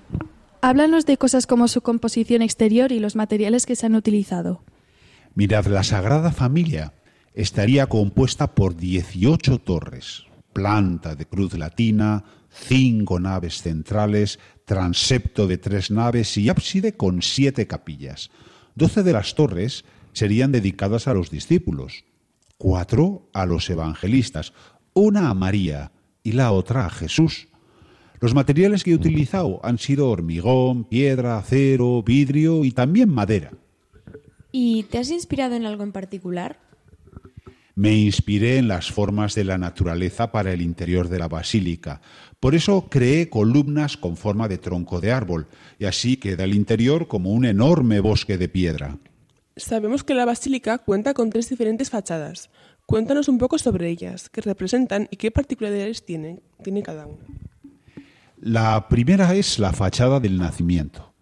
Háblanos 0.60 1.06
de 1.06 1.17
cosas 1.17 1.46
como 1.46 1.67
su 1.67 1.82
composición 1.82 2.41
exterior 2.41 2.91
y 2.91 3.00
los 3.00 3.15
materiales 3.15 3.67
que 3.67 3.76
se 3.76 3.86
han 3.86 3.93
utilizado. 3.93 4.63
Mirad, 5.36 5.67
la 5.67 5.84
Sagrada 5.84 6.32
Familia 6.32 6.93
estaría 7.36 7.86
compuesta 7.86 8.56
por 8.56 8.76
18 8.76 9.60
torres, 9.60 10.24
planta 10.52 11.15
de 11.15 11.28
cruz 11.28 11.56
latina, 11.56 12.24
cinco 12.50 13.19
naves 13.19 13.62
centrales, 13.62 14.39
transepto 14.65 15.46
de 15.46 15.60
tres 15.60 15.91
naves 15.91 16.38
y 16.38 16.50
ábside 16.50 16.98
con 16.98 17.22
siete 17.22 17.67
capillas. 17.67 18.32
Doce 18.74 19.04
de 19.04 19.13
las 19.13 19.36
torres 19.36 19.86
serían 20.13 20.52
dedicadas 20.52 21.08
a 21.08 21.13
los 21.13 21.30
discípulos, 21.30 22.06
cuatro 22.58 23.30
a 23.34 23.46
los 23.46 23.70
evangelistas, 23.70 24.54
una 24.94 25.30
a 25.30 25.34
María 25.34 25.92
y 26.24 26.34
la 26.34 26.52
otra 26.52 26.86
a 26.86 26.89
Jesús. 26.89 27.48
Los 28.20 28.34
materiales 28.34 28.84
que 28.84 28.92
he 28.92 28.96
utilizado 28.96 29.60
han 29.63 29.78
sido 29.78 30.10
hormigón, 30.10 30.86
piedra, 30.86 31.38
acero, 31.38 32.02
vidrio 32.04 32.63
y 32.63 32.72
también 32.72 33.10
madera. 33.10 33.52
¿Y 34.52 34.84
te 34.84 35.00
has 35.00 35.10
inspirado 35.10 35.56
en 35.56 35.66
algo 35.66 35.84
en 35.84 35.92
particular? 35.92 36.60
Me 37.76 37.96
inspiré 37.96 38.58
en 38.58 38.68
las 38.68 38.92
formas 38.92 39.34
de 39.34 39.44
la 39.44 39.58
naturaleza 39.58 40.32
para 40.32 40.54
el 40.54 40.62
interior 40.62 41.10
de 41.10 41.18
la 41.18 41.28
basílica. 41.28 42.02
Por 42.39 42.54
eso 42.54 42.88
creé 42.88 43.30
columnas 43.30 43.98
con 43.98 44.16
forma 44.16 44.48
de 44.48 44.60
tronco 44.60 45.02
de 45.02 45.12
árbol, 45.12 45.48
y 45.80 45.86
así 45.86 46.18
queda 46.18 46.44
el 46.44 46.54
interior 46.54 47.08
como 47.08 47.32
un 47.32 47.46
enorme 47.46 48.00
bosque 48.00 48.38
de 48.38 48.48
piedra. 48.48 49.00
Sabemos 49.56 50.04
que 50.04 50.16
la 50.16 50.26
basílica 50.26 50.80
cuenta 50.80 51.13
con 51.13 51.30
tres 51.30 51.50
diferentes 51.50 51.89
fachadas. 51.89 52.50
Cuéntanos 52.86 53.28
un 53.28 53.38
poco 53.38 53.58
sobre 53.60 53.89
ellas, 53.89 54.30
qué 54.30 54.42
representan 54.42 55.08
y 55.12 55.18
qué 55.18 55.32
particularidades 55.32 56.06
tiene 56.06 56.42
cada 56.84 57.06
una. 57.06 57.24
La 58.39 58.89
primera 58.89 59.36
es 59.36 59.60
la 59.60 59.72
fachada 59.72 60.20
del 60.20 60.38
nacimiento. 60.38 61.13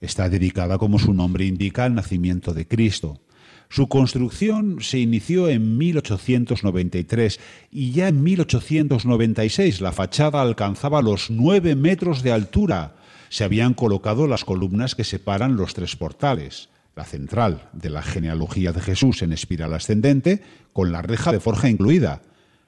Está 0.00 0.28
dedicada, 0.28 0.78
como 0.78 0.98
su 0.98 1.12
nombre 1.12 1.44
indica, 1.44 1.84
al 1.84 1.94
nacimiento 1.94 2.54
de 2.54 2.68
Cristo. 2.68 3.20
Su 3.68 3.88
construcción 3.88 4.78
se 4.80 4.98
inició 4.98 5.48
en 5.48 5.76
1893 5.76 7.40
y 7.70 7.90
ya 7.90 8.08
en 8.08 8.22
1896 8.22 9.80
la 9.80 9.92
fachada 9.92 10.40
alcanzaba 10.40 11.02
los 11.02 11.30
nueve 11.30 11.74
metros 11.74 12.22
de 12.22 12.32
altura. 12.32 12.96
Se 13.28 13.44
habían 13.44 13.74
colocado 13.74 14.26
las 14.26 14.44
columnas 14.44 14.94
que 14.94 15.04
separan 15.04 15.56
los 15.56 15.74
tres 15.74 15.96
portales, 15.96 16.70
la 16.98 17.04
central 17.04 17.68
de 17.72 17.90
la 17.90 18.02
genealogía 18.02 18.72
de 18.72 18.80
Jesús 18.80 19.22
en 19.22 19.32
espiral 19.32 19.72
ascendente, 19.72 20.42
con 20.72 20.90
la 20.90 21.00
reja 21.00 21.30
de 21.30 21.38
forja 21.38 21.68
incluida, 21.68 22.22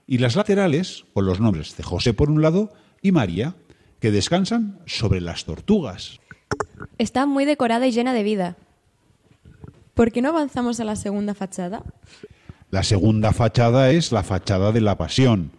y 0.07 0.19
las 0.19 0.37
laterales 0.37 1.05
con 1.13 1.27
los 1.27 1.41
nombres 1.41 1.77
de 1.77 1.83
José 1.83 2.15
por 2.15 2.31
un 2.31 2.41
lado 2.41 2.73
y 3.03 3.11
María, 3.11 3.57
que 3.99 4.13
descansan 4.13 4.79
sobre 4.87 5.21
las 5.21 5.47
tortugas. 5.47 6.21
Está 6.97 7.27
muy 7.27 7.45
decorada 7.45 7.89
y 7.89 7.91
llena 7.91 8.15
de 8.15 8.23
vida. 8.23 8.57
¿Por 9.95 10.13
qué 10.13 10.23
no 10.23 10.29
avanzamos 10.29 10.79
a 10.79 10.85
la 10.85 10.95
segunda 10.95 11.35
fachada? 11.35 11.83
La 12.71 12.85
segunda 12.85 13.33
fachada 13.33 13.91
es 13.91 14.13
la 14.13 14.23
fachada 14.23 14.71
de 14.71 14.81
la 14.81 14.97
pasión. 14.97 15.51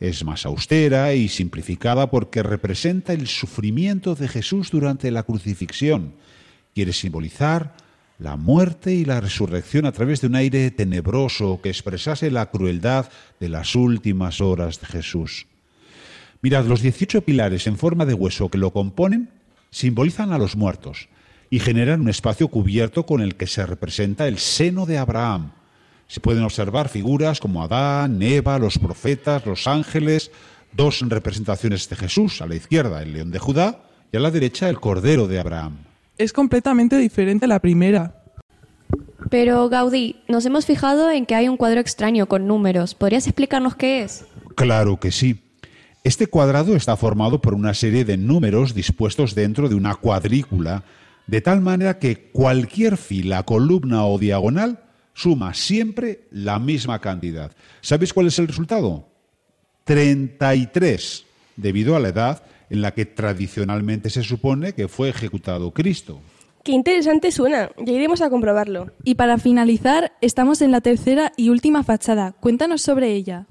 Es 0.00 0.24
más 0.24 0.46
austera 0.46 1.12
y 1.12 1.28
simplificada 1.28 2.10
porque 2.10 2.42
representa 2.42 3.12
el 3.12 3.26
sufrimiento 3.26 4.14
de 4.14 4.28
Jesús 4.28 4.70
durante 4.70 5.10
la 5.10 5.24
crucifixión. 5.24 6.14
Quiere 6.74 6.94
simbolizar 6.94 7.83
la 8.18 8.36
muerte 8.36 8.92
y 8.92 9.04
la 9.04 9.20
resurrección 9.20 9.86
a 9.86 9.92
través 9.92 10.20
de 10.20 10.28
un 10.28 10.36
aire 10.36 10.70
tenebroso 10.70 11.60
que 11.62 11.68
expresase 11.68 12.30
la 12.30 12.50
crueldad 12.50 13.08
de 13.40 13.48
las 13.48 13.74
últimas 13.74 14.40
horas 14.40 14.80
de 14.80 14.86
Jesús. 14.86 15.46
Mirad, 16.40 16.66
los 16.66 16.82
18 16.82 17.22
pilares 17.22 17.66
en 17.66 17.78
forma 17.78 18.04
de 18.06 18.14
hueso 18.14 18.50
que 18.50 18.58
lo 18.58 18.72
componen 18.72 19.30
simbolizan 19.70 20.32
a 20.32 20.38
los 20.38 20.56
muertos 20.56 21.08
y 21.50 21.58
generan 21.58 22.02
un 22.02 22.08
espacio 22.08 22.48
cubierto 22.48 23.06
con 23.06 23.20
el 23.20 23.34
que 23.34 23.46
se 23.46 23.66
representa 23.66 24.28
el 24.28 24.38
seno 24.38 24.86
de 24.86 24.98
Abraham. 24.98 25.52
Se 26.06 26.20
pueden 26.20 26.44
observar 26.44 26.88
figuras 26.88 27.40
como 27.40 27.62
Adán, 27.62 28.20
Eva, 28.22 28.58
los 28.58 28.78
profetas, 28.78 29.46
los 29.46 29.66
ángeles, 29.66 30.30
dos 30.72 31.00
representaciones 31.00 31.88
de 31.88 31.96
Jesús, 31.96 32.42
a 32.42 32.46
la 32.46 32.54
izquierda 32.54 33.02
el 33.02 33.12
león 33.12 33.30
de 33.30 33.38
Judá 33.38 33.84
y 34.12 34.16
a 34.16 34.20
la 34.20 34.30
derecha 34.30 34.68
el 34.68 34.80
cordero 34.80 35.26
de 35.26 35.40
Abraham. 35.40 35.93
Es 36.16 36.32
completamente 36.32 36.96
diferente 36.96 37.46
a 37.46 37.48
la 37.48 37.58
primera. 37.58 38.22
Pero 39.30 39.68
Gaudí, 39.68 40.16
nos 40.28 40.46
hemos 40.46 40.66
fijado 40.66 41.10
en 41.10 41.26
que 41.26 41.34
hay 41.34 41.48
un 41.48 41.56
cuadro 41.56 41.80
extraño 41.80 42.26
con 42.26 42.46
números. 42.46 42.94
¿Podrías 42.94 43.26
explicarnos 43.26 43.74
qué 43.74 44.02
es? 44.02 44.24
Claro 44.54 45.00
que 45.00 45.10
sí. 45.10 45.40
Este 46.04 46.26
cuadrado 46.26 46.76
está 46.76 46.96
formado 46.96 47.40
por 47.40 47.54
una 47.54 47.74
serie 47.74 48.04
de 48.04 48.16
números 48.16 48.74
dispuestos 48.74 49.34
dentro 49.34 49.68
de 49.68 49.74
una 49.74 49.94
cuadrícula, 49.94 50.84
de 51.26 51.40
tal 51.40 51.62
manera 51.62 51.98
que 51.98 52.30
cualquier 52.30 52.96
fila, 52.96 53.42
columna 53.42 54.04
o 54.04 54.18
diagonal 54.18 54.80
suma 55.14 55.54
siempre 55.54 56.28
la 56.30 56.58
misma 56.58 57.00
cantidad. 57.00 57.52
¿Sabéis 57.80 58.12
cuál 58.12 58.26
es 58.26 58.38
el 58.38 58.48
resultado? 58.48 59.08
33, 59.84 61.24
debido 61.56 61.96
a 61.96 62.00
la 62.00 62.08
edad 62.08 62.42
en 62.74 62.82
la 62.82 62.92
que 62.92 63.06
tradicionalmente 63.06 64.10
se 64.10 64.24
supone 64.24 64.72
que 64.72 64.88
fue 64.88 65.08
ejecutado 65.08 65.72
Cristo. 65.72 66.20
¡Qué 66.64 66.72
interesante 66.72 67.30
suena! 67.30 67.70
Ya 67.78 67.92
iremos 67.92 68.20
a 68.20 68.30
comprobarlo. 68.30 68.90
Y 69.04 69.14
para 69.14 69.38
finalizar, 69.38 70.12
estamos 70.20 70.60
en 70.60 70.72
la 70.72 70.80
tercera 70.80 71.32
y 71.36 71.50
última 71.50 71.84
fachada. 71.84 72.32
Cuéntanos 72.32 72.82
sobre 72.82 73.12
ella. 73.12 73.46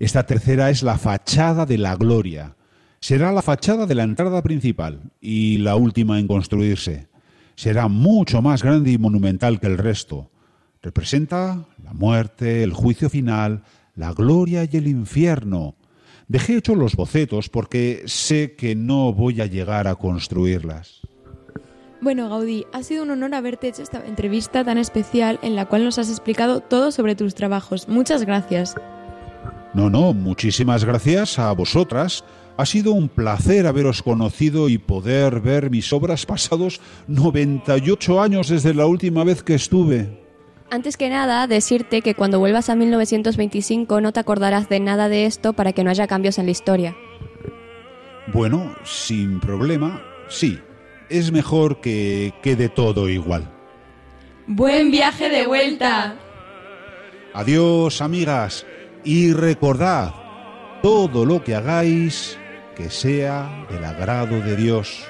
Esta 0.00 0.26
tercera 0.26 0.70
es 0.70 0.82
la 0.82 0.98
fachada 0.98 1.66
de 1.66 1.78
la 1.78 1.94
gloria. 1.94 2.56
Será 2.98 3.30
la 3.30 3.42
fachada 3.42 3.86
de 3.86 3.94
la 3.94 4.02
entrada 4.02 4.42
principal 4.42 5.12
y 5.20 5.58
la 5.58 5.76
última 5.76 6.18
en 6.18 6.26
construirse. 6.26 7.06
Será 7.54 7.86
mucho 7.86 8.42
más 8.42 8.64
grande 8.64 8.90
y 8.90 8.98
monumental 8.98 9.60
que 9.60 9.68
el 9.68 9.78
resto. 9.78 10.30
Representa 10.82 11.68
la 11.82 11.92
muerte, 11.92 12.64
el 12.64 12.72
juicio 12.72 13.08
final, 13.08 13.62
la 13.94 14.12
gloria 14.12 14.64
y 14.68 14.76
el 14.76 14.88
infierno. 14.88 15.76
Dejé 16.28 16.56
hechos 16.56 16.76
los 16.76 16.96
bocetos 16.96 17.48
porque 17.48 18.02
sé 18.06 18.54
que 18.54 18.74
no 18.74 19.12
voy 19.12 19.40
a 19.40 19.46
llegar 19.46 19.86
a 19.88 19.94
construirlas. 19.94 21.02
Bueno, 22.00 22.28
Gaudí, 22.28 22.66
ha 22.72 22.82
sido 22.82 23.02
un 23.02 23.10
honor 23.10 23.34
haberte 23.34 23.68
hecho 23.68 23.82
esta 23.82 24.04
entrevista 24.06 24.64
tan 24.64 24.76
especial 24.78 25.38
en 25.42 25.56
la 25.56 25.66
cual 25.66 25.84
nos 25.84 25.98
has 25.98 26.10
explicado 26.10 26.60
todo 26.60 26.92
sobre 26.92 27.14
tus 27.14 27.34
trabajos. 27.34 27.88
Muchas 27.88 28.24
gracias. 28.24 28.74
No, 29.72 29.90
no, 29.90 30.12
muchísimas 30.12 30.84
gracias 30.84 31.38
a 31.38 31.50
vosotras. 31.52 32.24
Ha 32.56 32.66
sido 32.66 32.92
un 32.92 33.08
placer 33.08 33.66
haberos 33.66 34.02
conocido 34.02 34.68
y 34.68 34.78
poder 34.78 35.40
ver 35.40 35.70
mis 35.70 35.92
obras 35.92 36.26
pasados 36.26 36.80
98 37.08 38.20
años 38.20 38.48
desde 38.48 38.74
la 38.74 38.86
última 38.86 39.24
vez 39.24 39.42
que 39.42 39.54
estuve. 39.54 40.23
Antes 40.74 40.96
que 40.96 41.08
nada, 41.08 41.46
decirte 41.46 42.02
que 42.02 42.16
cuando 42.16 42.40
vuelvas 42.40 42.68
a 42.68 42.74
1925 42.74 44.00
no 44.00 44.12
te 44.12 44.18
acordarás 44.18 44.68
de 44.68 44.80
nada 44.80 45.08
de 45.08 45.24
esto 45.24 45.52
para 45.52 45.72
que 45.72 45.84
no 45.84 45.90
haya 45.90 46.08
cambios 46.08 46.36
en 46.36 46.46
la 46.46 46.50
historia. 46.50 46.96
Bueno, 48.32 48.74
sin 48.82 49.38
problema, 49.38 50.02
sí. 50.28 50.58
Es 51.08 51.30
mejor 51.30 51.80
que 51.80 52.34
quede 52.42 52.68
todo 52.68 53.08
igual. 53.08 53.48
Buen 54.48 54.90
viaje 54.90 55.28
de 55.28 55.46
vuelta. 55.46 56.16
Adiós, 57.34 58.00
amigas, 58.00 58.66
y 59.04 59.32
recordad, 59.32 60.12
todo 60.82 61.24
lo 61.24 61.44
que 61.44 61.54
hagáis, 61.54 62.36
que 62.74 62.90
sea 62.90 63.64
del 63.70 63.84
agrado 63.84 64.40
de 64.40 64.56
Dios. 64.56 65.06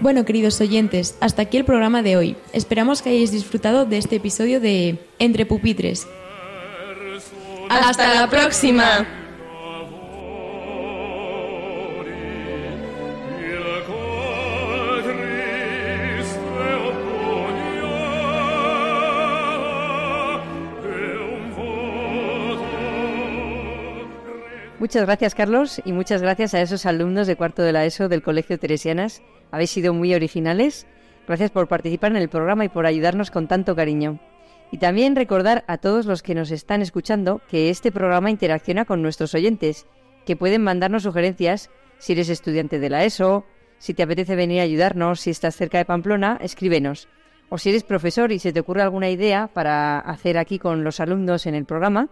Bueno, 0.00 0.24
queridos 0.24 0.58
oyentes, 0.62 1.14
hasta 1.20 1.42
aquí 1.42 1.58
el 1.58 1.66
programa 1.66 2.02
de 2.02 2.16
hoy. 2.16 2.36
Esperamos 2.54 3.02
que 3.02 3.10
hayáis 3.10 3.32
disfrutado 3.32 3.84
de 3.84 3.98
este 3.98 4.16
episodio 4.16 4.58
de 4.58 4.98
Entre 5.18 5.44
Pupitres. 5.44 6.06
¡Hasta 7.68 8.14
la 8.14 8.30
próxima! 8.30 9.19
Muchas 24.90 25.06
gracias, 25.06 25.36
Carlos, 25.36 25.80
y 25.84 25.92
muchas 25.92 26.20
gracias 26.20 26.52
a 26.52 26.60
esos 26.60 26.84
alumnos 26.84 27.28
de 27.28 27.36
cuarto 27.36 27.62
de 27.62 27.70
la 27.70 27.84
ESO 27.84 28.08
del 28.08 28.22
Colegio 28.22 28.58
Teresianas. 28.58 29.22
Habéis 29.52 29.70
sido 29.70 29.94
muy 29.94 30.12
originales. 30.16 30.84
Gracias 31.28 31.52
por 31.52 31.68
participar 31.68 32.10
en 32.10 32.16
el 32.16 32.28
programa 32.28 32.64
y 32.64 32.70
por 32.70 32.86
ayudarnos 32.86 33.30
con 33.30 33.46
tanto 33.46 33.76
cariño. 33.76 34.18
Y 34.72 34.78
también 34.78 35.14
recordar 35.14 35.62
a 35.68 35.78
todos 35.78 36.06
los 36.06 36.24
que 36.24 36.34
nos 36.34 36.50
están 36.50 36.82
escuchando 36.82 37.40
que 37.48 37.70
este 37.70 37.92
programa 37.92 38.32
interacciona 38.32 38.84
con 38.84 39.00
nuestros 39.00 39.32
oyentes, 39.32 39.86
que 40.26 40.34
pueden 40.34 40.64
mandarnos 40.64 41.04
sugerencias 41.04 41.70
si 41.98 42.14
eres 42.14 42.28
estudiante 42.28 42.80
de 42.80 42.90
la 42.90 43.04
ESO, 43.04 43.44
si 43.78 43.94
te 43.94 44.02
apetece 44.02 44.34
venir 44.34 44.58
a 44.58 44.64
ayudarnos, 44.64 45.20
si 45.20 45.30
estás 45.30 45.54
cerca 45.54 45.78
de 45.78 45.84
Pamplona, 45.84 46.36
escríbenos. 46.42 47.06
O 47.48 47.58
si 47.58 47.68
eres 47.68 47.84
profesor 47.84 48.32
y 48.32 48.40
se 48.40 48.52
te 48.52 48.58
ocurre 48.58 48.82
alguna 48.82 49.08
idea 49.08 49.50
para 49.54 50.00
hacer 50.00 50.36
aquí 50.36 50.58
con 50.58 50.82
los 50.82 50.98
alumnos 50.98 51.46
en 51.46 51.54
el 51.54 51.64
programa, 51.64 52.08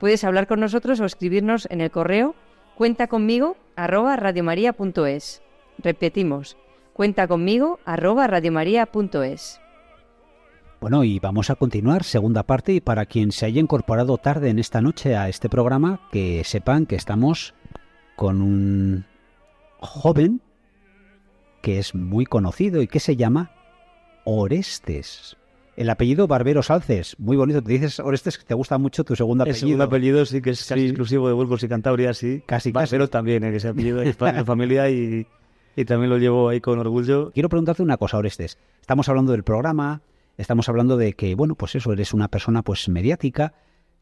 puedes 0.00 0.24
hablar 0.24 0.48
con 0.48 0.58
nosotros 0.58 0.98
o 0.98 1.04
escribirnos 1.04 1.68
en 1.70 1.80
el 1.80 1.92
correo 1.92 2.34
cuenta 2.74 3.06
conmigo 3.06 3.56
radiomaria.es. 3.76 5.42
Repetimos, 5.78 6.56
cuenta 6.94 7.28
conmigo 7.28 7.78
arroba 7.84 8.26
radiomaria.es. 8.26 9.60
Bueno, 10.80 11.04
y 11.04 11.18
vamos 11.18 11.50
a 11.50 11.56
continuar, 11.56 12.04
segunda 12.04 12.42
parte, 12.42 12.72
y 12.72 12.80
para 12.80 13.04
quien 13.04 13.32
se 13.32 13.44
haya 13.44 13.60
incorporado 13.60 14.16
tarde 14.16 14.48
en 14.48 14.58
esta 14.58 14.80
noche 14.80 15.14
a 15.14 15.28
este 15.28 15.50
programa, 15.50 16.00
que 16.10 16.42
sepan 16.44 16.86
que 16.86 16.96
estamos 16.96 17.54
con 18.16 18.40
un 18.40 19.04
joven 19.80 20.40
que 21.60 21.78
es 21.78 21.94
muy 21.94 22.24
conocido 22.24 22.80
y 22.80 22.88
que 22.88 23.00
se 23.00 23.16
llama 23.16 23.50
Orestes. 24.24 25.36
El 25.76 25.88
apellido 25.88 26.26
Barbero 26.26 26.62
Salces, 26.62 27.16
muy 27.18 27.36
bonito. 27.36 27.62
Te 27.62 27.72
dices, 27.72 28.00
Orestes, 28.00 28.36
que 28.38 28.44
te 28.44 28.54
gusta 28.54 28.76
mucho 28.76 29.04
tu 29.04 29.16
segundo 29.16 29.44
El 29.44 29.50
apellido. 29.50 29.68
segundo 29.68 29.84
apellido 29.84 30.26
sí 30.26 30.42
que 30.42 30.50
es 30.50 30.64
casi 30.66 30.86
exclusivo 30.86 31.28
de 31.28 31.34
Burgos 31.34 31.62
y 31.62 31.68
Cantabria, 31.68 32.12
sí. 32.12 32.42
Casi, 32.46 32.70
Barbero 32.72 33.08
también, 33.08 33.44
eh, 33.44 33.50
que 33.50 33.56
ese 33.56 33.68
apellido 33.68 34.02
es 34.02 34.18
de 34.18 34.44
familia 34.44 34.90
y, 34.90 35.26
y 35.76 35.84
también 35.84 36.10
lo 36.10 36.18
llevo 36.18 36.48
ahí 36.50 36.60
con 36.60 36.78
orgullo. 36.78 37.30
Quiero 37.32 37.48
preguntarte 37.48 37.82
una 37.82 37.96
cosa, 37.96 38.18
Orestes. 38.18 38.58
Estamos 38.80 39.08
hablando 39.08 39.32
del 39.32 39.44
programa, 39.44 40.02
estamos 40.36 40.68
hablando 40.68 40.96
de 40.98 41.14
que, 41.14 41.34
bueno, 41.34 41.54
pues 41.54 41.74
eso, 41.76 41.92
eres 41.92 42.12
una 42.12 42.28
persona 42.28 42.62
pues 42.62 42.88
mediática. 42.88 43.54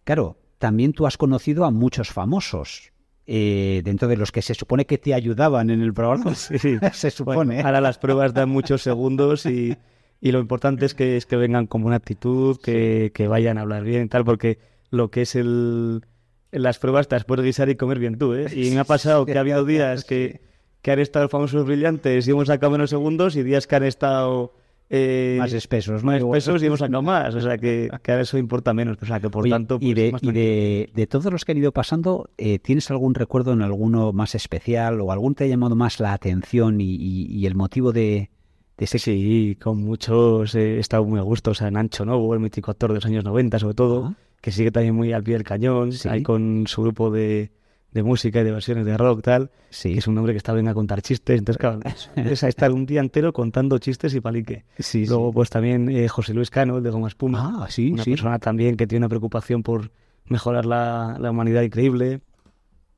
Claro, 0.04 0.36
también 0.58 0.92
tú 0.92 1.06
has 1.06 1.16
conocido 1.16 1.64
a 1.64 1.70
muchos 1.70 2.08
famosos. 2.10 2.92
eh, 3.30 3.82
dentro 3.84 4.08
de 4.08 4.16
los 4.16 4.32
que 4.32 4.40
se 4.40 4.54
supone 4.54 4.86
que 4.86 4.96
te 4.96 5.12
ayudaban 5.14 5.68
en 5.70 5.82
el 5.82 5.92
programa. 5.92 6.34
se 6.34 7.10
supone. 7.10 7.36
Bueno, 7.36 7.62
ahora 7.66 7.80
las 7.82 7.98
pruebas 7.98 8.32
dan 8.32 8.48
muchos 8.48 8.82
segundos 8.82 9.44
y, 9.46 9.76
y 10.20 10.32
lo 10.32 10.40
importante 10.40 10.84
es 10.86 10.94
que, 10.94 11.16
es 11.16 11.26
que 11.26 11.36
vengan 11.36 11.66
con 11.66 11.84
una 11.84 11.96
actitud, 11.96 12.58
que, 12.62 13.12
que 13.14 13.28
vayan 13.28 13.58
a 13.58 13.62
hablar 13.62 13.84
bien 13.84 14.04
y 14.04 14.08
tal, 14.08 14.24
porque 14.24 14.58
lo 14.90 15.10
que 15.10 15.22
es 15.22 15.34
el, 15.36 16.02
las 16.50 16.78
pruebas 16.78 17.08
te 17.08 17.16
las 17.16 17.24
puedes 17.24 17.44
guisar 17.44 17.68
y 17.68 17.76
comer 17.76 17.98
bien 17.98 18.18
tú, 18.18 18.34
¿eh? 18.34 18.46
Y 18.54 18.70
me 18.70 18.80
ha 18.80 18.84
pasado 18.84 19.26
que 19.26 19.36
ha 19.36 19.40
habido 19.40 19.64
días 19.64 20.04
que, 20.04 20.40
que 20.82 20.90
han 20.90 20.98
estado 20.98 21.28
famosos 21.28 21.66
brillantes 21.66 22.26
y 22.26 22.30
hemos 22.30 22.48
sacado 22.48 22.72
menos 22.72 22.90
segundos 22.90 23.36
y 23.36 23.42
días 23.42 23.66
que 23.66 23.76
han 23.76 23.84
estado... 23.84 24.54
eh, 24.90 25.36
Más 25.38 25.52
espesos, 25.52 26.02
¿no? 26.02 26.10
más 26.12 26.22
espesos 26.22 26.62
y 26.62 26.66
hemos 26.66 26.78
sacado 26.78 27.02
más, 27.02 27.34
o 27.34 27.40
sea 27.42 27.58
que, 27.58 27.90
que 28.02 28.10
ahora 28.10 28.22
eso 28.22 28.38
importa 28.38 28.72
menos, 28.72 28.96
o 29.02 29.04
sea 29.06 29.20
que 29.20 29.28
por 29.28 29.42
Oye, 29.44 29.50
tanto... 29.50 29.76
y, 29.80 29.94
pues, 30.10 30.22
de, 30.22 30.28
y 30.28 30.32
de, 30.32 30.90
de 30.94 31.06
todos 31.06 31.30
los 31.30 31.44
que 31.44 31.52
han 31.52 31.58
ido 31.58 31.72
pasando, 31.72 32.30
eh, 32.38 32.58
¿tienes 32.58 32.90
algún 32.90 33.14
recuerdo 33.14 33.52
en 33.52 33.60
alguno 33.62 34.12
más 34.14 34.34
especial 34.34 35.00
o 35.02 35.12
algún 35.12 35.34
te 35.34 35.44
ha 35.44 35.46
llamado 35.46 35.76
más 35.76 36.00
la 36.00 36.12
atención 36.14 36.80
y, 36.80 36.94
y- 36.94 37.26
y 37.26 37.44
el 37.46 37.54
motivo 37.54 37.92
de, 37.92 38.30
Sí, 38.86 39.56
con 39.60 39.78
muchos 39.82 40.54
eh, 40.54 40.76
he 40.76 40.78
estado 40.78 41.04
muy 41.04 41.18
a 41.18 41.22
gusto, 41.22 41.50
o 41.50 41.54
sea, 41.54 41.70
Nacho 41.70 42.04
Novo, 42.04 42.34
el 42.34 42.40
mítico 42.40 42.70
actor 42.70 42.90
de 42.90 42.96
los 42.96 43.06
años 43.06 43.24
90 43.24 43.58
sobre 43.58 43.74
todo, 43.74 44.14
que 44.40 44.52
sigue 44.52 44.70
también 44.70 44.94
muy 44.94 45.12
al 45.12 45.22
pie 45.22 45.34
del 45.34 45.44
cañón, 45.44 45.90
ahí 46.08 46.22
con 46.22 46.64
su 46.66 46.82
grupo 46.82 47.10
de, 47.10 47.50
de 47.92 48.02
música 48.02 48.40
y 48.40 48.44
de 48.44 48.52
versiones 48.52 48.86
de 48.86 48.96
rock 48.96 49.22
tal, 49.22 49.50
sí. 49.70 49.92
que 49.92 49.98
es 49.98 50.06
un 50.06 50.16
hombre 50.16 50.32
que 50.32 50.36
está 50.38 50.52
bien 50.52 50.68
a 50.68 50.74
contar 50.74 51.02
chistes, 51.02 51.38
entonces 51.38 51.58
claro, 51.58 51.80
es, 52.16 52.44
a 52.44 52.48
estar 52.48 52.70
un 52.72 52.86
día 52.86 53.00
entero 53.00 53.32
contando 53.32 53.78
chistes 53.78 54.14
y 54.14 54.20
palique. 54.20 54.64
Sí, 54.78 55.06
Luego 55.06 55.32
pues 55.32 55.50
también 55.50 55.88
eh, 55.88 56.06
José 56.08 56.34
Luis 56.34 56.50
Cano, 56.50 56.76
el 56.78 56.82
de 56.84 56.90
Goma 56.90 57.08
Espuma, 57.08 57.64
Ah, 57.64 57.66
sí, 57.70 57.90
una 57.92 58.04
sí. 58.04 58.10
persona 58.12 58.38
también 58.38 58.76
que 58.76 58.86
tiene 58.86 59.04
una 59.04 59.08
preocupación 59.08 59.62
por 59.62 59.90
mejorar 60.26 60.66
la, 60.66 61.16
la 61.18 61.30
humanidad 61.30 61.62
increíble. 61.62 62.20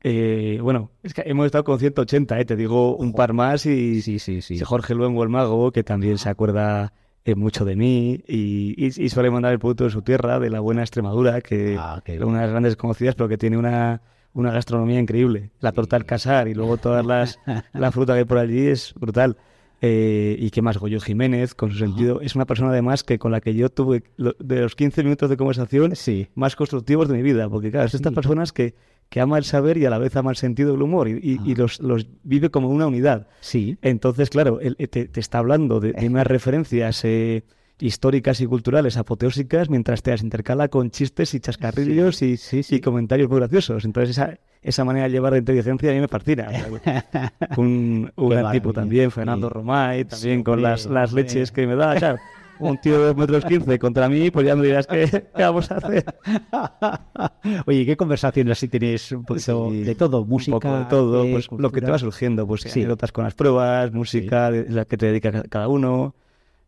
Eh, 0.02 0.58
bueno, 0.62 0.90
es 1.02 1.12
que 1.12 1.22
hemos 1.26 1.46
estado 1.46 1.64
con 1.64 1.78
180, 1.78 2.40
eh, 2.40 2.44
te 2.44 2.56
digo 2.56 2.96
un 2.96 3.12
par 3.12 3.32
más 3.34 3.66
y 3.66 4.00
sí, 4.00 4.18
sí, 4.18 4.40
sí. 4.40 4.58
Jorge 4.60 4.94
Luengo, 4.94 5.22
el 5.22 5.28
mago, 5.28 5.72
que 5.72 5.82
también 5.84 6.16
se 6.18 6.30
acuerda 6.30 6.92
eh, 7.26 7.34
mucho 7.34 7.66
de 7.66 7.76
mí 7.76 8.24
y, 8.26 8.74
y- 8.78 8.86
y 9.04 9.08
suele 9.10 9.30
mandar 9.30 9.52
el 9.52 9.58
producto 9.58 9.84
de 9.84 9.90
su 9.90 10.00
tierra, 10.00 10.38
de 10.40 10.48
la 10.48 10.60
buena 10.60 10.80
Extremadura, 10.82 11.42
que 11.42 11.76
Ah, 11.78 12.00
es 12.06 12.20
una 12.22 12.38
de 12.38 12.44
las 12.44 12.50
grandes 12.50 12.76
conocidas, 12.76 13.14
pero 13.14 13.28
que 13.28 13.36
tiene 13.36 13.58
una, 13.58 14.00
una 14.32 14.50
gastronomía 14.52 14.98
increíble. 14.98 15.50
La 15.60 15.72
torta 15.72 15.96
al 15.96 16.06
casar 16.06 16.48
y 16.48 16.54
luego 16.54 16.78
todas 16.78 17.04
las 17.04 17.38
la 17.74 17.92
fruta 17.92 18.14
que 18.14 18.20
hay 18.20 18.24
por 18.24 18.38
allí 18.38 18.68
es 18.68 18.94
brutal. 18.98 19.36
Eh, 19.82 20.36
y 20.38 20.50
qué 20.50 20.60
más, 20.62 20.76
Goyo 20.78 21.00
Jiménez, 21.00 21.54
con 21.54 21.70
su 21.70 21.78
sentido, 21.78 22.20
es 22.20 22.34
una 22.34 22.44
persona 22.44 22.70
además 22.70 23.02
que 23.02 23.18
con 23.18 23.32
la 23.32 23.40
que 23.40 23.54
yo 23.54 23.70
tuve 23.70 24.02
lo- 24.16 24.36
de 24.38 24.60
los 24.60 24.74
15 24.76 25.02
minutos 25.02 25.30
de 25.30 25.36
conversación 25.38 25.94
más 26.34 26.54
constructivos 26.54 27.08
de 27.08 27.16
mi 27.16 27.22
vida, 27.22 27.48
porque 27.48 27.70
claro, 27.70 27.86
es 27.86 27.94
estas 27.94 28.12
personas 28.12 28.52
que, 28.52 28.74
que 29.08 29.20
ama 29.20 29.38
el 29.38 29.44
saber 29.44 29.78
y 29.78 29.86
a 29.86 29.90
la 29.90 29.96
vez 29.98 30.14
ama 30.16 30.30
el 30.30 30.36
sentido 30.36 30.72
del 30.72 30.82
humor 30.82 31.08
y, 31.08 31.12
y- 31.22 31.40
y 31.50 31.54
los, 31.54 31.80
los 31.80 32.06
vive 32.24 32.50
como 32.50 32.68
una 32.68 32.86
unidad. 32.86 33.26
Sí. 33.40 33.78
Entonces, 33.80 34.28
claro, 34.28 34.60
él, 34.60 34.76
eh, 34.78 34.86
te, 34.86 35.06
te 35.08 35.18
está 35.20 35.38
hablando 35.38 35.80
de, 35.80 35.92
de 35.94 36.06
unas 36.08 36.26
referencias 36.26 37.02
eh, 37.04 37.44
históricas 37.80 38.40
y 38.40 38.46
culturales 38.46 38.96
apoteósicas 38.96 39.68
mientras 39.70 40.02
te 40.02 40.10
las 40.10 40.22
intercala 40.22 40.68
con 40.68 40.90
chistes 40.90 41.34
y 41.34 41.40
chascarrillos 41.40 42.22
y, 42.22 42.38
y 42.70 42.80
comentarios 42.80 43.28
muy 43.28 43.38
graciosos. 43.40 43.84
Entonces, 43.84 44.10
esa, 44.10 44.38
esa 44.62 44.84
manera 44.84 45.06
de 45.06 45.12
llevar 45.12 45.32
de 45.32 45.38
inteligencia 45.40 45.90
a 45.90 45.94
mí 45.94 46.00
me 46.00 46.08
fascina. 46.08 46.48
un 47.56 48.10
un 48.16 48.28
gran 48.28 48.52
tipo 48.52 48.72
también, 48.72 49.10
Fernando 49.10 49.48
Romay, 49.48 50.04
también 50.04 50.38
Sí, 50.40 50.44
con 50.44 50.62
las, 50.62 50.86
las 50.86 51.12
leches 51.12 51.50
que 51.52 51.66
me 51.66 51.74
da. 51.76 51.94
Claro, 51.96 52.18
un 52.58 52.76
tío 52.78 52.98
de 53.00 53.06
dos 53.06 53.16
metros 53.16 53.44
quince 53.46 53.78
contra 53.78 54.08
mí, 54.10 54.30
pues 54.30 54.46
ya 54.46 54.54
me 54.54 54.66
dirás 54.66 54.86
qué, 54.86 55.06
qué 55.34 55.42
vamos 55.42 55.70
a 55.70 55.76
hacer. 55.78 56.04
Oye, 57.66 57.86
¿qué 57.86 57.96
conversaciones 57.96 58.52
así 58.58 58.68
tenéis 58.68 59.12
un 59.12 59.24
poquito 59.24 59.70
de 59.70 59.94
todo? 59.94 60.24
Música, 60.24 60.56
un 60.56 60.60
poco 60.60 60.76
de 60.78 60.84
todo, 60.84 61.26
pues 61.30 61.48
lo 61.56 61.70
que 61.72 61.80
te 61.80 61.90
va 61.90 61.98
surgiendo, 61.98 62.46
pues 62.46 62.60
Sí. 62.62 62.80
anécdotas 62.80 63.12
con 63.12 63.24
las 63.24 63.34
pruebas, 63.34 63.92
música 63.92 64.50
de 64.50 64.68
la 64.68 64.84
que 64.84 64.96
te 64.96 65.06
dedica 65.06 65.32
ca- 65.32 65.44
cada 65.48 65.68
uno. 65.68 66.14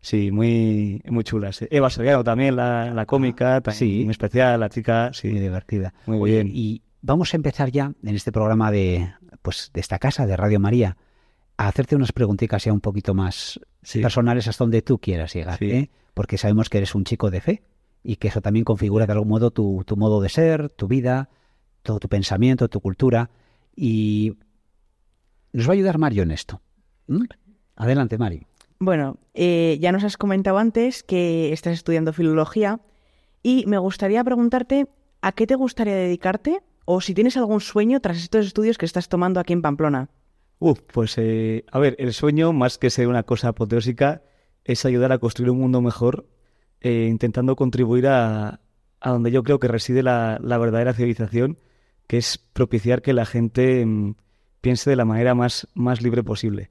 Sí, 0.03 0.31
muy, 0.33 1.01
muy 1.09 1.23
chulas. 1.25 1.65
Eva 1.71 1.89
Soriano 1.89 2.23
también, 2.25 2.57
la, 2.57 2.93
la 2.93 3.07
cómica, 3.07 3.61
también 3.61 3.79
sí. 3.79 4.05
muy 4.05 4.11
especial, 4.11 4.59
la 4.61 4.69
chica, 4.69 5.11
sí. 5.13 5.29
Muy 5.29 5.41
divertida. 5.41 5.95
Muy 6.07 6.19
Oye, 6.19 6.43
bien. 6.43 6.51
Y 6.53 6.83
vamos 7.01 7.33
a 7.33 7.37
empezar 7.37 7.71
ya 7.71 7.93
en 8.03 8.15
este 8.15 8.33
programa 8.33 8.71
de, 8.73 9.13
pues, 9.43 9.71
de 9.73 9.81
esta 9.81 9.99
casa, 10.01 10.27
de 10.27 10.37
Radio 10.37 10.59
María, 10.59 10.97
a 11.57 11.69
hacerte 11.69 11.95
unas 11.95 12.11
preguntitas 12.13 12.65
ya 12.65 12.73
un 12.73 12.81
poquito 12.81 13.15
más 13.15 13.61
personales 13.93 14.49
hasta 14.49 14.65
donde 14.65 14.83
tú 14.83 14.99
quieras 14.99 15.33
llegar, 15.35 15.59
Sí. 15.59 15.71
¿eh? 15.71 15.91
porque 16.15 16.37
sabemos 16.37 16.69
que 16.69 16.79
eres 16.79 16.95
un 16.95 17.05
chico 17.05 17.31
de 17.31 17.41
fe 17.41 17.63
y 18.03 18.17
que 18.17 18.29
eso 18.29 18.41
también 18.41 18.65
configura 18.65 19.07
de 19.07 19.13
algún 19.13 19.29
modo 19.29 19.51
tu, 19.53 19.83
tu 19.87 19.97
modo 19.97 20.21
de 20.21 20.29
ser, 20.29 20.69
tu 20.69 20.89
vida, 20.89 21.31
todo 21.83 22.01
tu 22.01 22.09
pensamiento, 22.09 22.69
tu 22.69 22.81
cultura. 22.81 23.31
Y 23.77 24.37
nos 25.53 25.67
va 25.69 25.71
a 25.71 25.75
ayudar 25.75 25.99
Mario 25.99 26.25
en 26.25 26.33
esto. 26.33 26.61
¿Mm? 27.07 27.25
Adelante, 27.77 28.19
Mario. 28.19 28.47
Bueno, 28.85 29.21
eh, 29.33 29.79
ya 29.81 29.93
nos 29.93 30.03
has 30.03 30.17
comentado 30.17 30.59
antes 30.59 31.05
que 31.05 31.53
estás 31.53 31.75
estudiando 31.75 32.13
filología 32.13 32.81
y 33.41 33.65
me 33.69 33.79
gustaría 33.79 34.25
preguntarte 34.25 34.89
a 35.21 35.31
qué 35.31 35.47
te 35.47 35.55
gustaría 35.55 35.95
dedicarte 35.95 36.63
o 36.85 37.01
si 37.01 37.15
tienes 37.15 37.37
algún 37.37 37.61
sueño 37.61 38.01
tras 38.01 38.17
estos 38.17 38.45
estudios 38.45 38.79
que 38.79 38.87
estás 38.87 39.09
tomando 39.09 39.39
aquí 39.39 39.53
en 39.53 39.63
Pamplona. 39.63 40.11
Uf, 40.59 40.81
pues 40.93 41.17
eh, 41.19 41.65
a 41.71 41.79
ver, 41.79 41.95
el 42.01 42.13
sueño, 42.13 42.53
más 42.53 42.77
que 42.77 42.91
ser 42.91 43.07
una 43.07 43.23
cosa 43.23 43.51
apoteósica, 43.51 44.25
es 44.65 44.85
ayudar 44.85 45.13
a 45.13 45.19
construir 45.19 45.53
un 45.53 45.61
mundo 45.61 45.81
mejor, 45.81 46.27
eh, 46.81 47.07
intentando 47.09 47.55
contribuir 47.55 48.09
a, 48.09 48.63
a 48.99 49.11
donde 49.11 49.31
yo 49.31 49.45
creo 49.45 49.61
que 49.61 49.69
reside 49.69 50.03
la, 50.03 50.41
verdadera 50.43 50.93
civilización, 50.93 51.57
que 52.09 52.19
es 52.19 52.37
propiciar 52.37 53.01
que 53.01 53.13
la 53.13 53.27
gente 53.27 53.87
mm, 53.87 54.17
piense 54.61 54.91
de 54.91 54.97
la 54.97 55.05
manera 55.05 55.37
más, 55.37 55.69
más 55.73 56.03
libre 56.03 56.25
posible. 56.25 56.71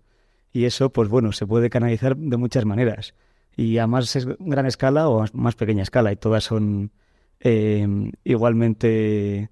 Y 0.54 0.66
eso, 0.66 0.90
pues 0.92 1.10
bueno, 1.10 1.32
se 1.32 1.48
puede 1.48 1.70
canalizar 1.70 2.16
de 2.18 2.38
muchas 2.38 2.66
maneras. 2.66 3.14
Y 3.56 3.78
a 3.78 3.88
más 3.88 4.16
es- 4.16 4.28
gran 4.40 4.66
escala 4.66 5.10
o 5.10 5.24
a 5.24 5.28
más 5.34 5.56
pequeña 5.56 5.84
escala, 5.84 6.12
y 6.12 6.16
todas 6.16 6.44
son 6.44 6.92
eh, 7.40 7.88
igualmente 8.24 9.50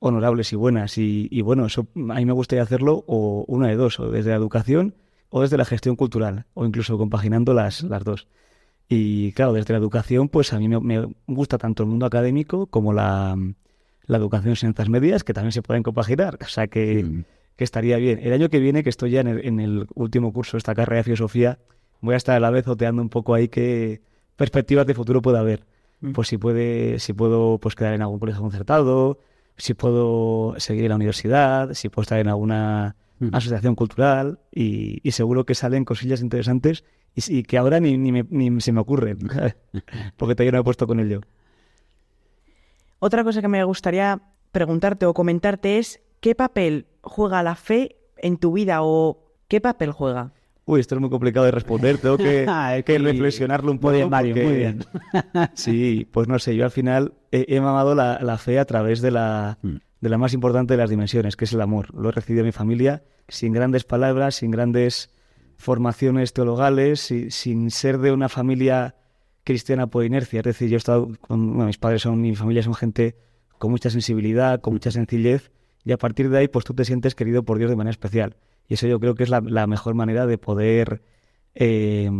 honorables 0.00 0.52
y 0.52 0.56
buenas. 0.56 0.98
Y, 0.98 1.28
y 1.30 1.42
bueno, 1.42 1.66
eso 1.66 1.86
a 1.94 2.14
mí 2.14 2.24
me 2.24 2.32
gustaría 2.32 2.62
hacerlo 2.62 3.04
o 3.06 3.44
una 3.48 3.68
de 3.68 3.76
dos, 3.76 4.00
o 4.00 4.10
desde 4.10 4.30
la 4.30 4.36
educación 4.36 4.94
o 5.30 5.42
desde 5.42 5.58
la 5.58 5.64
gestión 5.64 5.96
cultural, 5.96 6.46
o 6.54 6.64
incluso 6.64 6.96
compaginando 6.98 7.54
las, 7.54 7.82
las 7.82 8.04
dos. 8.04 8.28
Y 8.88 9.32
claro, 9.32 9.52
desde 9.52 9.74
la 9.74 9.78
educación, 9.78 10.28
pues 10.28 10.52
a 10.52 10.58
mí 10.58 10.68
me, 10.68 11.14
gusta 11.26 11.58
tanto 11.58 11.82
el 11.82 11.88
mundo 11.90 12.06
académico 12.06 12.66
como 12.66 12.92
la, 12.94 13.36
la 14.06 14.16
educación 14.16 14.50
en 14.52 14.56
ciencias 14.56 14.88
medias, 14.88 15.24
que 15.24 15.34
también 15.34 15.52
se 15.52 15.62
pueden 15.62 15.82
compaginar. 15.82 16.38
O 16.40 16.46
sea 16.46 16.68
que, 16.68 17.24
que 17.58 17.64
estaría 17.64 17.96
bien. 17.98 18.20
El 18.22 18.32
año 18.32 18.48
que 18.48 18.60
viene, 18.60 18.82
que 18.84 18.88
estoy 18.88 19.10
ya 19.10 19.20
en 19.20 19.26
el, 19.26 19.44
en 19.44 19.58
el 19.60 19.86
último 19.94 20.32
curso 20.32 20.52
de 20.56 20.58
esta 20.58 20.74
carrera 20.76 20.98
de 20.98 21.04
filosofía, 21.04 21.58
voy 22.00 22.14
a 22.14 22.16
estar 22.16 22.36
a 22.36 22.40
la 22.40 22.50
vez 22.50 22.66
oteando 22.68 23.02
un 23.02 23.08
poco 23.08 23.34
ahí 23.34 23.48
qué 23.48 24.00
perspectivas 24.36 24.86
de 24.86 24.94
futuro 24.94 25.20
puede 25.20 25.38
haber. 25.38 25.66
Pues 26.14 26.28
si 26.28 26.38
puede, 26.38 27.00
si 27.00 27.12
puedo 27.12 27.58
pues 27.58 27.74
quedar 27.74 27.92
en 27.94 28.02
algún 28.02 28.20
colegio 28.20 28.40
concertado, 28.40 29.18
si 29.56 29.74
puedo 29.74 30.54
seguir 30.58 30.84
en 30.84 30.90
la 30.90 30.94
universidad, 30.96 31.74
si 31.74 31.88
puedo 31.88 32.02
estar 32.04 32.20
en 32.20 32.28
alguna 32.28 32.94
asociación 33.32 33.74
cultural 33.74 34.38
y, 34.52 35.00
y 35.02 35.10
seguro 35.10 35.44
que 35.44 35.56
salen 35.56 35.84
cosillas 35.84 36.20
interesantes 36.22 36.84
y, 37.16 37.42
que 37.42 37.58
ahora 37.58 37.80
ni, 37.80 37.98
ni, 37.98 38.12
me- 38.12 38.26
ni 38.30 38.60
se 38.60 38.70
me 38.70 38.78
ocurren, 38.80 39.18
porque 40.16 40.36
todavía 40.36 40.52
no 40.52 40.58
me 40.58 40.60
he 40.60 40.64
puesto 40.64 40.86
con 40.86 41.00
ello. 41.00 41.20
Otra 43.00 43.24
cosa 43.24 43.40
que 43.40 43.48
me 43.48 43.64
gustaría 43.64 44.20
preguntarte 44.52 45.06
o 45.06 45.14
comentarte 45.14 45.78
es 45.78 46.00
qué 46.20 46.34
papel 46.34 46.86
juega 47.02 47.42
la 47.42 47.54
fe 47.54 47.96
en 48.16 48.36
tu 48.36 48.52
vida 48.52 48.82
o 48.82 49.22
qué 49.48 49.60
papel 49.60 49.92
juega. 49.92 50.32
Uy, 50.66 50.80
esto 50.80 50.94
es 50.96 51.00
muy 51.00 51.08
complicado 51.08 51.46
de 51.46 51.52
responder, 51.52 51.96
tengo 51.98 52.18
que, 52.18 52.44
que 52.84 52.98
reflexionarlo 52.98 53.72
un 53.72 53.78
poco. 53.78 53.92
Muy 53.92 53.98
bien, 53.98 54.10
Mario, 54.10 54.34
porque- 54.34 54.46
muy 54.48 54.56
bien. 54.56 54.84
Sí, 55.54 56.06
pues 56.12 56.28
no 56.28 56.38
sé, 56.38 56.54
yo 56.56 56.64
al 56.64 56.70
final 56.70 57.14
he, 57.32 57.46
he 57.48 57.60
mamado 57.60 57.94
la, 57.94 58.18
la 58.20 58.36
fe 58.36 58.58
a 58.58 58.64
través 58.66 59.00
de 59.00 59.10
la, 59.10 59.58
Mm. 59.62 59.76
de 60.00 60.08
la 60.10 60.18
más 60.18 60.34
importante 60.34 60.74
de 60.74 60.78
las 60.78 60.90
dimensiones, 60.90 61.36
que 61.36 61.46
es 61.46 61.52
el 61.54 61.60
amor. 61.62 61.94
Lo 61.94 62.10
he 62.10 62.12
recibido 62.12 62.40
en 62.42 62.46
mi 62.46 62.52
familia 62.52 63.02
sin 63.28 63.52
grandes 63.54 63.84
palabras, 63.84 64.34
sin 64.36 64.50
grandes 64.50 65.10
formaciones 65.56 66.32
teologales, 66.32 67.00
si- 67.00 67.30
sin 67.30 67.70
ser 67.70 67.98
de 67.98 68.12
una 68.12 68.28
familia 68.28 68.94
cristiana 69.44 69.86
por 69.86 70.04
inercia. 70.04 70.40
Es 70.40 70.44
decir, 70.44 70.68
yo 70.68 70.76
he 70.76 70.78
estado 70.78 71.08
con, 71.22 71.48
bueno, 71.54 71.66
mis 71.66 71.78
padres 71.78 72.02
son, 72.02 72.20
mi 72.20 72.36
familia 72.36 72.62
son 72.62 72.74
gente 72.74 73.16
con 73.58 73.70
mucha 73.70 73.88
sensibilidad, 73.90 74.60
con 74.60 74.74
mucha 74.74 74.90
sencillez, 74.90 75.50
y 75.84 75.92
a 75.92 75.98
partir 75.98 76.30
de 76.30 76.38
ahí, 76.38 76.48
pues 76.48 76.64
tú 76.64 76.74
te 76.74 76.84
sientes 76.84 77.14
querido 77.14 77.42
por 77.42 77.58
Dios 77.58 77.70
de 77.70 77.76
manera 77.76 77.92
especial. 77.92 78.36
Y 78.66 78.74
eso 78.74 78.86
yo 78.86 79.00
creo 79.00 79.14
que 79.14 79.22
es 79.24 79.30
la, 79.30 79.66
mejor 79.66 79.94
manera 79.94 80.26
de 80.26 80.38
poder 80.38 81.02
eh, 81.54 82.10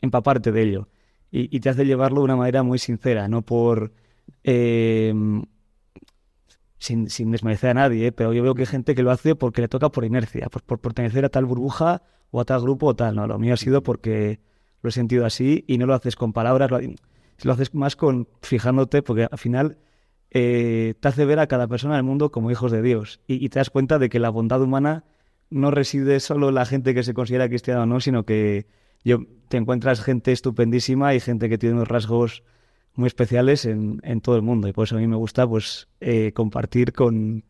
empaparte 0.00 0.52
de 0.52 0.62
ello. 0.62 0.88
Y, 1.30 1.54
y 1.54 1.60
te 1.60 1.70
hace 1.70 1.84
llevarlo 1.84 2.20
de 2.20 2.24
una 2.24 2.36
manera 2.36 2.62
muy 2.62 2.78
sincera, 2.78 3.28
no 3.28 3.42
por... 3.42 3.92
eh, 4.44 5.12
sin, 6.78 7.10
sin 7.10 7.30
desmerecer 7.30 7.70
a 7.70 7.74
nadie, 7.74 8.06
¿eh? 8.06 8.12
pero 8.12 8.32
yo 8.32 8.42
veo 8.42 8.54
que 8.54 8.62
hay 8.62 8.66
gente 8.66 8.94
que 8.94 9.02
lo 9.02 9.10
hace 9.10 9.34
porque 9.34 9.60
le 9.60 9.68
toca 9.68 9.90
por 9.90 10.04
inercia, 10.04 10.48
por, 10.48 10.62
por 10.62 10.78
pertenecer 10.78 11.24
a 11.24 11.28
tal 11.28 11.44
burbuja 11.44 12.02
o 12.30 12.40
a 12.40 12.44
tal 12.44 12.62
grupo 12.62 12.86
o 12.86 12.96
tal. 12.96 13.16
No, 13.16 13.26
lo 13.26 13.38
mío 13.38 13.54
ha 13.54 13.56
sido 13.56 13.82
porque 13.82 14.40
lo 14.82 14.88
he 14.88 14.92
sentido 14.92 15.26
así 15.26 15.64
y 15.66 15.78
no 15.78 15.86
lo 15.86 15.94
haces 15.94 16.16
con 16.16 16.32
palabras, 16.32 16.70
lo 16.70 17.52
haces 17.52 17.74
más 17.74 17.96
con 17.96 18.28
fijándote, 18.42 19.02
porque 19.02 19.26
al 19.30 19.38
final 19.38 19.78
eh, 20.30 20.94
te 21.00 21.08
hace 21.08 21.24
ver 21.24 21.38
a 21.38 21.46
cada 21.46 21.66
persona 21.68 21.94
del 21.94 22.04
mundo 22.04 22.30
como 22.30 22.50
hijos 22.50 22.72
de 22.72 22.82
Dios. 22.82 23.20
Y, 23.26 23.48
te 23.48 23.58
das 23.58 23.70
cuenta 23.70 23.98
de 23.98 24.08
que 24.08 24.18
la 24.18 24.30
bondad 24.30 24.60
humana 24.62 25.04
no 25.50 25.70
reside 25.70 26.20
solo 26.20 26.50
en 26.50 26.56
la 26.56 26.66
gente 26.66 26.94
que 26.94 27.02
se 27.02 27.14
considera 27.14 27.48
cristiana 27.48 27.82
o 27.82 27.86
no, 27.86 28.00
sino 28.00 28.24
que 28.24 28.66
yo, 29.04 29.20
te 29.48 29.56
encuentras 29.56 30.02
gente 30.02 30.32
estupendísima 30.32 31.14
y 31.14 31.20
gente 31.20 31.48
que 31.48 31.56
tiene 31.56 31.76
unos 31.76 31.88
rasgos 31.88 32.42
muy 32.94 33.06
especiales 33.06 33.64
en, 33.64 34.20
todo 34.20 34.36
el 34.36 34.42
mundo. 34.42 34.68
Y 34.68 34.72
por 34.72 34.84
eso 34.84 34.96
a 34.96 34.98
mí 34.98 35.06
me 35.06 35.16
gusta 35.16 35.46
pues 35.46 35.88
eh, 36.00 36.32
compartir 36.34 36.92
con, 36.92 37.44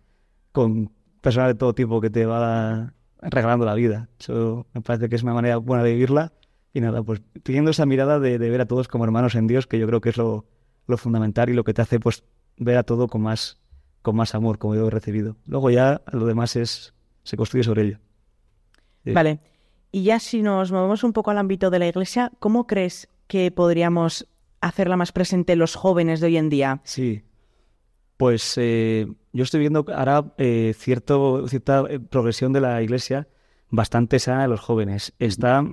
con 0.52 0.92
personas 1.20 1.48
de 1.48 1.54
todo 1.54 1.74
tipo 1.74 2.00
que 2.00 2.10
te 2.10 2.26
va 2.26 2.94
regalando 3.20 3.64
la 3.64 3.74
vida. 3.74 4.08
Eso 4.20 4.66
me 4.74 4.82
parece 4.82 5.08
que 5.08 5.16
es 5.16 5.22
una 5.22 5.34
manera 5.34 5.56
buena 5.56 5.82
de 5.82 5.92
vivirla. 5.92 6.32
Y 6.72 6.80
nada, 6.80 7.02
pues 7.02 7.22
teniendo 7.42 7.70
esa 7.70 7.86
mirada 7.86 8.20
de, 8.20 8.38
de 8.38 8.50
ver 8.50 8.60
a 8.60 8.66
todos 8.66 8.88
como 8.88 9.04
hermanos 9.04 9.34
en 9.34 9.46
Dios, 9.46 9.66
que 9.66 9.78
yo 9.78 9.86
creo 9.86 10.00
que 10.00 10.10
es 10.10 10.18
lo, 10.18 10.44
lo 10.86 10.96
fundamental 10.96 11.48
y 11.48 11.54
lo 11.54 11.64
que 11.64 11.74
te 11.74 11.82
hace 11.82 11.98
pues 11.98 12.24
ver 12.58 12.76
a 12.76 12.82
todo 12.82 13.08
con 13.08 13.22
más, 13.22 13.58
con 14.02 14.16
más 14.16 14.34
amor, 14.34 14.58
como 14.58 14.74
yo 14.74 14.86
he 14.86 14.90
recibido. 14.90 15.36
Luego 15.46 15.70
ya 15.70 16.02
lo 16.12 16.26
demás 16.26 16.56
es 16.56 16.94
se 17.22 17.36
construye 17.36 17.64
sobre 17.64 17.82
ello. 17.82 17.98
Sí. 19.04 19.12
Vale. 19.12 19.40
Y 19.92 20.02
ya 20.04 20.18
si 20.18 20.42
nos 20.42 20.72
movemos 20.72 21.04
un 21.04 21.12
poco 21.12 21.30
al 21.30 21.38
ámbito 21.38 21.70
de 21.70 21.78
la 21.78 21.88
iglesia, 21.88 22.32
¿cómo 22.38 22.66
crees 22.66 23.08
que 23.26 23.50
podríamos 23.50 24.26
hacerla 24.60 24.96
más 24.96 25.12
presente 25.12 25.54
en 25.54 25.58
los 25.58 25.74
jóvenes 25.74 26.20
de 26.20 26.26
hoy 26.26 26.36
en 26.36 26.48
día? 26.48 26.80
Sí. 26.84 27.22
Pues 28.16 28.54
eh, 28.56 29.06
yo 29.32 29.44
estoy 29.44 29.60
viendo 29.60 29.84
ahora 29.94 30.34
eh, 30.38 30.74
cierto, 30.76 31.46
cierta 31.48 31.84
eh, 31.88 32.00
progresión 32.00 32.52
de 32.52 32.60
la 32.60 32.82
iglesia 32.82 33.28
bastante 33.70 34.18
sana 34.18 34.42
de 34.42 34.48
los 34.48 34.60
jóvenes. 34.60 35.12
Está 35.18 35.64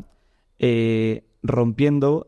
eh, 0.59 1.23
rompiendo 1.41 2.27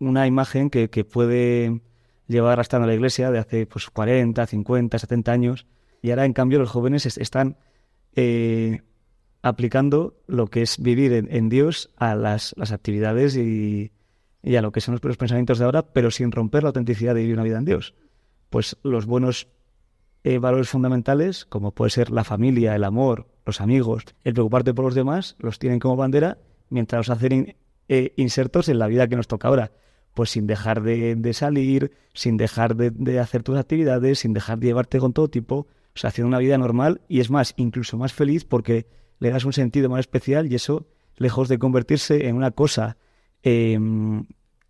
una 0.00 0.26
imagen 0.26 0.68
que, 0.68 0.90
que 0.90 1.04
puede 1.04 1.80
llevar 2.32 2.52
arrastrando 2.54 2.86
la 2.88 2.94
iglesia 2.94 3.30
de 3.30 3.38
hace 3.38 3.66
pues 3.66 3.88
40, 3.90 4.46
50, 4.46 4.98
70 4.98 5.32
años 5.32 5.66
y 6.02 6.10
ahora 6.10 6.24
en 6.24 6.32
cambio 6.32 6.58
los 6.58 6.70
jóvenes 6.70 7.06
es- 7.06 7.18
están 7.18 7.56
eh, 8.16 8.82
aplicando 9.42 10.14
lo 10.26 10.46
que 10.48 10.62
es 10.62 10.78
vivir 10.80 11.12
en, 11.12 11.48
Dios 11.48 11.90
a 11.96 12.14
las, 12.14 12.54
las 12.56 12.72
actividades 12.72 13.36
y, 13.36 13.90
a 14.56 14.62
lo 14.62 14.72
que 14.72 14.80
son 14.80 14.94
los, 14.94 15.04
los 15.04 15.16
pensamientos 15.16 15.58
de 15.58 15.64
ahora, 15.64 15.82
pero 15.92 16.10
sin 16.10 16.30
romper 16.32 16.62
la 16.62 16.68
autenticidad 16.70 17.14
de 17.14 17.20
vivir 17.22 17.34
una 17.34 17.44
vida 17.44 17.58
en 17.58 17.64
Dios. 17.64 17.94
Pues 18.50 18.76
los 18.82 19.06
buenos 19.06 19.48
eh, 20.24 20.38
valores 20.38 20.68
fundamentales, 20.68 21.44
como 21.44 21.72
puede 21.72 21.90
ser 21.90 22.10
la 22.10 22.22
familia, 22.24 22.76
el 22.76 22.84
amor, 22.84 23.28
los 23.44 23.60
amigos, 23.60 24.04
el 24.24 24.34
preocuparte 24.34 24.74
por 24.74 24.84
los 24.84 24.94
demás, 24.94 25.36
los 25.38 25.58
tienen 25.58 25.80
como 25.80 25.96
bandera 25.96 26.38
mientras 26.68 27.08
los 27.08 27.16
hacen 27.16 27.56
eh, 27.88 28.12
insertos 28.16 28.68
en 28.68 28.78
la 28.78 28.86
vida 28.86 29.08
que 29.08 29.16
nos 29.16 29.26
toca 29.26 29.48
ahora. 29.48 29.72
Pues 30.14 30.30
sin 30.30 30.46
dejar 30.46 30.82
de, 30.82 31.32
salir, 31.32 31.92
sin 32.12 32.36
dejar 32.36 32.76
de, 32.76 33.18
hacer 33.18 33.42
tus 33.42 33.56
actividades, 33.56 34.18
sin 34.20 34.34
dejar 34.34 34.58
de 34.58 34.66
llevarte 34.66 34.98
con 34.98 35.12
todo 35.12 35.28
tipo, 35.28 35.56
o 35.56 35.66
sea, 35.94 36.08
haciendo 36.08 36.28
una 36.28 36.38
vida 36.38 36.58
normal 36.58 37.00
y 37.08 37.20
es 37.20 37.30
más, 37.30 37.54
incluso 37.56 37.96
más 37.96 38.12
feliz 38.12 38.44
porque 38.44 38.86
le 39.20 39.30
das 39.30 39.44
un 39.44 39.52
sentido 39.52 39.88
más 39.88 40.00
especial 40.00 40.50
y 40.50 40.54
eso, 40.54 40.86
lejos 41.16 41.48
de 41.48 41.58
convertirse 41.58 42.28
en 42.28 42.36
una 42.36 42.50
cosa 42.50 42.96
eh, 43.42 43.78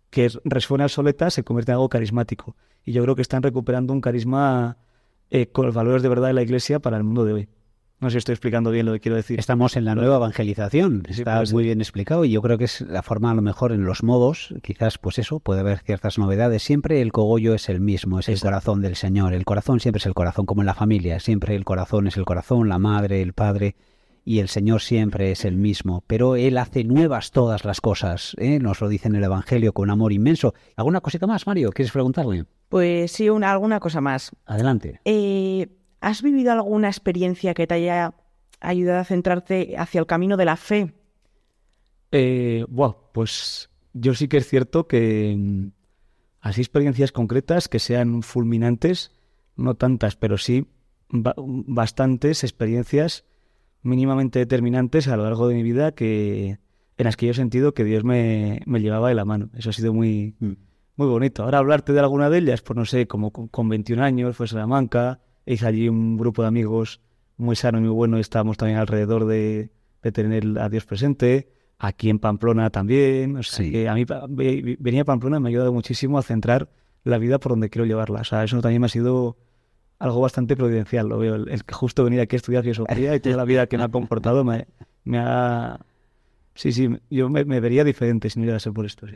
que 0.09 0.25
es- 0.25 0.39
resuena 0.45 0.85
obsoleta, 0.85 1.29
se 1.29 1.43
convierte 1.43 1.71
en 1.71 1.75
algo 1.75 1.89
carismático. 1.89 2.55
Y 2.85 2.91
yo 2.93 3.03
creo 3.03 3.15
que 3.15 3.21
están 3.21 3.43
recuperando 3.43 3.93
un 3.93 4.01
carisma 4.01 4.77
eh, 5.29 5.47
con 5.47 5.65
los 5.65 5.73
valores 5.75 6.03
de 6.03 6.09
verdad 6.09 6.27
de 6.27 6.33
la 6.33 6.43
Iglesia 6.43 6.79
para 6.79 6.97
el 6.97 7.03
mundo 7.03 7.25
de 7.25 7.33
hoy. 7.33 7.49
No 8.03 8.09
sé 8.09 8.15
si 8.15 8.17
estoy 8.17 8.33
explicando 8.33 8.69
bien 8.69 8.85
lo 8.85 8.91
que 8.91 8.99
quiero 8.99 9.15
decir. 9.15 9.39
Estamos 9.39 9.77
en 9.77 9.85
la 9.85 9.95
nueva 9.95 10.17
evangelización, 10.17 11.03
está 11.07 11.41
muy 11.53 11.63
bien 11.63 11.79
explicado 11.79 12.25
y 12.25 12.31
yo 12.31 12.41
creo 12.41 12.57
que 12.57 12.65
es 12.65 12.81
la 12.81 13.01
forma 13.01 13.31
a 13.31 13.33
lo 13.33 13.41
mejor 13.41 13.71
en 13.71 13.85
los 13.85 14.03
modos, 14.03 14.53
quizás 14.61 14.97
pues 14.97 15.19
eso, 15.19 15.39
puede 15.39 15.61
haber 15.61 15.79
ciertas 15.79 16.17
novedades. 16.17 16.63
Siempre 16.63 17.01
el 17.01 17.13
cogollo 17.13 17.53
es 17.53 17.69
el 17.69 17.79
mismo, 17.79 18.19
es 18.19 18.27
el 18.27 18.41
corazón 18.41 18.81
del 18.81 18.97
Señor. 18.97 19.33
El 19.33 19.45
corazón 19.45 19.79
siempre 19.79 19.99
es 19.99 20.05
el 20.05 20.13
corazón, 20.13 20.45
como 20.45 20.61
en 20.63 20.65
la 20.65 20.73
familia, 20.73 21.21
siempre 21.21 21.55
el 21.55 21.63
corazón 21.63 22.07
es 22.07 22.17
el 22.17 22.25
corazón, 22.25 22.67
la 22.67 22.77
madre, 22.77 23.21
el 23.21 23.31
padre. 23.31 23.77
y 24.25 24.39
el 24.39 24.49
Señor 24.49 24.81
siempre 24.81 25.31
es 25.31 25.45
el 25.45 25.55
mismo, 25.55 26.03
pero 26.05 26.35
Él 26.35 26.57
hace 26.57 26.83
nuevas 26.83 27.31
todas 27.31 27.63
las 27.63 27.79
cosas, 27.79 28.35
¿eh? 28.37 28.59
nos 28.59 28.81
lo 28.81 28.89
dice 28.89 29.07
en 29.07 29.15
el 29.15 29.23
Evangelio 29.23 29.71
con 29.71 29.89
amor 29.89 30.11
inmenso. 30.11 30.53
¿Alguna 30.75 30.99
cosita 30.99 31.25
más, 31.25 31.47
Mario? 31.47 31.71
¿Quieres 31.71 31.93
preguntarle? 31.93 32.45
Pues 32.67 33.13
sí, 33.13 33.29
una, 33.29 33.51
alguna 33.51 33.79
cosa 33.79 34.01
más. 34.01 34.31
Adelante. 34.45 34.99
Eh, 35.05 35.67
¿Has 36.07 36.21
vivido 36.27 36.51
alguna 36.51 36.89
experiencia 36.89 37.53
que 37.57 37.67
te 37.67 37.75
haya 37.75 38.13
ayudado 38.71 38.99
a 39.01 39.05
centrarte 39.11 39.75
hacia 39.83 39.99
el 40.01 40.05
camino 40.13 40.35
de 40.37 40.45
la 40.45 40.57
fe? 40.67 40.81
Eh, 42.11 42.65
buah, 42.69 42.93
pues 43.13 43.69
yo 43.93 44.13
sí 44.13 44.27
que 44.27 44.37
es 44.37 44.47
cierto 44.47 44.87
que 44.87 45.35
mm, 45.37 45.67
así 46.41 46.61
experiencias 46.61 47.11
concretas 47.11 47.69
que 47.69 47.79
sean 47.79 48.23
fulminantes, 48.23 49.11
no 49.55 49.75
tantas, 49.75 50.15
pero 50.15 50.37
sí 50.37 50.67
ba- 51.09 51.35
bastantes 51.37 52.43
experiencias 52.43 53.25
mínimamente 53.83 54.39
determinantes 54.39 55.07
a 55.07 55.17
lo 55.17 55.23
largo 55.25 55.47
de 55.47 55.55
mi 55.55 55.63
vida 55.63 55.93
que 55.93 56.59
en 56.97 57.05
las 57.05 57.17
que 57.17 57.27
yo 57.27 57.31
he 57.33 57.35
sentido 57.35 57.73
que 57.73 57.83
Dios 57.85 58.03
me, 58.03 58.61
me 58.65 58.81
llevaba 58.81 59.09
de 59.09 59.15
la 59.15 59.25
mano. 59.25 59.49
Eso 59.55 59.71
ha 59.71 59.73
sido 59.73 59.93
muy, 59.93 60.35
muy 60.95 61.07
bonito. 61.07 61.43
Ahora 61.43 61.59
hablarte 61.59 61.93
de 61.93 61.99
alguna 62.01 62.29
de 62.29 62.39
ellas, 62.39 62.61
pues 62.61 62.77
no 62.77 62.85
sé, 62.85 63.07
como 63.07 63.31
con, 63.31 63.47
con 63.47 63.69
21 63.69 64.01
años 64.01 64.35
fue 64.37 64.47
Salamanca, 64.47 65.21
hice 65.45 65.67
allí 65.67 65.89
un 65.89 66.17
grupo 66.17 66.41
de 66.41 66.47
amigos 66.47 67.01
muy 67.37 67.55
sano 67.55 67.79
y 67.79 67.81
muy 67.81 67.89
bueno 67.89 68.17
y 68.17 68.21
estábamos 68.21 68.57
también 68.57 68.79
alrededor 68.79 69.25
de, 69.25 69.71
de 70.01 70.11
tener 70.11 70.59
a 70.59 70.69
Dios 70.69 70.85
presente. 70.85 71.49
Aquí 71.79 72.09
en 72.09 72.19
Pamplona 72.19 72.69
también. 72.69 73.35
O 73.37 73.43
sea, 73.43 73.69
que 73.69 73.89
a 73.89 73.93
mí 73.93 74.05
venir 74.79 75.01
a 75.01 75.05
Pamplona 75.05 75.39
me 75.39 75.49
ha 75.49 75.51
ayudado 75.51 75.73
muchísimo 75.73 76.17
a 76.17 76.23
centrar 76.23 76.69
la 77.03 77.17
vida 77.17 77.39
por 77.39 77.51
donde 77.51 77.69
quiero 77.69 77.85
llevarla. 77.85 78.21
O 78.21 78.23
sea, 78.23 78.43
eso 78.43 78.61
también 78.61 78.81
me 78.81 78.85
ha 78.85 78.89
sido 78.89 79.37
algo 79.99 80.21
bastante 80.21 80.55
providencial, 80.55 81.07
lo 81.07 81.17
veo. 81.17 81.35
El, 81.35 81.61
justo 81.69 82.03
venir 82.03 82.21
aquí 82.21 82.35
a 82.35 82.37
estudiar 82.37 82.63
filosofía 82.63 83.15
y 83.15 83.19
toda 83.19 83.35
la 83.35 83.45
vida 83.45 83.67
que 83.67 83.77
me 83.77 83.83
ha 83.83 83.89
comportado 83.89 84.43
me, 84.43 84.67
me 85.03 85.17
ha... 85.19 85.79
Sí, 86.55 86.71
sí, 86.71 86.89
yo 87.09 87.29
me, 87.29 87.43
me 87.45 87.59
vería 87.59 87.83
diferente 87.83 88.29
si 88.29 88.39
no 88.39 88.45
llegase 88.45 88.71
por 88.71 88.85
esto. 88.85 89.07
sí. 89.07 89.15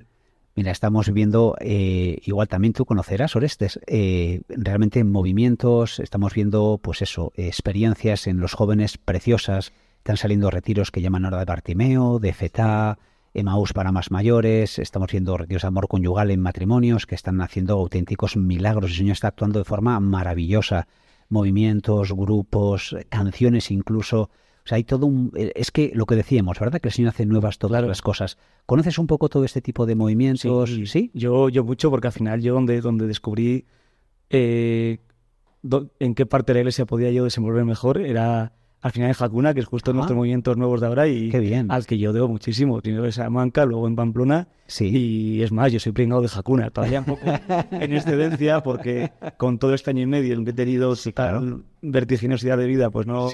Mira, 0.57 0.71
estamos 0.71 1.13
viendo, 1.13 1.55
eh, 1.59 2.17
igual 2.25 2.47
también 2.47 2.73
tú 2.73 2.83
conocerás, 2.83 3.35
Orestes, 3.35 3.79
eh, 3.85 4.41
realmente 4.49 5.03
movimientos, 5.03 5.99
estamos 5.99 6.33
viendo, 6.33 6.79
pues 6.81 7.03
eso, 7.03 7.31
experiencias 7.35 8.25
en 8.25 8.39
los 8.39 8.55
jóvenes 8.55 8.97
preciosas, 8.97 9.71
están 9.99 10.17
saliendo 10.17 10.49
retiros 10.49 10.89
que 10.89 10.99
llaman 10.99 11.25
ahora 11.25 11.37
de 11.37 11.45
Bartimeo, 11.45 12.17
de 12.17 12.33
Feta, 12.33 12.97
Emaús 13.35 13.71
para 13.71 13.91
más 13.91 14.09
mayores, 14.09 14.79
estamos 14.79 15.11
viendo 15.11 15.37
retiros 15.37 15.61
de 15.61 15.67
amor 15.67 15.87
conyugal 15.87 16.31
en 16.31 16.41
matrimonios 16.41 17.05
que 17.05 17.13
están 17.13 17.39
haciendo 17.41 17.75
auténticos 17.75 18.35
milagros, 18.35 18.89
el 18.89 18.97
Señor 18.97 19.13
está 19.13 19.27
actuando 19.27 19.59
de 19.59 19.65
forma 19.65 19.99
maravillosa, 19.99 20.87
movimientos, 21.29 22.13
grupos, 22.13 22.95
canciones 23.09 23.69
incluso, 23.69 24.31
o 24.67 24.69
sea, 24.69 24.75
hay 24.75 24.83
todo 24.83 25.05
un... 25.05 25.31
eh, 25.37 25.53
Es 25.55 25.71
que 25.71 25.93
lo 25.95 26.05
que 26.05 26.15
decíamos, 26.17 26.59
¿verdad? 26.59 26.81
Que 26.81 26.89
el 26.89 26.93
Señor 26.93 27.11
hace 27.11 27.25
nuevas 27.25 27.57
todas 27.57 27.81
las 27.87 28.01
cosas. 28.01 28.37
¿Conoces 28.65 28.99
un 28.99 29.07
poco 29.07 29.29
todo 29.29 29.45
este 29.45 29.61
tipo 29.61 29.85
de 29.85 29.95
movimientos? 29.95 30.69
Sí, 30.85 31.09
Yo, 31.13 31.47
yo 31.47 31.63
mucho, 31.63 31.89
porque 31.89 32.07
al 32.07 32.13
final 32.13 32.41
yo 32.41 32.53
donde, 32.53 32.81
donde 32.81 33.07
descubrí 33.07 33.63
eh, 34.29 34.99
do- 35.61 35.89
en 35.99 36.15
qué 36.15 36.25
parte 36.25 36.51
de 36.51 36.55
la 36.55 36.59
iglesia 36.63 36.85
podía 36.85 37.11
yo 37.11 37.23
desenvolver 37.23 37.63
mejor 37.63 38.01
era 38.01 38.51
al 38.81 38.91
final 38.91 39.09
en 39.09 39.13
Jacuna, 39.15 39.53
que 39.53 39.61
es 39.61 39.65
justo 39.65 39.91
nuestros 39.91 40.15
movimientos 40.15 40.55
nuevos 40.55 40.81
de 40.81 40.87
ahora 40.87 41.07
y 41.07 41.31
al 41.67 41.85
que 41.85 41.97
yo 41.97 42.13
debo 42.13 42.27
muchísimo. 42.27 42.79
Primero 42.79 43.05
en 43.05 43.11
Salamanca, 43.11 43.65
luego 43.65 43.87
en 43.87 43.95
Pamplona. 43.95 44.47
Y 44.79 45.41
es 45.41 45.51
más, 45.51 45.71
yo 45.71 45.79
soy 45.79 45.93
pringado 45.93 46.21
de 46.21 46.27
Jacuna, 46.27 46.69
todavía 46.69 46.99
un 46.99 47.05
poco 47.05 47.21
en 47.71 47.93
excedencia, 47.93 48.61
porque 48.61 49.11
con 49.37 49.57
todo 49.57 49.73
este 49.73 49.89
año 49.89 50.03
y 50.03 50.05
medio 50.05 50.35
en 50.35 50.45
que 50.45 50.51
he 50.51 50.53
tenido 50.53 50.95
tal 51.13 51.63
vertiginosidad 51.81 52.57
de 52.57 52.67
vida, 52.67 52.89
pues 52.89 53.07
no, 53.07 53.29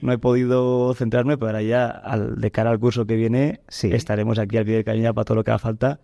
no 0.00 0.12
he 0.12 0.18
podido 0.18 0.92
centrarme, 0.94 1.38
pero 1.38 1.48
ahora 1.48 1.62
ya 1.62 1.86
al, 1.86 2.40
de 2.40 2.50
cara 2.50 2.70
al 2.70 2.78
curso 2.78 3.06
que 3.06 3.16
viene 3.16 3.60
estaremos 3.82 4.38
aquí 4.38 4.58
al 4.58 4.64
pie 4.64 4.74
del 4.74 4.84
cañón 4.84 5.14
para 5.14 5.24
todo 5.24 5.36
lo 5.36 5.44
que 5.44 5.50
haga 5.50 5.58
falta 5.58 6.00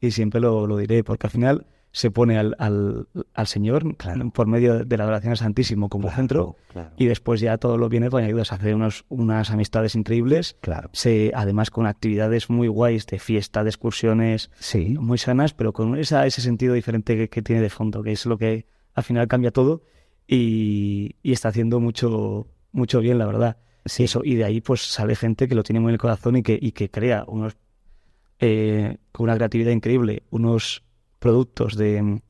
y 0.00 0.12
siempre 0.12 0.40
lo, 0.40 0.66
lo 0.66 0.76
diré, 0.78 1.04
porque 1.04 1.26
al 1.26 1.30
final 1.30 1.66
se 1.92 2.10
pone 2.10 2.38
al, 2.38 2.56
al, 2.58 3.06
al 3.34 3.46
Señor 3.46 3.84
por 4.32 4.46
medio 4.46 4.84
de 4.84 4.96
la 4.96 5.04
adoración 5.04 5.32
al 5.32 5.36
Santísimo 5.36 5.90
como 5.90 6.10
centro 6.10 6.56
y 6.96 7.04
después 7.06 7.40
ya 7.40 7.58
todo 7.58 7.76
lo 7.76 7.90
viene 7.90 8.08
pues 8.10 8.24
ayudas. 8.24 8.50
A 8.50 8.54
hacer 8.54 8.74
unos, 8.74 9.04
unas 9.10 9.50
amistades 9.50 9.94
increíbles, 9.94 10.56
se, 10.92 11.32
además 11.34 11.70
con 11.70 11.86
actividades 11.86 12.48
muy 12.48 12.68
guays 12.68 13.06
de 13.06 13.18
fiesta, 13.18 13.62
de 13.62 13.70
excursiones 13.70 14.50
muy 14.98 15.18
sanas, 15.18 15.52
pero 15.52 15.72
con 15.74 15.96
esa, 15.98 16.26
ese 16.26 16.40
sentido 16.40 16.74
diferente 16.74 17.16
que, 17.16 17.28
que 17.28 17.42
tiene 17.42 17.60
de 17.60 17.70
fondo, 17.70 18.02
que 18.02 18.12
es 18.12 18.24
lo 18.24 18.38
que 18.38 18.66
al 18.94 19.04
final 19.04 19.28
cambia 19.28 19.50
todo 19.50 19.82
y, 20.26 21.16
y 21.22 21.32
está 21.32 21.48
haciendo 21.48 21.78
mucho, 21.78 22.48
mucho 22.72 23.00
bien, 23.00 23.18
la 23.18 23.26
verdad. 23.26 23.58
Sí. 23.84 24.04
Eso, 24.04 24.22
y 24.24 24.36
de 24.36 24.44
ahí 24.44 24.60
pues 24.60 24.80
sale 24.80 25.14
gente 25.14 25.46
que 25.46 25.54
lo 25.54 25.62
tiene 25.62 25.80
muy 25.80 25.90
en 25.90 25.94
el 25.94 26.00
corazón 26.00 26.36
y 26.36 26.42
que, 26.42 26.58
y 26.60 26.72
que 26.72 26.88
crea 26.88 27.24
unos 27.26 27.56
eh, 28.38 28.96
con 29.10 29.24
una 29.24 29.34
creatividad 29.34 29.72
increíble, 29.72 30.22
unos 30.30 30.84
productos 31.22 31.76
de, 31.76 32.20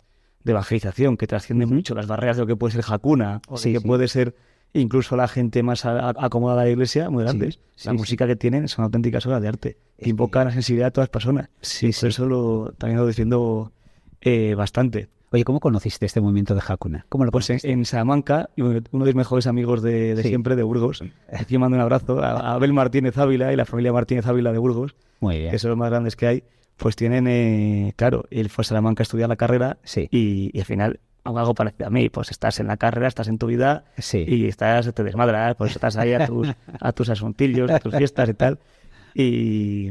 de 0.45 0.53
evangelización 0.53 1.17
que 1.17 1.27
trascienden 1.27 1.69
mucho 1.71 1.95
las 1.95 2.07
barreras 2.07 2.37
de 2.37 2.43
lo 2.43 2.47
que 2.47 2.57
puede 2.57 2.75
ser 2.75 2.85
Hakuna 2.87 3.41
o 3.49 3.57
Sí, 3.57 3.71
de 3.71 3.75
que 3.79 3.81
sí. 3.83 3.87
puede 3.89 4.07
ser 4.09 4.35
incluso 4.75 5.17
la 5.17 5.29
gente 5.29 5.63
más 5.63 5.85
acomodada 5.85 6.63
a 6.63 6.65
la 6.65 6.71
iglesia, 6.71 7.11
muy 7.11 7.25
grandes. 7.25 7.59
la 7.85 7.93
sí, 7.93 7.97
música 7.99 8.27
que 8.27 8.37
tienen 8.37 8.69
son 8.69 8.85
auténticas 8.85 9.27
obras 9.27 9.43
de 9.43 9.49
arte. 9.49 9.77
que 9.99 10.11
invocan 10.11 10.47
la 10.47 10.53
sensibilidad 10.53 10.87
de 10.87 10.91
todas 10.93 11.07
las 11.09 11.11
personas. 11.13 11.49
y 11.83 11.93
por 11.93 12.09
eso 12.09 12.27
lo, 12.27 12.73
también 12.79 12.99
lo 12.99 13.07
defiendo 13.07 13.73
eh, 14.21 14.55
bastante. 14.55 15.09
Oye, 15.31 15.45
¿cómo 15.45 15.61
conociste 15.61 16.05
este 16.05 16.21
movimiento 16.21 16.55
de 16.55 16.61
Hakuna? 16.67 17.07
¿Cómo 17.09 17.25
lo 17.25 17.31
Pues 17.31 17.49
en, 17.51 17.59
en 17.63 17.85
Salamanca, 17.87 18.51
uno 18.59 18.73
de 18.75 18.83
mis 18.93 19.15
mejores 19.15 19.47
amigos 19.47 19.81
de, 19.83 20.15
de 20.15 20.23
Sí. 20.23 20.29
siempre, 20.29 20.57
de 20.57 20.63
Burgos, 20.63 21.03
aquí 21.33 21.57
mando 21.57 21.77
un 21.77 21.81
abrazo 21.83 22.23
a, 22.23 22.33
a 22.33 22.53
Abel 22.55 22.73
Martínez 22.75 23.17
Ávila 23.17 23.51
y 23.53 23.57
la 23.57 23.65
familia 23.65 23.93
Martínez 23.95 24.27
Ávila 24.27 24.53
de 24.53 24.59
Burgos, 24.59 24.95
Muy 25.21 25.39
bien. 25.39 25.51
que 25.51 25.59
son 25.59 25.71
los 25.71 25.79
más 25.79 25.89
grandes 25.91 26.17
que 26.17 26.27
hay, 26.27 26.45
pues 26.83 26.97
tienen, 26.97 27.27
eh, 27.29 27.93
claro, 27.97 28.25
él 28.31 28.51
fue 28.51 28.63
a 28.63 28.65
Salamanca 28.65 29.03
a 29.03 29.05
estudiar 29.05 29.29
la 29.29 29.37
carrera 29.37 29.79
y, 30.11 30.51
y 30.53 30.59
al 30.59 30.65
final 30.67 31.01
algo 31.25 31.55
parecido 31.55 31.87
a 31.87 31.91
mí, 31.91 32.09
pues 32.09 32.33
estás 32.33 32.59
en 32.59 32.67
la 32.67 32.77
carrera, 32.77 33.07
estás 33.07 33.29
en 33.29 33.39
tu 33.39 33.47
vida 33.47 33.85
y 34.27 34.47
estás, 34.47 34.93
te 34.93 35.05
desmadras, 35.05 35.55
pues 35.55 35.71
estás 35.77 35.97
ahí 35.97 36.13
a 36.13 36.27
tus, 36.27 36.49
a 36.81 36.93
tus 36.93 37.09
asuntillos, 37.09 37.71
a 37.71 37.79
tus 37.79 37.95
fiestas 37.95 38.29
y 38.29 38.35
tal. 38.35 38.59
Y, 39.15 39.91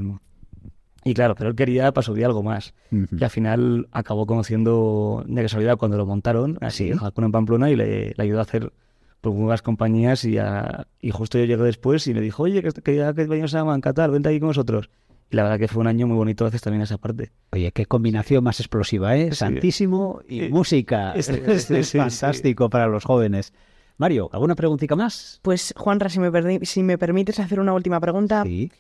y 1.04 1.14
claro, 1.14 1.36
pero 1.36 1.50
él 1.50 1.56
quería 1.56 1.92
para 1.94 2.04
su 2.04 2.14
vida 2.14 2.26
algo 2.28 2.44
más. 2.44 2.74
Y 3.20 3.24
al 3.24 3.30
final 3.30 3.88
acabó 3.92 4.26
conociendo 4.28 5.24
de 5.26 5.42
casualidad 5.42 5.78
cuando 5.78 5.96
lo 5.98 6.06
montaron, 6.06 6.58
así, 6.62 6.92
en 6.92 7.00
Hakuna 7.02 7.28
en 7.28 7.32
Pamplona, 7.32 7.70
y 7.72 7.76
le, 7.76 8.10
le 8.16 8.24
ayudó 8.24 8.39
a 8.39 8.44
hacer 8.44 8.74
pues, 9.22 9.34
nuevas 9.36 9.62
compañías. 9.62 10.26
Y, 10.26 10.38
a- 10.38 10.86
y 11.00 11.12
justo 11.12 11.38
yo 11.39 11.46
llegué 11.46 11.64
después 11.64 12.06
y 12.08 12.14
me 12.14 12.22
dijo, 12.22 12.44
oye, 12.44 12.62
que, 12.62 12.70
que 12.82 12.96
ya 12.98 13.14
que 13.14 13.24
venimos 13.26 13.52
a 13.52 13.60
Salamanca, 13.60 13.94
tal, 13.94 14.12
vente 14.12 14.30
aquí 14.30 14.39
con 14.39 14.48
nosotros. 14.50 14.89
Y 15.32 15.36
la 15.38 15.43
verdad 15.43 15.57
que 15.59 15.67
fue 15.69 15.82
un 15.82 15.88
año 15.88 16.07
muy 16.07 16.17
bonito, 16.17 16.45
haces 16.45 16.61
también 16.61 16.82
esa 16.82 16.97
parte. 16.97 17.32
Oye, 17.51 17.71
qué 17.71 17.86
combinación 17.86 18.43
más 18.43 18.59
explosiva, 18.59 19.15
¿eh? 19.15 19.34
Santísimo 19.34 20.21
y 20.27 20.49
música. 20.49 21.13
sí, 21.21 21.32
es 21.47 21.63
sí, 21.63 21.75
es 21.75 21.88
sí, 21.89 21.97
fantástico 21.97 22.69
para 22.69 22.88
los 22.88 23.05
jóvenes. 23.05 23.53
Mario, 23.97 24.29
¿alguna 24.34 24.55
preguntita 24.55 24.95
más? 24.95 25.39
Pues, 25.41 25.73
Juanra, 25.77 26.09
si 26.09 26.19
me, 26.19 26.32
perdi- 26.32 26.65
si 26.65 26.84
me 26.84 26.97
permites 26.97 27.39
hacer 27.39 27.59
una 27.59 27.73
última 27.73 27.99
pregunta. 27.99 28.43
Sí. 28.43 28.71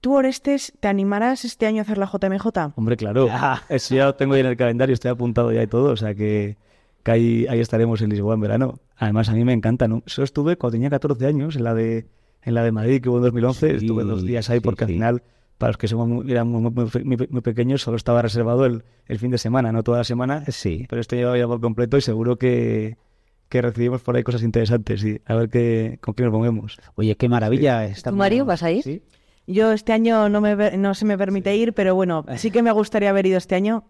¿Tú, 0.00 0.14
Orestes, 0.14 0.72
te 0.78 0.88
animarás 0.88 1.44
este 1.44 1.66
año 1.66 1.80
a 1.80 1.82
hacer 1.82 1.98
la 1.98 2.06
JMJ? 2.06 2.72
Hombre, 2.76 2.96
claro. 2.96 3.28
Eso 3.68 3.94
ya 3.94 4.04
lo 4.06 4.14
tengo 4.14 4.34
ya 4.34 4.40
en 4.40 4.46
el 4.46 4.56
calendario, 4.56 4.94
estoy 4.94 5.10
apuntado 5.10 5.52
ya 5.52 5.62
y 5.62 5.66
todo, 5.66 5.90
o 5.92 5.96
sea 5.96 6.14
que, 6.14 6.56
que 7.02 7.10
ahí, 7.10 7.46
ahí 7.48 7.60
estaremos 7.60 8.00
en 8.02 8.10
Lisboa 8.10 8.34
en 8.34 8.40
verano. 8.40 8.78
Además, 8.96 9.28
a 9.28 9.32
mí 9.32 9.44
me 9.44 9.52
encanta, 9.52 9.88
¿no? 9.88 10.02
Solo 10.06 10.24
estuve 10.24 10.56
cuando 10.56 10.72
tenía 10.74 10.90
14 10.90 11.26
años 11.26 11.56
en 11.56 11.64
la 11.64 11.74
de, 11.74 12.06
en 12.42 12.54
la 12.54 12.62
de 12.62 12.72
Madrid, 12.72 13.02
que 13.02 13.08
hubo 13.08 13.16
en 13.16 13.24
2011, 13.24 13.76
estuve 13.76 14.04
dos 14.04 14.24
días 14.24 14.48
ahí 14.48 14.60
porque 14.60 14.84
al 14.84 14.90
final, 14.90 15.22
para 15.58 15.70
los 15.70 15.76
que 15.78 15.88
somos 15.88 16.06
muy, 16.08 16.30
eran 16.30 16.48
muy, 16.48 16.60
muy- 16.70 17.04
muy- 17.04 17.28
muy 17.30 17.40
pequeños, 17.40 17.82
solo 17.82 17.96
estaba 17.96 18.22
reservado 18.22 18.66
el, 18.66 18.84
el 19.06 19.18
fin 19.18 19.30
de 19.30 19.38
semana, 19.38 19.72
no 19.72 19.82
toda 19.82 19.98
la 19.98 20.04
semana. 20.04 20.44
Sí. 20.48 20.86
Pero 20.88 21.00
esto 21.00 21.16
lleva 21.16 21.36
ya 21.38 21.46
por 21.46 21.60
completo 21.60 21.96
y 21.96 22.00
seguro 22.02 22.36
que, 22.36 22.96
que 23.48 23.62
recibimos 23.62 24.02
por 24.02 24.16
ahí 24.16 24.22
cosas 24.22 24.42
interesantes, 24.42 25.00
sí. 25.00 25.20
A 25.26 25.34
ver 25.34 25.48
qué, 25.48 25.98
con 26.02 26.14
qué 26.14 26.24
nos 26.24 26.32
movemos. 26.32 26.78
Oye, 26.96 27.16
qué 27.16 27.28
maravilla. 27.28 27.88
¿Tú, 28.04 28.12
Mario, 28.14 28.44
vas 28.44 28.62
a 28.62 28.70
ir? 28.70 29.02
Yo 29.46 29.70
este 29.72 29.92
año 29.92 30.28
no, 30.28 30.40
me, 30.40 30.76
no 30.76 30.94
se 30.94 31.04
me 31.04 31.16
permite 31.16 31.54
ir, 31.56 31.72
pero 31.72 31.94
bueno, 31.94 32.24
sí 32.36 32.50
que 32.50 32.62
me 32.62 32.72
gustaría 32.72 33.10
haber 33.10 33.26
ido 33.26 33.38
este 33.38 33.54
año, 33.54 33.84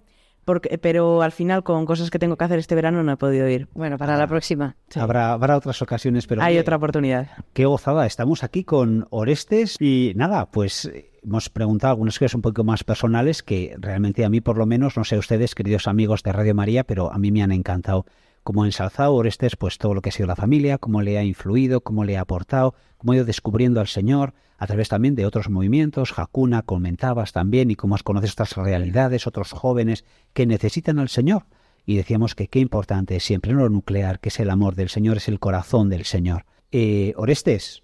porque, 0.45 0.77
pero 0.79 1.23
al 1.23 1.33
final 1.33 1.63
con 1.65 1.87
cosas 1.87 2.11
que 2.11 2.19
tengo 2.19 2.37
que 2.37 2.45
hacer 2.45 2.59
este 2.59 2.75
verano 2.75 3.03
no 3.03 3.11
he 3.13 3.17
podido 3.17 3.49
ir. 3.49 3.67
Bueno, 3.73 3.97
para 3.97 4.19
la 4.19 4.27
próxima. 4.27 4.77
Habrá, 4.95 5.33
habrá 5.33 5.57
otras 5.57 5.81
ocasiones, 5.81 6.27
pero... 6.27 6.43
Hay 6.43 6.59
otra 6.59 6.77
oportunidad. 6.77 7.29
Qué 7.55 7.65
gozada. 7.65 8.05
Estamos 8.05 8.45
aquí 8.45 8.65
con 8.65 9.07
Orestes 9.11 9.77
y 9.81 10.13
nada, 10.15 10.51
pues 10.51 10.85
eh, 10.85 11.11
hemos 11.27 11.51
preguntado 11.51 11.91
algunas 11.91 12.19
cosas 12.19 12.35
un 12.35 12.43
poco 12.43 12.63
más 12.63 12.85
personales 12.85 13.43
que 13.43 13.75
realmente 13.79 14.25
a 14.25 14.31
mí 14.31 14.41
por 14.41 14.57
lo 14.57 14.65
menos, 14.65 14.97
no 14.97 15.05
sé 15.05 15.19
ustedes, 15.19 15.55
queridos 15.55 15.89
amigos 15.89 16.23
de 16.23 16.33
Radio 16.33 16.55
María, 16.55 16.85
pero 16.85 17.13
a 17.13 17.19
mí 17.19 17.33
me 17.33 17.43
han 17.43 17.51
encantado. 17.51 18.07
Como 18.45 18.63
ha 18.63 18.67
ensalzado 18.67 19.13
Orestes, 19.15 19.57
pues 19.57 19.77
todo 19.77 19.93
lo 19.93 20.03
que 20.03 20.11
ha 20.11 20.13
sido 20.13 20.29
la 20.29 20.37
familia, 20.37 20.79
cómo 20.79 21.03
le 21.03 21.19
ha 21.19 21.25
influido, 21.25 21.81
cómo 21.81 22.05
le 22.05 22.17
ha 22.17 22.21
aportado, 22.21 22.77
cómo 22.97 23.11
ha 23.11 23.17
ido 23.17 23.25
descubriendo 23.25 23.81
al 23.81 23.89
Señor 23.89 24.35
a 24.57 24.69
través 24.69 24.89
también 24.89 25.17
de 25.17 25.27
otros 25.27 25.51
movimientos. 25.51 26.17
Hakuna 26.17 26.63
comentabas 26.63 27.33
también 27.33 27.73
y 27.73 27.75
cómo 27.75 27.97
conocido 28.05 28.29
estas 28.29 28.57
realidades, 28.57 29.27
otros 29.27 29.51
jóvenes 29.51 30.05
que 30.33 30.47
necesitan 30.47 31.01
al 31.01 31.09
Señor. 31.09 31.47
Y 31.85 31.97
decíamos 31.97 32.37
que 32.37 32.47
qué 32.47 32.61
importante 32.61 33.17
es 33.17 33.25
siempre, 33.25 33.53
lo 33.53 33.69
nuclear, 33.69 34.21
que 34.21 34.29
es 34.29 34.39
el 34.39 34.49
amor 34.49 34.77
del 34.77 34.91
Señor, 34.91 35.17
es 35.17 35.27
el 35.27 35.41
corazón 35.41 35.89
del 35.89 36.05
Señor. 36.05 36.47
Eh, 36.71 37.15
Orestes, 37.17 37.83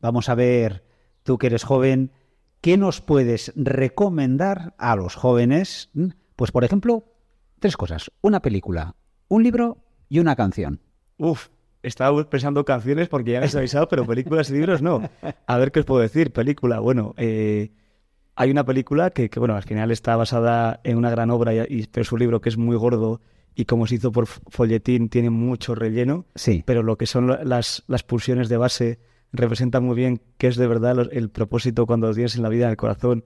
vamos 0.00 0.28
a 0.28 0.34
ver, 0.34 0.84
tú 1.22 1.38
que 1.38 1.46
eres 1.46 1.64
joven, 1.64 2.12
¿qué 2.62 2.78
nos 2.78 3.02
puedes 3.02 3.52
recomendar 3.54 4.74
a 4.78 4.96
los 4.96 5.14
jóvenes? 5.14 5.90
¿Mm? 5.92 6.06
Pues, 6.36 6.50
por 6.50 6.64
ejemplo, 6.64 7.04
tres 7.58 7.76
cosas. 7.76 8.10
Una 8.22 8.40
película, 8.40 8.94
un 9.28 9.42
libro 9.42 9.84
y 10.08 10.18
una 10.20 10.34
canción. 10.34 10.80
Uf, 11.18 11.48
estaba 11.82 12.28
pensando 12.30 12.64
canciones 12.64 13.08
porque 13.08 13.32
ya 13.32 13.40
me 13.40 13.46
has 13.46 13.54
avisado, 13.54 13.88
pero 13.88 14.06
películas 14.06 14.48
y 14.50 14.54
libros 14.54 14.80
no. 14.82 15.02
A 15.46 15.58
ver 15.58 15.70
qué 15.72 15.80
os 15.80 15.86
puedo 15.86 16.00
decir. 16.00 16.32
Película, 16.32 16.80
bueno, 16.80 17.14
eh, 17.18 17.70
hay 18.34 18.50
una 18.50 18.64
película 18.64 19.10
que, 19.10 19.28
que, 19.28 19.38
bueno, 19.38 19.54
al 19.54 19.62
final 19.64 19.90
está 19.90 20.16
basada 20.16 20.80
en 20.84 20.96
una 20.96 21.10
gran 21.10 21.30
obra, 21.30 21.54
y, 21.54 21.60
y- 21.68 21.86
pero 21.86 22.02
es 22.02 22.12
un 22.12 22.20
libro 22.20 22.40
que 22.40 22.48
es 22.48 22.56
muy 22.56 22.76
gordo 22.76 23.20
y 23.54 23.66
como 23.66 23.86
se 23.86 23.96
hizo 23.96 24.10
por 24.12 24.26
folletín 24.26 25.10
tiene 25.10 25.28
mucho 25.28 25.74
relleno. 25.74 26.24
Sí. 26.34 26.62
Pero 26.64 26.82
lo 26.82 26.96
que 26.96 27.06
son 27.06 27.26
las, 27.44 27.84
las 27.86 28.02
pulsiones 28.02 28.48
de 28.48 28.56
base 28.56 28.98
representan 29.32 29.84
muy 29.84 29.96
bien 29.96 30.20
qué 30.38 30.46
es 30.48 30.56
de 30.56 30.66
verdad 30.66 30.96
lo- 30.96 31.10
el 31.10 31.30
propósito 31.30 31.86
cuando 31.86 32.08
lo 32.08 32.14
tienes 32.14 32.36
en 32.36 32.42
la 32.42 32.48
vida, 32.48 32.64
en 32.66 32.70
el 32.72 32.76
corazón, 32.76 33.24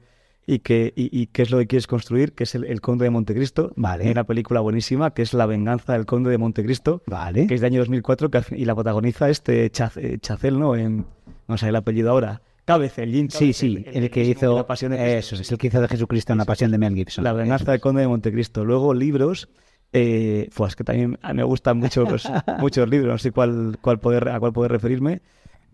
y, 0.48 0.61
que, 0.61 0.92
y, 0.94 1.09
y 1.18 1.26
qué 1.26 1.42
es 1.42 1.50
lo 1.50 1.59
que 1.59 1.66
quieres 1.66 1.88
construir, 1.88 2.32
que 2.32 2.44
es 2.44 2.54
el, 2.54 2.64
el 2.64 2.80
Conde 2.80 3.02
de 3.04 3.11
Montecristo. 3.11 3.72
Vale. 3.74 4.04
Hay 4.04 4.11
una 4.12 4.22
película 4.24 4.61
buenísima 4.61 5.12
que 5.12 5.22
es 5.22 5.34
La 5.34 5.44
venganza 5.46 5.94
del 5.94 6.07
Conde 6.07 6.30
de 6.30 6.38
Montecristo, 6.38 7.02
Vale. 7.07 7.48
que 7.48 7.54
es 7.54 7.61
de 7.61 7.66
año 7.66 7.80
2004 7.80 8.30
que 8.30 8.42
y 8.57 8.64
la 8.64 8.74
protagoniza 8.76 9.28
este 9.28 9.70
Chaz- 9.72 9.96
eh, 10.00 10.18
Chacel, 10.20 10.59
¿no? 10.61 10.76
En, 10.76 11.04
no 11.48 11.57
sé 11.59 11.68
el 11.68 11.76
apellido 11.76 12.11
ahora. 12.11 12.42
Cabecel, 12.64 13.11
Jim 13.12 13.28
Sí, 13.30 13.52
sí, 13.52 13.84
el 13.86 14.09
que 14.11 14.20
mismo 14.20 14.24
de 14.24 14.30
hizo 14.46 14.57
La 14.57 14.66
Pasión 14.66 14.92
de 14.92 15.18
eso, 15.18 15.34
es 15.36 15.50
el 15.52 15.59
que 15.59 15.66
hizo 15.68 15.80
de 15.80 15.88
Jesucristo 15.88 16.32
en 16.32 16.38
la 16.38 16.44
Pasión 16.44 16.70
de 16.70 16.78
Mel 16.78 16.94
Gibson. 16.94 17.22
La 17.24 17.32
venganza 17.32 17.70
del 17.72 17.80
conde 17.80 18.02
de 18.02 18.09
Montecristo. 18.09 18.64
Luego 18.64 18.92
libros, 18.94 19.48
eh, 19.92 20.48
pues 20.54 20.74
que 20.76 20.82
también 20.84 21.16
me 21.34 21.42
gustan 21.44 21.78
muchos, 21.78 22.28
muchos 22.61 22.88
libros, 22.88 23.12
no 23.12 23.18
sé 23.18 23.30
cuál, 23.32 23.78
cuál 23.80 23.98
poder, 24.00 24.28
a 24.28 24.38
cuál 24.40 24.52
poder 24.52 24.70
referirme. 24.72 25.22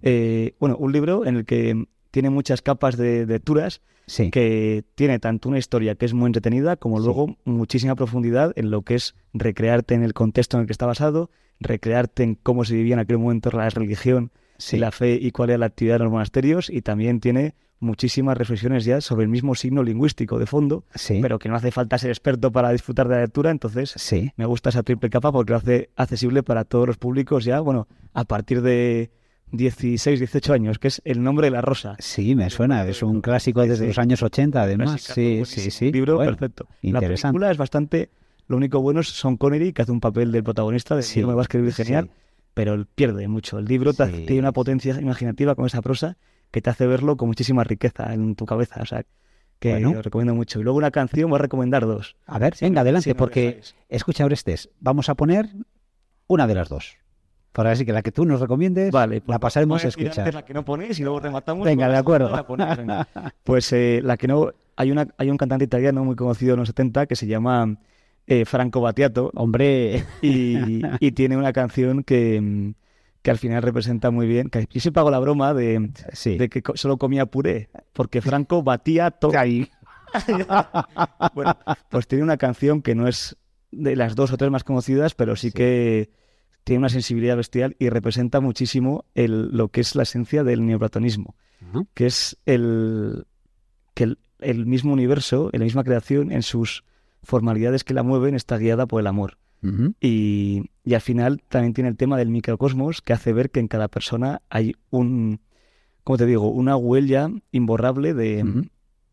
Eh, 0.03 0.55
bueno, 0.61 0.77
un 0.77 0.93
libro 0.93 1.25
en 1.27 1.37
el 1.37 1.45
que 1.45 1.87
tiene 2.11 2.31
muchas 2.31 2.61
capas 2.63 2.97
de, 2.97 3.27
lecturas, 3.27 3.81
Sí. 4.07 4.31
que 4.31 4.85
tiene 4.97 5.19
tanto 5.21 5.49
una 5.49 5.59
historia 5.59 5.95
que 5.95 6.05
es 6.07 6.13
muy 6.13 6.27
entretenida, 6.27 6.77
como 6.77 6.99
Sí. 6.99 7.05
luego 7.05 7.37
muchísima 7.45 7.95
profundidad 7.95 8.53
en 8.57 8.71
lo 8.71 8.83
que 8.83 8.97
es 8.97 9.15
recrearte 9.33 9.95
en 9.95 10.03
el 10.03 10.13
contexto 10.13 10.57
en 10.57 10.63
el 10.63 10.67
que 10.67 10.73
está 10.73 10.87
basado, 10.87 11.31
recrearte 11.61 12.25
en 12.25 12.35
cómo 12.35 12.65
se 12.65 12.75
vivía 12.75 12.95
en 12.95 12.99
aquel 13.01 13.19
momento 13.19 13.51
la 13.53 13.69
religión 13.71 14.33
Sí. 14.59 14.77
y 14.77 14.81
la 14.81 14.91
fe 14.91 15.19
y 15.21 15.31
cuál 15.31 15.51
era 15.51 15.59
la 15.59 15.67
actividad 15.67 15.95
de 15.99 16.05
los 16.05 16.13
monasterios, 16.13 16.69
y 16.69 16.83
también 16.83 17.21
tiene 17.21 17.55
muchísimas 17.79 18.37
reflexiones 18.37 18.85
ya 18.85 19.01
sobre 19.01 19.25
el 19.25 19.29
mismo 19.29 19.55
signo 19.55 19.83
lingüístico 19.83 20.39
de 20.39 20.47
fondo, 20.47 20.85
Sí. 20.95 21.19
pero 21.23 21.39
que 21.39 21.49
no 21.49 21.57
hace 21.57 21.71
falta 21.71 21.97
ser 21.99 22.11
experto 22.11 22.53
para 22.53 22.71
disfrutar 22.71 23.09
de 23.09 23.15
la 23.17 23.21
lectura, 23.23 23.51
entonces 23.51 23.93
Sí. 23.97 24.33
me 24.37 24.47
gusta 24.47 24.71
esa 24.71 24.83
triple 24.83 25.11
capa 25.11 25.33
porque 25.33 25.53
lo 25.53 25.57
hace 25.59 25.91
accesible 25.97 26.43
para 26.43 26.65
todos 26.65 26.87
los 26.87 26.97
públicos 26.99 27.45
ya, 27.45 27.61
bueno, 27.61 27.89
a 28.13 28.25
partir 28.25 28.63
de 28.63 29.11
16, 29.53 30.19
18 30.19 30.53
años, 30.53 30.79
que 30.79 30.89
es 30.89 31.01
El 31.05 31.23
nombre 31.23 31.47
de 31.47 31.51
la 31.53 31.61
rosa. 31.61 31.95
Sí, 31.99 32.35
me 32.35 32.51
suena, 32.51 32.87
es 32.87 33.03
un 33.03 33.21
clásico 33.21 33.61
desde 33.63 33.77
sí. 33.77 33.87
los 33.87 33.99
años 33.99 34.23
80, 34.23 34.61
además. 34.63 35.01
Sí, 35.03 35.43
sí, 35.45 35.71
sí. 35.71 35.93
Libro 35.93 36.17
Bueno, 36.17 36.33
perfecto. 36.33 36.67
La 36.83 36.89
Interesante. 36.91 37.33
película 37.35 37.51
es 37.51 37.59
bastante... 37.59 38.11
Lo 38.49 38.57
único 38.57 38.81
bueno 38.81 39.01
es 39.01 39.09
Son 39.09 39.37
Connery, 39.37 39.73
que 39.73 39.83
hace 39.83 39.93
un 39.93 40.01
papel 40.01 40.33
del 40.33 40.43
protagonista, 40.43 40.97
de 40.97 41.03
Sí, 41.03 41.21
no 41.21 41.29
me 41.29 41.35
va 41.35 41.43
a 41.43 41.45
escribir 41.45 41.73
genial, 41.73 42.07
sí. 42.07 42.11
pero 42.55 42.85
pierde 42.95 43.29
mucho. 43.29 43.59
El 43.59 43.67
libro 43.67 43.93
Sí. 43.93 44.03
tiene 44.27 44.41
una 44.41 44.53
potencia 44.53 45.01
imaginativa 45.01 45.55
con 45.55 45.65
esa 45.67 45.81
prosa 45.81 46.17
que 46.51 46.61
te 46.61 46.69
hace 46.69 46.87
verlo 46.87 47.17
con 47.17 47.29
muchísima 47.29 47.63
riqueza 47.65 48.13
en 48.13 48.35
tu 48.35 48.45
cabeza, 48.45 48.81
o 48.83 48.87
sea, 48.87 49.05
que 49.59 49.71
Bueno. 49.73 49.95
lo 49.95 50.03
recomiendo 50.03 50.35
mucho. 50.35 50.61
Y 50.61 50.65
luego 50.65 50.77
una 50.77 50.91
canción, 50.91 51.31
voy 51.31 51.39
a 51.39 51.43
recomendar 51.43 51.87
dos. 51.87 52.17
A 52.27 52.39
ver, 52.39 52.55
venga, 52.61 52.81
adelante, 52.81 53.15
porque 53.15 53.61
escucha, 53.89 54.25
Orestes, 54.25 54.69
vamos 54.81 55.09
a 55.09 55.15
poner 55.15 55.49
una 56.27 56.47
de 56.47 56.55
las 56.55 56.69
dos. 56.69 56.97
Para 57.53 57.71
así 57.73 57.85
que 57.85 57.93
la 57.93 58.01
que 58.03 58.13
tú 58.13 58.25
nos 58.25 58.41
recomiendes, 58.41 58.91
Vale, 58.91 59.21
pues 59.21 59.35
la 59.35 59.39
pasaremos 59.39 59.85
a 59.85 59.89
escuchar. 59.89 60.33
la 60.33 60.43
que 60.45 60.55
no 60.55 60.65
ponéis 60.65 60.99
y 60.99 61.03
luego 61.03 61.21
rematamos. 61.21 61.65
Venga, 61.67 61.89
de 61.89 61.97
acuerdo. 61.99 62.35
segunda, 62.35 62.67
la 62.69 62.77
ponéis, 62.77 62.77
venga. 62.79 63.09
Pues 63.45 63.73
eh, 63.73 64.01
la 64.03 64.17
que 64.17 64.27
no. 64.27 64.53
Hay, 64.77 64.91
una, 64.91 65.07
hay 65.19 65.31
un 65.31 65.37
cantante 65.37 65.65
italiano 65.67 66.03
muy 66.05 66.17
conocido 66.17 66.55
en 66.55 66.61
los 66.61 66.69
70 66.69 67.07
que 67.07 67.15
se 67.15 67.27
llama 67.27 67.77
eh, 68.27 68.45
Franco 68.47 68.81
Battiato. 68.81 69.31
Hombre. 69.35 70.05
Y, 70.23 70.81
y 70.99 71.13
tiene 71.13 71.37
una 71.37 71.53
canción 71.53 72.05
que, 72.05 72.73
que 73.21 73.31
al 73.31 73.37
final 73.39 73.63
representa 73.63 74.11
muy 74.11 74.27
bien. 74.27 74.49
Que 74.49 74.67
yo 74.71 74.81
siempre 74.81 75.01
hago 75.01 75.11
la 75.11 75.19
broma 75.19 75.53
de, 75.53 75.91
Sí. 76.15 76.39
de 76.39 76.49
que 76.49 76.63
solo 76.75 76.97
comía 76.97 77.27
puré, 77.27 77.69
porque 77.93 78.23
Franco. 78.23 78.65
Ahí. 79.37 79.69
bueno, 81.35 81.57
pues 81.91 82.07
tiene 82.07 82.25
una 82.25 82.37
canción 82.37 82.83
que 82.83 82.95
no 82.95 83.09
es 83.09 83.37
de 83.71 83.97
las 83.97 84.15
dos 84.15 84.33
o 84.33 84.37
tres 84.37 84.51
más 84.51 84.65
conocidas, 84.65 85.15
pero 85.15 85.37
sí, 85.37 85.53
que 85.53 86.11
tiene 86.65 86.79
una 86.79 86.89
sensibilidad 86.89 87.37
bestial 87.37 87.77
y 87.79 87.89
representa 87.89 88.41
muchísimo 88.41 89.05
el, 89.15 89.49
lo 89.51 89.69
que 89.69 89.81
es 89.81 89.95
la 89.95 90.05
esencia 90.05 90.45
del 90.45 90.65
neoplatonismo, 90.65 91.35
que 91.95 92.07
es 92.07 92.39
el 92.47 93.27
que 93.95 94.05
el, 94.05 94.19
el 94.41 94.67
mismo 94.67 94.93
universo, 94.93 95.51
la 95.53 95.65
misma 95.65 95.85
creación, 95.85 96.33
en 96.33 96.43
sus 96.43 96.85
formalidades 97.23 97.85
que 97.85 97.95
la 97.95 98.03
mueven, 98.03 98.35
está 98.35 98.59
guiada 98.59 98.87
por 98.87 99.01
el 99.01 99.07
amor. 99.07 99.39
Y, 100.01 100.71
y 100.85 100.95
al 100.95 101.01
final 101.01 101.41
también 101.49 101.73
tiene 101.73 101.89
el 101.89 101.97
tema 101.97 102.17
del 102.17 102.31
microcosmos 102.31 103.01
que 103.01 103.13
hace 103.13 103.33
ver 103.33 103.51
que 103.51 103.61
en 103.61 103.69
cada 103.69 103.87
persona 103.87 104.43
hay 104.51 104.75
un, 104.91 105.39
¿cómo 106.03 106.17
te 106.17 106.27
digo? 106.27 106.51
Una 106.51 106.77
huella 106.77 107.29
imborrable 107.53 108.13
de, 108.13 108.67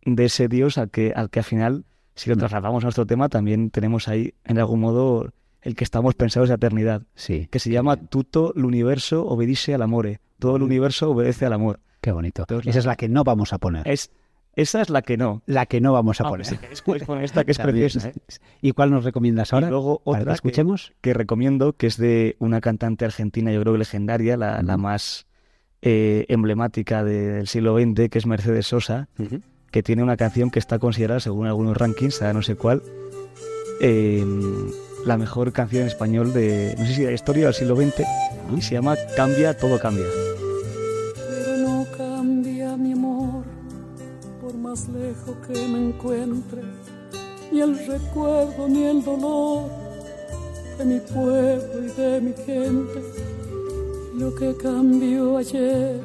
de 0.05 0.25
ese 0.25 0.47
Dios 0.47 0.79
al 0.79 0.89
que, 0.89 1.13
al 1.15 1.29
que 1.29 1.39
al 1.39 1.45
final, 1.45 1.85
si 2.15 2.31
lo 2.31 2.35
trasladamos 2.35 2.83
a 2.83 2.87
nuestro 2.87 3.05
tema, 3.05 3.29
también 3.29 3.69
tenemos 3.69 4.07
ahí 4.07 4.33
en 4.43 4.57
algún 4.57 4.79
modo 4.79 5.31
el 5.61 5.75
que 5.75 5.83
estamos 5.83 6.15
pensados 6.15 6.49
de 6.49 6.55
eternidad, 6.55 7.03
Sí, 7.15 7.47
que 7.51 7.59
se 7.59 7.69
llama 7.69 7.97
Tutto 7.97 8.53
l'universo 8.55 9.25
obedisce 9.25 9.73
al 9.73 9.81
amore. 9.81 10.19
Todo 10.39 10.55
el 10.55 10.63
universo 10.63 11.11
obedece 11.11 11.45
al 11.45 11.53
amor. 11.53 11.79
qué 12.01 12.11
bonito. 12.11 12.43
Entonces, 12.43 12.67
Esa 12.69 12.79
es 12.79 12.85
la 12.85 12.95
que 12.95 13.09
no 13.09 13.23
vamos 13.25 13.51
a 13.51 13.57
poner. 13.57 13.85
Es, 13.87 14.11
esa 14.55 14.81
es 14.81 14.89
la 14.89 15.01
que 15.01 15.17
no. 15.17 15.41
La 15.45 15.65
que 15.65 15.81
no 15.81 15.91
vamos 15.93 16.21
a 16.21 16.25
Ah, 16.25 16.29
poner. 16.29 16.47
podéis 16.85 17.03
poner 17.03 17.23
esta 17.25 17.43
que 17.45 17.51
es 17.51 17.59
preciosa. 17.59 18.09
¿eh? 18.09 18.13
¿Y 18.61 18.71
cuál 18.71 18.91
nos 18.91 19.03
recomiendas 19.03 19.51
ahora? 19.53 19.67
Y 19.67 19.69
luego 19.71 20.01
otra 20.05 20.23
que, 20.25 20.31
escuchemos. 20.31 20.93
que 21.01 21.13
recomiendo, 21.13 21.73
que 21.73 21.87
es 21.87 21.97
de 21.97 22.35
una 22.39 22.61
cantante 22.61 23.03
argentina, 23.05 23.51
yo 23.51 23.59
creo 23.61 23.73
que 23.73 23.79
legendaria, 23.79 24.37
la, 24.37 24.61
más 24.77 25.27
eh, 25.81 26.25
emblemática 26.29 27.03
de- 27.03 27.31
del 27.33 27.47
siglo 27.47 27.77
XX, 27.77 28.09
que 28.09 28.17
es 28.17 28.25
Mercedes 28.25 28.67
Sosa, 28.67 29.07
que 29.71 29.83
tiene 29.83 30.03
una 30.03 30.15
canción 30.17 30.49
que 30.51 30.59
está 30.59 30.79
considerada, 30.79 31.19
según 31.19 31.47
algunos 31.47 31.75
rankings, 31.77 32.21
a 32.21 32.33
no 32.33 32.41
sé 32.41 32.55
cuál, 32.55 32.81
eh, 33.81 34.25
la 35.05 35.17
mejor 35.17 35.51
canción 35.51 35.83
en 35.83 35.87
español 35.87 36.33
de, 36.33 36.75
no 36.77 36.85
sé 36.85 36.93
si 36.93 37.01
de 37.01 37.07
la 37.07 37.13
historia 37.13 37.45
del 37.45 37.53
siglo 37.53 37.75
XX, 37.75 38.03
y 38.55 38.61
se 38.61 38.75
llama 38.75 38.95
Cambia, 39.15 39.55
todo 39.55 39.79
cambia. 39.79 40.05
Pero 41.15 41.57
no 41.57 41.85
cambia 41.97 42.75
mi 42.75 42.93
amor, 42.93 43.43
por 44.41 44.53
más 44.55 44.87
lejos 44.89 45.35
que 45.47 45.53
me 45.67 45.89
encuentre, 45.89 46.61
ni 47.51 47.61
el 47.61 47.77
recuerdo 47.87 48.67
ni 48.67 48.83
el 48.83 49.03
dolor 49.03 49.69
de 50.77 50.85
mi 50.85 50.99
pueblo 50.99 51.85
y 51.85 52.01
de 52.01 52.21
mi 52.21 52.33
gente. 52.33 53.01
Lo 54.15 54.35
que 54.35 54.55
cambió 54.57 55.37
ayer 55.37 56.01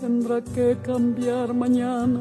tendrá 0.00 0.40
que 0.40 0.76
cambiar 0.82 1.52
mañana, 1.52 2.20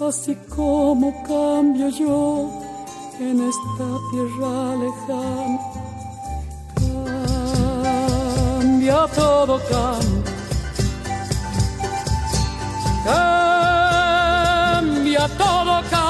así 0.00 0.36
como 0.48 1.22
cambio 1.22 1.88
yo 1.88 2.63
en 3.20 3.40
esta 3.48 3.86
tierra 4.10 4.76
lejana. 4.76 5.58
Cambia 8.60 9.06
todo, 9.14 9.54
cambia. 9.70 10.32
Cambia 15.04 15.24
todo, 15.38 15.74
cambia. 15.90 16.03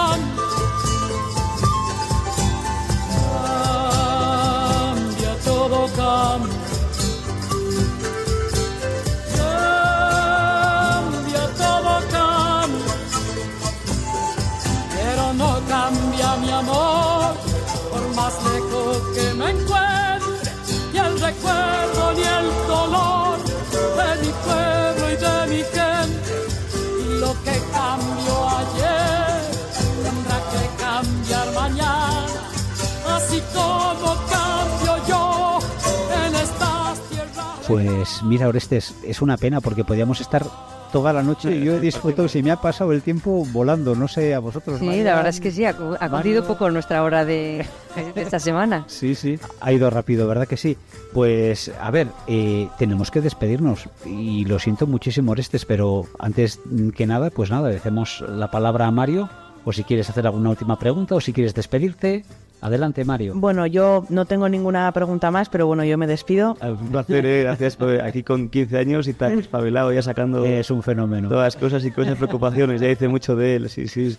Pues 37.74 38.22
mira, 38.22 38.46
Orestes, 38.46 38.94
es 39.04 39.20
una 39.20 39.36
pena 39.36 39.60
porque 39.60 39.82
podríamos 39.82 40.20
estar 40.20 40.46
toda 40.92 41.12
la 41.12 41.24
noche 41.24 41.60
yo 41.60 41.74
he 41.74 41.80
disfrutado, 41.80 42.28
se 42.28 42.40
me 42.40 42.52
ha 42.52 42.60
pasado 42.60 42.92
el 42.92 43.02
tiempo 43.02 43.44
volando, 43.50 43.96
no 43.96 44.06
sé 44.06 44.32
a 44.32 44.38
vosotros. 44.38 44.78
Sí, 44.78 45.02
la 45.02 45.16
verdad 45.16 45.30
es 45.30 45.40
que 45.40 45.50
sí, 45.50 45.64
ha, 45.64 45.70
ha 45.98 46.08
cumplido 46.08 46.46
poco 46.46 46.70
nuestra 46.70 47.02
hora 47.02 47.24
de, 47.24 47.66
de, 48.14 48.22
esta 48.22 48.38
semana. 48.38 48.84
Sí, 48.94 49.16
sí, 49.16 49.40
ha 49.60 49.72
ido 49.72 49.90
rápido, 49.90 50.28
¿verdad 50.28 50.46
que 50.46 50.56
sí? 50.56 50.76
Pues, 51.12 51.72
a 51.80 51.90
ver, 51.90 52.06
eh, 52.28 52.68
tenemos 52.78 53.10
que 53.10 53.20
despedirnos 53.20 53.88
y 54.06 54.44
lo 54.44 54.60
siento 54.60 54.86
muchísimo, 54.86 55.32
Orestes, 55.32 55.64
pero 55.64 56.06
antes 56.20 56.60
que 56.94 57.08
nada, 57.08 57.30
pues 57.30 57.50
nada, 57.50 57.70
dejemos 57.70 58.24
la 58.28 58.52
palabra 58.52 58.86
a 58.86 58.92
Mario, 58.92 59.28
o 59.64 59.72
si 59.72 59.82
quieres 59.82 60.08
hacer 60.10 60.28
alguna 60.28 60.50
última 60.50 60.78
pregunta, 60.78 61.16
o 61.16 61.20
si 61.20 61.32
quieres 61.32 61.54
despedirte. 61.54 62.24
Adelante, 62.64 63.04
Mario. 63.04 63.34
Bueno, 63.36 63.66
yo 63.66 64.06
no 64.08 64.24
tengo 64.24 64.48
ninguna 64.48 64.90
pregunta 64.92 65.30
más, 65.30 65.50
pero 65.50 65.66
bueno, 65.66 65.84
yo 65.84 65.98
me 65.98 66.06
despido. 66.06 66.56
Un 66.62 66.88
placer, 66.88 67.26
eh, 67.26 67.42
gracias 67.42 67.76
por 67.76 68.00
aquí 68.00 68.22
con 68.22 68.48
15 68.48 68.78
años 68.78 69.06
y 69.06 69.12
tan 69.12 69.38
espabilado 69.38 69.92
ya 69.92 70.00
sacando... 70.00 70.46
Es 70.46 70.70
un 70.70 70.82
fenómeno. 70.82 71.28
Todas 71.28 71.54
las 71.54 71.62
cosas 71.62 71.84
y 71.84 71.90
cosas, 71.90 72.16
preocupaciones, 72.16 72.80
ya 72.80 72.88
dice 72.88 73.06
mucho 73.06 73.36
de 73.36 73.56
él, 73.56 73.68
sí, 73.68 73.86
sí. 73.86 74.16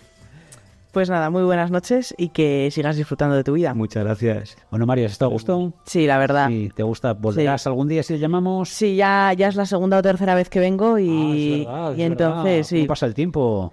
Pues 0.92 1.10
nada, 1.10 1.28
muy 1.28 1.42
buenas 1.42 1.72
noches 1.72 2.14
y 2.16 2.28
que 2.28 2.70
sigas 2.70 2.96
disfrutando 2.96 3.34
de 3.34 3.42
tu 3.42 3.52
vida. 3.54 3.74
Muchas 3.74 4.04
gracias. 4.04 4.56
Bueno, 4.70 4.86
Mario, 4.86 5.06
¿has 5.06 5.12
estado 5.12 5.30
a 5.30 5.34
gusto? 5.34 5.72
Sí, 5.84 6.06
la 6.06 6.16
verdad. 6.16 6.46
Sí, 6.48 6.70
¿Te 6.74 6.84
gusta? 6.84 7.14
¿Volverás 7.14 7.62
Sí. 7.62 7.68
algún 7.68 7.88
día 7.88 8.02
si 8.04 8.12
le 8.14 8.18
llamamos? 8.20 8.68
Sí, 8.68 8.94
ya, 8.94 9.32
ya 9.36 9.48
es 9.48 9.56
la 9.56 9.66
segunda 9.66 9.98
o 9.98 10.02
tercera 10.02 10.36
vez 10.36 10.48
que 10.48 10.60
vengo 10.60 10.98
y, 11.00 11.66
Ah, 11.68 11.90
es 11.92 11.98
y 11.98 12.02
verdad. 12.02 12.06
entonces 12.06 12.68
¿Cómo 12.70 12.80
sí, 12.82 12.86
pasa 12.86 13.06
el 13.06 13.12
tiempo? 13.14 13.72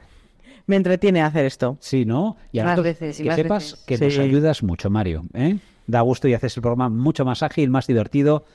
Me 0.65 0.75
entretiene 0.75 1.21
hacer 1.21 1.45
esto. 1.45 1.77
Sí, 1.79 2.05
¿no? 2.05 2.37
Y 2.51 2.59
Más 2.59 2.69
ahora 2.77 2.81
veces 2.81 3.19
y 3.19 3.23
que 3.23 3.29
más 3.29 3.35
sepas 3.37 3.63
veces. 3.71 3.85
que 3.85 3.97
Sí. 3.97 4.03
nos 4.05 4.17
ayudas 4.19 4.63
mucho, 4.63 4.89
Mario. 4.89 5.23
¿eh? 5.33 5.57
Da 5.87 6.01
gusto 6.01 6.27
y 6.27 6.33
haces 6.33 6.55
el 6.57 6.61
programa 6.61 6.89
mucho 6.89 7.25
más 7.25 7.43
ágil, 7.43 7.69
más 7.69 7.87
divertido. 7.87 8.45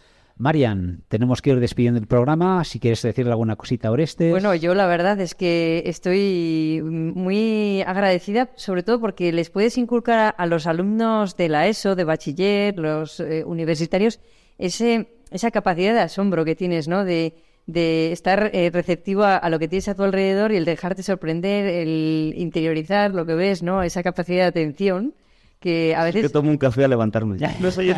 Marian, 0.41 1.03
tenemos 1.09 1.43
que 1.43 1.51
ir 1.51 1.59
despidiendo 1.61 1.99
el 1.99 2.07
programa. 2.07 2.63
Si 2.65 2.79
quieres 2.79 3.03
decirle 3.03 3.33
alguna 3.33 3.57
cosita 3.57 3.89
a 3.89 3.91
Orestes. 3.91 4.31
Bueno, 4.31 4.55
yo 4.55 4.73
la 4.75 4.87
verdad 4.87 5.21
es 5.21 5.35
que 5.35 5.83
estoy 5.85 6.81
muy 6.85 7.83
agradecida, 7.83 8.49
sobre 8.55 8.85
todo 8.85 9.01
porque 9.01 9.33
les 9.33 9.51
puedes 9.51 9.77
inculcar 9.79 10.19
a, 10.21 10.29
a 10.29 10.47
los 10.47 10.67
alumnos 10.69 11.37
de 11.37 11.49
la 11.49 11.67
ESO, 11.67 11.97
de 11.97 12.05
bachiller, 12.05 12.79
los 12.79 13.19
eh, 13.19 13.43
universitarios, 13.45 14.21
ese, 14.59 15.09
esa 15.33 15.51
capacidad 15.51 15.93
de 15.93 16.01
asombro 16.01 16.45
que 16.45 16.55
tienes, 16.55 16.87
¿no? 16.87 17.05
De, 17.05 17.35
de 17.69 18.13
estar 18.13 18.51
eh, 18.55 18.71
receptivo 18.73 19.25
a, 19.25 19.37
a 19.37 19.51
lo 19.51 19.59
que 19.59 19.69
tienes 19.69 19.89
a 19.89 19.95
tu 19.95 20.03
alrededor 20.03 20.53
y 20.53 20.57
el 20.57 20.65
dejarte 20.65 21.03
sorprender, 21.03 21.67
el 21.67 22.33
interiorizar 22.35 23.15
lo 23.15 23.27
que 23.27 23.35
ves, 23.35 23.63
¿no? 23.63 23.83
Esa 23.83 24.03
capacidad 24.03 24.45
de 24.45 24.49
atención 24.49 25.13
que 25.61 25.95
a 25.95 26.07
Que 26.07 26.13
veces... 26.13 26.33
tomo 26.33 26.51
un 26.51 26.57
café 26.57 26.85
a 26.85 26.89
levantarme. 26.89 27.37
No 27.61 27.71
soy 27.71 27.93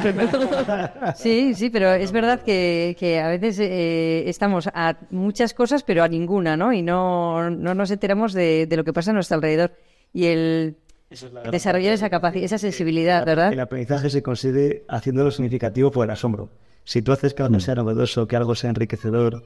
Sí, 1.15 1.55
sí, 1.55 1.71
pero 1.71 1.93
es 1.93 2.11
verdad 2.11 2.43
que, 2.43 2.97
que 2.99 3.21
a 3.21 3.29
veces 3.29 3.61
eh, 3.61 4.29
estamos 4.29 4.69
a 4.75 4.97
muchas 5.11 5.55
cosas, 5.55 5.85
pero 5.85 6.03
a 6.03 6.09
ninguna, 6.09 6.57
¿no? 6.57 6.73
Y 6.73 6.83
no, 6.83 7.49
no 7.49 7.75
nos 7.75 7.93
enteramos 7.93 8.33
de, 8.33 8.67
de 8.67 8.77
lo 8.77 8.83
que 8.83 8.93
pasa 8.93 9.13
a 9.13 9.15
nuestro 9.15 9.37
alrededor. 9.37 9.73
Y 10.13 10.27
el 10.27 10.77
desarrollar 11.53 11.93
esa 11.93 12.11
capacidad, 12.11 12.45
esa 12.45 12.59
sensibilidad, 12.59 13.25
¿verdad? 13.25 13.53
El 13.53 13.61
aprendizaje 13.61 14.11
se 14.11 14.21
consigue 14.23 14.85
haciéndolo 14.89 15.31
significativo 15.31 15.93
por 15.93 16.07
el 16.07 16.11
asombro. 16.11 16.49
Si 16.83 17.03
tú 17.03 17.13
haces 17.13 17.35
que 17.35 17.43
algo 17.45 17.61
sea 17.61 17.77
novedoso, 17.77 18.27
que 18.27 18.35
algo 18.35 18.57
sea 18.57 18.71
enriquecedor 18.71 19.45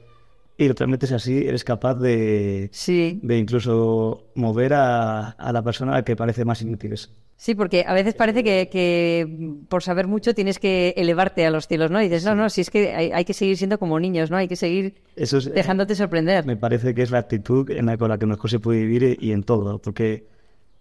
y 0.57 0.67
lo 0.67 0.75
transmites 0.75 1.11
así, 1.11 1.45
eres 1.45 1.63
capaz 1.63 1.95
de, 1.95 2.69
Sí. 2.71 3.19
de 3.21 3.37
incluso 3.37 4.23
mover 4.35 4.73
a, 4.73 5.29
a 5.31 5.51
la 5.51 5.61
persona 5.61 5.91
a 5.93 5.95
la 5.95 6.03
que 6.05 6.15
parece 6.15 6.45
más 6.45 6.61
inútil. 6.61 6.95
Sí, 7.37 7.53
porque 7.53 7.83
a 7.85 7.93
veces 7.93 8.13
parece 8.13 8.43
que, 8.45 8.69
que 8.71 9.27
por 9.67 9.83
saber 9.83 10.07
mucho 10.07 10.33
tienes 10.33 10.57
que 10.57 10.93
elevarte 10.95 11.45
a 11.45 11.51
los 11.51 11.67
cielos, 11.67 11.91
¿no? 11.91 11.99
Y 12.01 12.05
dices, 12.05 12.23
no, 12.23 12.33
no, 12.33 12.49
si 12.49 12.61
es 12.61 12.69
que 12.69 12.95
hay, 12.95 13.11
hay 13.11 13.25
que 13.25 13.33
seguir 13.33 13.57
siendo 13.57 13.77
como 13.77 13.99
niños, 13.99 14.31
¿no? 14.31 14.37
Hay 14.37 14.47
que 14.47 14.55
seguir 14.55 14.95
Eso 15.17 15.39
es, 15.39 15.53
dejándote 15.53 15.95
sorprender. 15.95 16.45
me 16.45 16.55
parece 16.55 16.95
que 16.95 17.01
es 17.01 17.11
la 17.11 17.17
actitud 17.19 17.69
en 17.71 17.87
la, 17.87 17.97
con 17.97 18.07
la 18.09 18.17
que 18.17 18.25
mejor 18.25 18.49
se 18.49 18.59
puede 18.59 18.79
vivir 18.85 19.17
y, 19.19 19.27
y 19.27 19.31
en 19.33 19.43
todo, 19.43 19.79
porque 19.79 20.27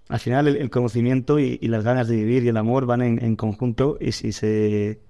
al 0.08 0.20
final 0.20 0.46
el, 0.46 0.56
el 0.56 0.70
conocimiento 0.70 1.40
y, 1.40 1.58
y 1.60 1.66
las 1.66 1.82
ganas 1.82 2.06
de 2.06 2.14
vivir 2.16 2.44
y 2.44 2.48
el 2.48 2.56
amor 2.56 2.86
van 2.86 3.02
en, 3.02 3.24
en 3.24 3.34
conjunto 3.34 3.98
y 4.00 4.12
si 4.12 4.30
se, 4.30 5.00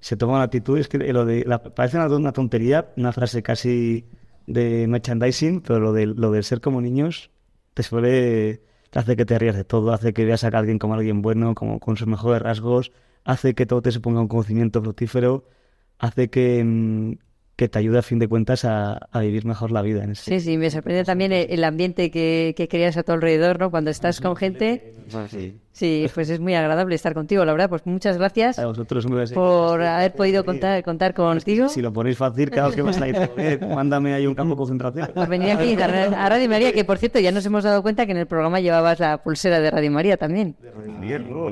se 0.00 0.16
toma 0.16 0.34
una 0.34 0.44
actitud, 0.44 0.78
es 0.78 0.88
que 0.88 0.98
lo 1.12 1.24
de, 1.24 1.44
parece 1.74 1.98
una, 1.98 2.06
una 2.08 2.32
tontería, 2.32 2.92
una 2.96 3.12
frase 3.12 3.42
casi 3.42 4.06
de 4.46 4.86
merchandising, 4.88 5.60
pero 5.60 5.78
lo 5.78 5.92
de, 5.92 6.06
lo 6.06 6.30
del 6.32 6.44
ser 6.44 6.60
como 6.60 6.80
niños 6.80 7.30
te 7.74 7.82
suele, 7.82 8.62
te 8.90 8.98
hace 8.98 9.16
que 9.16 9.24
te 9.24 9.38
rías 9.38 9.56
de 9.56 9.64
todo, 9.64 9.92
hace 9.92 10.12
que 10.12 10.24
veas 10.24 10.42
a 10.44 10.48
alguien 10.48 10.78
como 10.78 10.94
alguien 10.94 11.22
bueno, 11.22 11.54
como 11.54 11.78
con 11.78 11.96
sus 11.96 12.06
mejores 12.06 12.42
rasgos, 12.42 12.92
hace 13.24 13.54
que 13.54 13.66
todo 13.66 13.82
te 13.82 13.92
suponga 13.92 14.20
un 14.20 14.28
conocimiento 14.28 14.82
fructífero, 14.82 15.44
hace 15.98 16.30
que, 16.30 16.64
mm, 16.64 17.12
que 17.60 17.68
te 17.68 17.78
ayude 17.78 17.98
a 17.98 18.02
fin 18.02 18.18
de 18.18 18.26
cuentas 18.26 18.64
a, 18.64 18.94
a 19.12 19.20
vivir 19.20 19.44
mejor 19.44 19.70
la 19.70 19.82
vida. 19.82 20.02
En 20.02 20.12
ese 20.12 20.30
Sí, 20.30 20.40
sí, 20.40 20.56
me 20.56 20.70
sorprende 20.70 21.04
también 21.04 21.30
el, 21.30 21.46
el 21.50 21.62
ambiente 21.62 22.10
que, 22.10 22.54
que 22.56 22.68
creas 22.68 22.96
a 22.96 23.02
tu 23.02 23.12
alrededor, 23.12 23.60
¿no? 23.60 23.70
Cuando 23.70 23.90
estás 23.90 24.18
con 24.22 24.34
gente. 24.34 24.94
Sí. 25.28 25.58
Sí, 25.72 26.06
pues 26.14 26.30
es 26.30 26.40
muy 26.40 26.54
agradable 26.54 26.94
estar 26.94 27.12
contigo, 27.12 27.44
la 27.44 27.52
verdad. 27.52 27.68
Pues 27.68 27.84
muchas 27.84 28.16
gracias 28.16 28.58
A 28.58 28.64
vosotros 28.66 29.06
por 29.34 29.82
haber 29.82 30.12
podido 30.14 30.42
contar, 30.44 30.82
contar 30.82 31.12
contigo. 31.12 31.68
Si 31.68 31.82
lo 31.82 31.92
ponéis 31.92 32.16
fácil, 32.16 32.50
claro 32.50 32.72
que 32.72 32.80
vas 32.80 32.98
a 32.98 33.08
ir. 33.08 33.16
Eh, 33.36 33.58
mándame 33.60 34.14
ahí 34.14 34.26
un 34.26 34.34
campo 34.34 34.54
de 34.54 34.58
concentración. 34.58 35.10
Por 35.14 35.28
venir 35.28 35.50
aquí 35.50 35.74
a 35.74 35.86
Ra- 35.86 36.24
a 36.24 36.28
Radio 36.30 36.48
María, 36.48 36.72
que 36.72 36.84
por 36.86 36.96
cierto 36.96 37.18
ya 37.20 37.30
nos 37.30 37.44
hemos 37.44 37.62
dado 37.62 37.82
cuenta 37.82 38.06
que 38.06 38.12
en 38.12 38.18
el 38.18 38.26
programa 38.26 38.60
llevabas 38.60 38.98
la 39.00 39.22
pulsera 39.22 39.60
de 39.60 39.70
Radio 39.70 39.90
María 39.90 40.16
también. 40.16 40.56
No, 40.62 41.50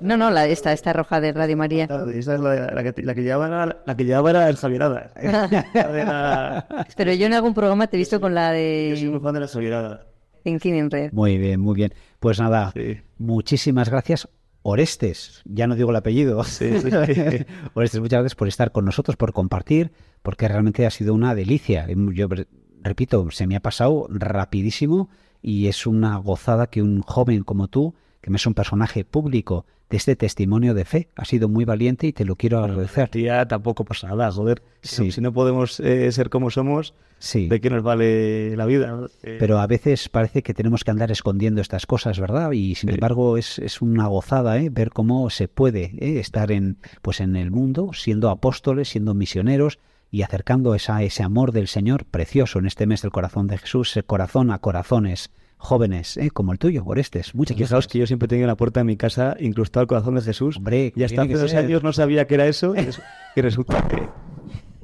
no, 0.00 0.30
la, 0.30 0.46
esta, 0.46 0.72
esta 0.72 0.92
roja 0.92 1.20
de 1.20 1.32
Radio 1.32 1.56
María. 1.56 1.84
Esa 2.14 2.34
es 2.34 2.40
la, 2.40 2.54
la 2.72 2.92
que, 2.92 3.02
la 3.02 3.14
que 3.14 3.22
llevaba 3.22 3.46
era, 3.46 3.82
la 3.86 3.96
que 3.96 4.04
llevaba 4.04 4.30
era 4.30 4.48
el 4.48 4.56
Javierada. 4.56 5.10
Era- 5.16 6.66
Pero 6.96 7.12
yo 7.12 7.26
en 7.26 7.34
algún 7.34 7.54
programa 7.54 7.86
te 7.86 7.96
he 7.96 7.98
visto 7.98 8.20
con 8.20 8.34
la 8.34 8.50
Yo 8.52 8.96
soy 8.96 9.04
de 9.04 9.10
muy 9.10 9.20
fan 9.20 9.34
de 9.34 9.40
la 9.40 9.48
Javierada. 9.48 10.06
Thinking 10.42 10.74
in 10.76 10.90
Red. 10.90 11.12
Muy 11.12 11.38
bien, 11.38 11.60
muy 11.60 11.74
bien. 11.74 11.94
Pues 12.20 12.38
nada, 12.38 12.72
muchísimas 13.18 13.88
gracias. 13.88 14.28
Orestes, 14.66 15.42
ya 15.44 15.66
no 15.66 15.74
digo 15.74 15.90
el 15.90 15.96
apellido. 15.96 16.42
Sí, 16.44 16.78
sí. 16.80 16.88
Orestes, 17.74 18.00
muchas 18.00 18.20
gracias 18.20 18.34
por 18.34 18.48
estar 18.48 18.72
con 18.72 18.84
nosotros, 18.84 19.16
por 19.16 19.32
compartir, 19.32 19.92
porque 20.22 20.48
realmente 20.48 20.86
ha 20.86 20.90
sido 20.90 21.12
una 21.14 21.34
delicia. 21.34 21.86
Yo 22.12 22.28
re- 22.28 22.46
repito, 22.82 23.30
se 23.30 23.46
me 23.46 23.56
ha 23.56 23.60
pasado 23.60 24.06
rapidísimo 24.08 25.10
y 25.42 25.68
es 25.68 25.86
una 25.86 26.16
gozada 26.16 26.66
que 26.68 26.80
un 26.82 27.02
joven 27.02 27.42
como 27.44 27.68
tú, 27.68 27.94
que 28.24 28.30
me 28.30 28.36
es 28.36 28.46
un 28.46 28.54
personaje 28.54 29.04
público 29.04 29.66
de 29.90 29.98
este 29.98 30.16
testimonio 30.16 30.72
de 30.72 30.86
fe, 30.86 31.08
ha 31.14 31.26
sido 31.26 31.46
muy 31.50 31.66
valiente 31.66 32.06
y 32.06 32.14
te 32.14 32.24
lo 32.24 32.36
quiero 32.36 32.58
agradecer. 32.60 33.10
Tía, 33.10 33.46
tampoco 33.46 33.84
pasa 33.84 34.08
nada, 34.08 34.32
joder. 34.32 34.62
Si, 34.80 34.96
Sí. 34.96 35.04
no, 35.04 35.12
si 35.12 35.20
no 35.20 35.32
podemos 35.34 35.78
eh, 35.80 36.10
ser 36.10 36.30
como 36.30 36.48
somos, 36.48 36.94
Sí. 37.18 37.48
¿de 37.48 37.60
qué 37.60 37.68
nos 37.68 37.82
vale 37.82 38.56
la 38.56 38.64
vida? 38.64 38.98
Eh, 39.22 39.36
Pero 39.38 39.58
a 39.58 39.66
veces 39.66 40.08
parece 40.08 40.42
que 40.42 40.54
tenemos 40.54 40.84
que 40.84 40.90
andar 40.90 41.10
escondiendo 41.10 41.60
estas 41.60 41.84
cosas, 41.84 42.18
¿verdad? 42.18 42.52
Y 42.52 42.76
sin 42.76 42.88
embargo 42.88 43.36
es, 43.36 43.58
es 43.58 43.82
una 43.82 44.06
gozada 44.06 44.56
¿eh? 44.58 44.70
ver 44.70 44.88
cómo 44.88 45.28
se 45.28 45.46
puede 45.46 45.92
¿eh? 45.98 46.18
estar 46.18 46.50
en, 46.50 46.78
pues 47.02 47.20
en 47.20 47.36
el 47.36 47.50
mundo, 47.50 47.90
siendo 47.92 48.30
apóstoles, 48.30 48.88
siendo 48.88 49.12
misioneros 49.12 49.78
y 50.10 50.22
acercando 50.22 50.74
esa, 50.74 51.02
ese 51.02 51.22
amor 51.22 51.52
del 51.52 51.68
Señor 51.68 52.06
precioso 52.06 52.58
en 52.58 52.64
este 52.64 52.86
mes 52.86 53.02
del 53.02 53.10
corazón 53.10 53.48
de 53.48 53.58
Jesús, 53.58 53.98
corazón 54.06 54.50
a 54.50 54.60
corazones 54.60 55.30
jóvenes, 55.64 56.16
¿eh? 56.16 56.30
como 56.30 56.52
el 56.52 56.58
tuyo, 56.58 56.82
Orestes. 56.86 57.34
Muchas 57.34 57.56
Fijaos 57.56 57.70
gracias. 57.70 57.92
que 57.92 57.98
yo 57.98 58.06
siempre 58.06 58.28
tenía 58.28 58.46
la 58.46 58.56
puerta 58.56 58.80
de 58.80 58.84
mi 58.84 58.96
casa 58.96 59.36
incrustada 59.40 59.82
al 59.82 59.86
corazón 59.88 60.14
de 60.14 60.22
Jesús. 60.22 60.58
Hombre, 60.58 60.92
y 60.94 61.02
hasta 61.02 61.22
hace 61.22 61.34
dos 61.34 61.50
ser. 61.50 61.64
años 61.64 61.82
no 61.82 61.92
sabía 61.92 62.26
que 62.26 62.34
era 62.34 62.46
eso. 62.46 62.74
Y, 62.76 62.80
es- 62.80 63.00
y 63.34 63.40
resulta 63.40 63.86
que, 63.88 64.08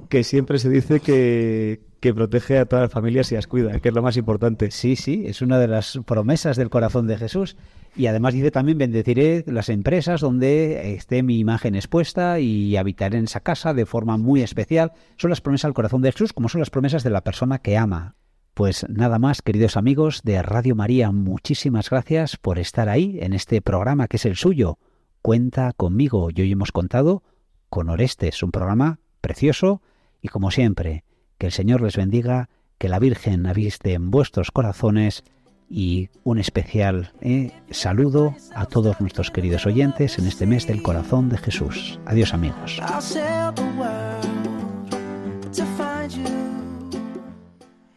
que 0.08 0.24
siempre 0.24 0.58
se 0.58 0.68
dice 0.70 1.00
que, 1.00 1.80
que 2.00 2.12
protege 2.14 2.58
a 2.58 2.64
todas 2.66 2.84
las 2.84 2.92
familias 2.92 3.30
y 3.30 3.34
las 3.36 3.46
cuida, 3.46 3.78
que 3.78 3.88
es 3.90 3.94
lo 3.94 4.02
más 4.02 4.16
importante. 4.16 4.70
Sí, 4.70 4.96
sí, 4.96 5.24
es 5.26 5.42
una 5.42 5.58
de 5.58 5.68
las 5.68 6.00
promesas 6.06 6.56
del 6.56 6.70
corazón 6.70 7.06
de 7.06 7.16
Jesús. 7.18 7.56
Y 7.96 8.06
además 8.06 8.34
dice 8.34 8.52
también, 8.52 8.78
bendeciré 8.78 9.44
las 9.48 9.68
empresas 9.68 10.20
donde 10.20 10.94
esté 10.94 11.24
mi 11.24 11.40
imagen 11.40 11.74
expuesta 11.74 12.38
y 12.38 12.76
habitaré 12.76 13.18
en 13.18 13.24
esa 13.24 13.40
casa 13.40 13.74
de 13.74 13.84
forma 13.84 14.16
muy 14.16 14.42
especial. 14.42 14.92
Son 15.16 15.28
las 15.30 15.40
promesas 15.40 15.68
del 15.68 15.74
corazón 15.74 16.00
de 16.02 16.12
Jesús 16.12 16.32
como 16.32 16.48
son 16.48 16.60
las 16.60 16.70
promesas 16.70 17.02
de 17.02 17.10
la 17.10 17.22
persona 17.24 17.58
que 17.58 17.76
ama. 17.76 18.14
Pues 18.54 18.84
nada 18.88 19.18
más, 19.18 19.42
queridos 19.42 19.76
amigos 19.76 20.22
de 20.22 20.42
Radio 20.42 20.74
María, 20.74 21.12
muchísimas 21.12 21.88
gracias 21.88 22.36
por 22.36 22.58
estar 22.58 22.88
ahí 22.88 23.18
en 23.20 23.32
este 23.32 23.62
programa 23.62 24.08
que 24.08 24.16
es 24.16 24.26
el 24.26 24.36
suyo. 24.36 24.78
Cuenta 25.22 25.72
conmigo. 25.72 26.28
Y 26.34 26.42
hoy 26.42 26.52
hemos 26.52 26.72
contado 26.72 27.22
con 27.68 27.88
Orestes, 27.88 28.42
un 28.42 28.50
programa 28.50 28.98
precioso 29.20 29.82
y 30.20 30.28
como 30.28 30.50
siempre, 30.50 31.04
que 31.38 31.46
el 31.46 31.52
Señor 31.52 31.80
les 31.80 31.96
bendiga, 31.96 32.50
que 32.78 32.88
la 32.88 32.98
Virgen 32.98 33.46
aviste 33.46 33.94
en 33.94 34.10
vuestros 34.10 34.50
corazones 34.50 35.24
y 35.68 36.10
un 36.24 36.38
especial 36.38 37.12
eh, 37.20 37.52
saludo 37.70 38.34
a 38.54 38.66
todos 38.66 39.00
nuestros 39.00 39.30
queridos 39.30 39.66
oyentes 39.66 40.18
en 40.18 40.26
este 40.26 40.46
mes 40.46 40.66
del 40.66 40.82
corazón 40.82 41.28
de 41.28 41.38
Jesús. 41.38 42.00
Adiós 42.06 42.34
amigos. 42.34 42.80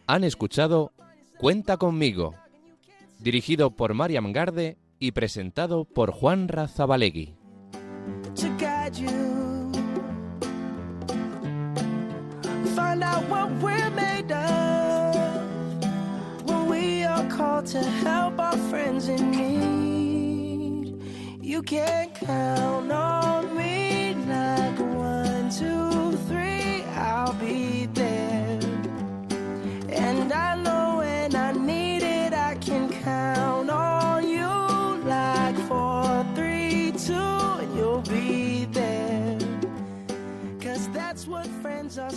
Han 0.08 0.24
escuchado 0.24 0.92
Cuenta 1.38 1.78
conmigo, 1.78 2.36
dirigido 3.20 3.72
por 3.72 3.94
Mariam 3.94 4.32
Garde 4.32 4.78
y 5.00 5.12
presentado 5.12 5.84
por 5.84 6.12
Juan 6.12 6.48
Razabalegui. 6.48 7.36
I 30.34 30.56
know 30.56 30.98
when 30.98 31.36
I 31.36 31.52
need 31.52 32.04
it, 32.04 32.34
I 32.34 32.56
can 32.56 32.90
count 33.04 33.70
on 33.70 34.28
you 34.28 34.48
like 35.08 35.58
four, 35.68 36.26
three, 36.36 36.92
two, 36.98 37.14
and 37.14 37.76
you'll 37.76 38.02
be 38.02 38.66
there. 38.66 39.38
Cause 40.60 40.90
that's 40.90 41.28
what 41.28 41.48
friends 41.62 41.98
are. 41.98 42.10